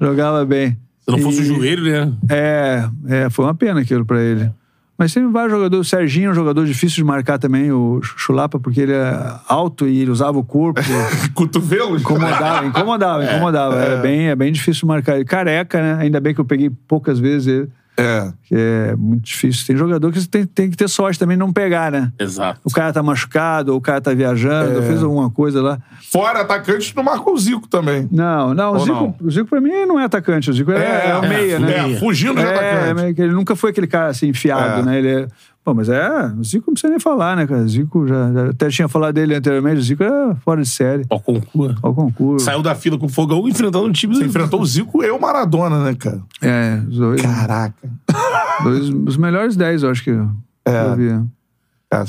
[0.00, 0.76] Jogava bem.
[1.00, 2.12] Se não fosse E- o joelho, né?
[2.28, 4.50] É, é, foi uma pena aquilo pra ele.
[4.98, 5.86] Mas tem vários jogadores.
[5.86, 9.88] O Serginho é um jogador difícil de marcar também, o Chulapa, porque ele é alto
[9.88, 10.78] e ele usava o corpo.
[11.34, 12.02] Cotovelos?
[12.02, 13.76] Incomodava, incomodava, incomodava.
[13.76, 15.24] Era bem, é bem difícil marcar ele.
[15.24, 16.02] Careca, né?
[16.02, 17.68] Ainda bem que eu peguei poucas vezes ele,
[18.00, 18.32] É.
[18.44, 19.66] que é muito difícil.
[19.66, 22.12] Tem jogador que você tem, tem que ter sorte também não pegar, né?
[22.18, 22.60] Exato.
[22.64, 25.78] O cara tá machucado, ou o cara tá viajando, ou fez alguma coisa lá.
[26.10, 28.08] Fora atacante, tu marcou o Zico também.
[28.10, 29.14] Não, não, o Zico, não?
[29.20, 31.92] o Zico pra mim não é atacante, o Zico é, é, o meia, né?
[31.92, 33.14] É, fugindo de É, atacante.
[33.14, 34.82] que ele nunca foi aquele cara assim, enfiado, É.
[34.84, 34.98] né?
[34.98, 35.28] Ele é.
[35.62, 36.08] Pô, mas é.
[36.38, 37.60] O Zico não precisa nem falar, né, cara?
[37.62, 41.04] O Zico já, já até tinha falado dele anteriormente, o Zico é fora de série.
[41.10, 41.78] Ó, concurso.
[41.82, 42.44] Ao concurso.
[42.46, 44.14] Saiu da fila com o fogão enfrentando um time.
[44.16, 46.20] Você enfrentou o Zico e o Maradona, né, cara?
[46.40, 47.74] É, os dois, Caraca.
[48.64, 50.30] dois os melhores 10, eu acho que eu,
[50.64, 50.86] É.
[50.86, 51.24] eu vi.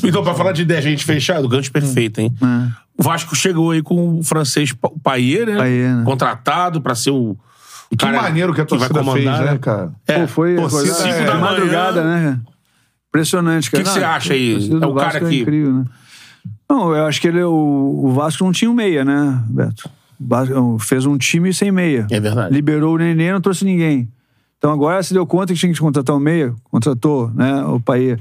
[0.07, 2.33] Então, pra falar de 10 gente fechado, gancho perfeito, hein?
[2.41, 2.81] É.
[2.97, 4.73] O Vasco chegou aí com o francês
[5.03, 5.57] Paier, né?
[5.57, 6.03] Payet, né?
[6.05, 7.35] Contratado pra ser o,
[7.89, 9.57] Que cara maneiro que a que vai torcida fez, comandar, né, né?
[9.57, 9.91] cara?
[10.07, 12.39] É, Pô, foi pô, acordar- cinco é, da manhã- madrugada, né?
[13.11, 13.83] Impressionante, cara.
[13.83, 14.69] Que que você acha aí?
[14.71, 15.85] É o cara Vasco que- incrível, né?
[16.69, 19.89] Não, eu acho que ele, o, o Vasco não tinha um meia, né, Beto?
[20.19, 22.07] O Vasco fez um time sem meia.
[22.09, 22.53] É verdade.
[22.53, 24.07] Liberou o Nenê, não trouxe ninguém.
[24.57, 28.17] Então agora se deu conta que tinha que contratar um meia, contratou, né, o Paê.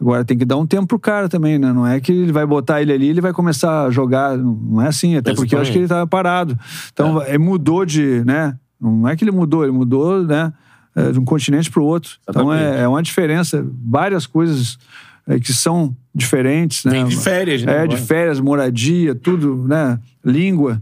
[0.00, 1.72] Agora tem que dar um tempo pro cara também, né?
[1.72, 4.36] Não é que ele vai botar ele ali e ele vai começar a jogar.
[4.36, 6.58] Não é assim, até porque eu acho que ele tava parado.
[6.92, 8.56] Então ele mudou de, né?
[8.80, 10.52] Não é que ele mudou, ele mudou, né?
[10.96, 12.12] É, De um continente pro outro.
[12.28, 12.78] Então Exatamente.
[12.78, 13.66] é, é uma diferença.
[13.84, 14.78] Várias coisas
[15.26, 16.92] é, que são diferentes, né?
[16.92, 19.98] Vem de férias, né, É, de férias, moradia, tudo, né?
[20.24, 20.80] Língua.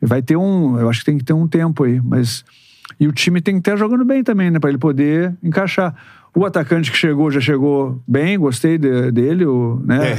[0.00, 0.78] Vai ter um.
[0.78, 2.44] Eu acho que tem que ter um tempo aí, mas.
[2.98, 4.58] E o time tem que estar jogando bem também, né?
[4.58, 5.94] Pra ele poder encaixar.
[6.34, 10.14] O atacante que chegou já chegou bem, gostei de- dele, o, né?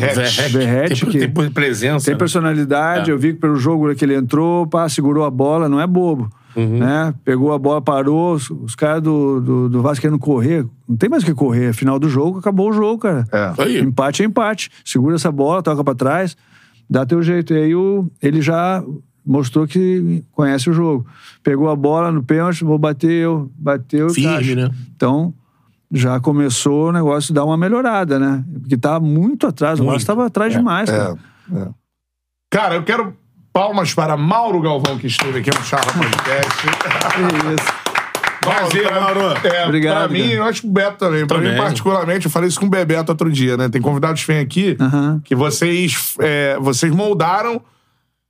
[0.49, 2.05] Verratti, tem, tem presença.
[2.05, 2.17] tem né?
[2.17, 3.11] personalidade.
[3.11, 3.13] É.
[3.13, 6.27] Eu vi que pelo jogo que ele entrou, pá, segurou a bola, não é bobo.
[6.57, 6.79] Uhum.
[6.79, 7.13] Né?
[7.23, 8.33] Pegou a bola, parou.
[8.33, 10.65] Os, os caras do, do, do Vasco querendo correr.
[10.89, 11.71] Não tem mais o que correr.
[11.71, 13.25] Final do jogo, acabou o jogo, cara.
[13.31, 13.53] É.
[13.61, 13.79] Aí.
[13.79, 14.71] Empate é empate.
[14.83, 16.35] Segura essa bola, toca pra trás,
[16.89, 17.53] dá teu jeito.
[17.53, 18.83] E aí o, ele já
[19.23, 21.05] mostrou que conhece o jogo.
[21.43, 24.09] Pegou a bola no pênalti, vou bater eu, bateu.
[24.09, 24.55] Firme, caixa.
[24.55, 24.71] né?
[24.95, 25.33] Então,
[25.91, 28.43] já começou o negócio dar uma melhorada, né?
[28.61, 29.79] Porque tá muito atrás.
[29.79, 29.93] O Muito.
[29.93, 31.17] Vasco estava atrás demais, cara.
[31.53, 31.69] É, é.
[32.49, 33.13] Cara, eu quero
[33.57, 36.61] palmas para Mauro Galvão, que esteve aqui no Charla Podcast.
[36.61, 37.87] Que isso.
[38.39, 39.19] Prazer, pra- Mauro.
[39.43, 40.33] É, Obrigado, Pra mim, cara.
[40.35, 41.25] eu acho que o Beto também.
[41.25, 41.51] Pra Também.
[41.53, 43.67] mim, particularmente, eu falei isso com o Bebeto outro dia, né?
[43.67, 44.77] Tem convidados que vêm aqui
[45.23, 47.59] que vocês, é, vocês moldaram,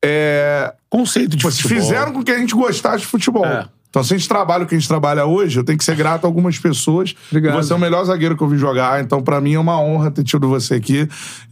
[0.04, 1.84] é, Conceito de vocês futebol.
[1.84, 3.46] fizeram com que a gente gostasse de futebol.
[3.46, 3.66] É.
[3.90, 5.96] Então, se a gente trabalha o que a gente trabalha hoje, eu tenho que ser
[5.96, 7.14] grato a algumas pessoas.
[7.30, 7.56] Obrigado.
[7.62, 9.02] Você é o melhor zagueiro que eu vi jogar.
[9.04, 11.08] Então, pra mim, é uma honra ter tido você aqui.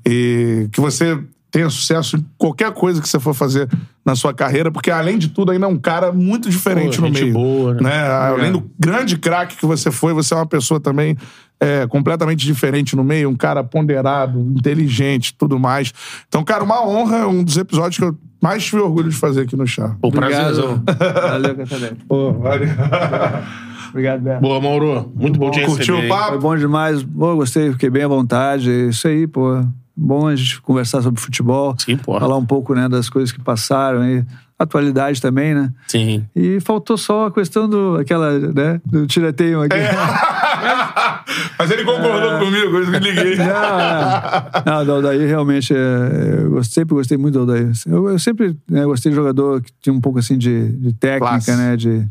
[0.08, 1.20] E que você
[1.56, 3.70] tenha sucesso em qualquer coisa que você for fazer
[4.06, 7.08] na sua carreira, porque, além de tudo, ainda é um cara muito diferente Pô, no
[7.08, 7.34] gente meio.
[7.34, 8.08] boa, né?
[8.10, 11.16] Além do grande craque que você foi, você é uma pessoa também
[11.58, 15.94] é, completamente diferente no meio, um cara ponderado, inteligente tudo mais.
[16.28, 19.44] Então, cara, uma honra, é um dos episódios que eu mais tive orgulho de fazer
[19.44, 19.96] aqui no Chá.
[20.02, 20.84] Pô, prazerzão.
[20.86, 21.56] Valeu.
[22.06, 22.68] Pô, valeu.
[23.92, 24.42] Obrigado, Beto.
[24.42, 25.10] Boa, Mauro.
[25.16, 25.78] Muito bom te receber.
[25.78, 26.10] Curtiu o hein?
[26.10, 26.40] Foi papo?
[26.40, 27.02] bom demais.
[27.02, 28.70] Pô, gostei, fiquei bem à vontade.
[28.70, 29.64] É Isso aí, pô.
[29.98, 31.76] Bom a gente conversar sobre futebol.
[31.80, 32.20] Sim, pô.
[32.20, 34.24] Falar um pouco, né, das coisas que passaram aí.
[34.58, 35.70] Atualidade também, né?
[35.88, 36.26] Sim.
[36.34, 39.76] E faltou só a questão do, aquela, né, do tiroteio aqui.
[41.60, 43.36] Mas ele concordou comigo, por isso que eu liguei.
[43.36, 44.78] Não, não.
[44.78, 47.72] Não, do Aldair realmente, é, eu gost- sempre gostei muito do Aldair.
[47.86, 51.28] Eu, eu sempre né, gostei de jogador que tinha um pouco assim de, de técnica,
[51.34, 51.56] Classe.
[51.56, 51.76] né?
[51.76, 52.08] De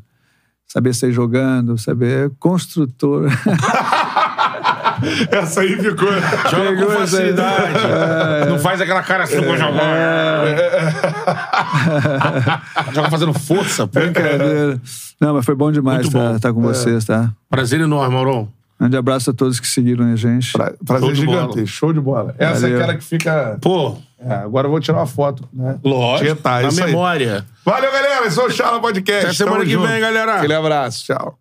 [0.66, 3.28] saber sair jogando, saber construtor.
[5.30, 6.08] Essa aí ficou.
[6.12, 7.74] Joga Pegou com facilidade.
[8.48, 10.44] Não faz aquela cara assim com jogar.
[12.92, 14.00] Joga fazendo força, pô.
[14.00, 14.80] Brincadeira.
[15.20, 16.36] Não, mas foi bom demais Muito bom.
[16.36, 17.30] estar com vocês, tá?
[17.50, 18.48] Prazer enorme, Maurão.
[18.78, 20.52] Grande abraço a todos que seguiram a gente.
[20.52, 21.40] Pra- Prazer Show de bola.
[21.52, 22.34] gigante, show de bola.
[22.38, 22.76] Essa é Valeu.
[22.78, 23.56] aquela que fica.
[23.60, 25.76] Pô, É, agora eu vou tirar uma foto, né?
[25.84, 26.24] lógico.
[26.34, 26.86] Tietar, na isso aí.
[26.90, 27.44] memória.
[27.64, 28.26] Valeu, galera.
[28.26, 29.26] Esse é o Charla Podcast.
[29.26, 29.86] Até semana Tamo que junto.
[29.86, 30.34] vem, galera.
[30.36, 31.04] Aquele abraço.
[31.04, 31.38] Tchau.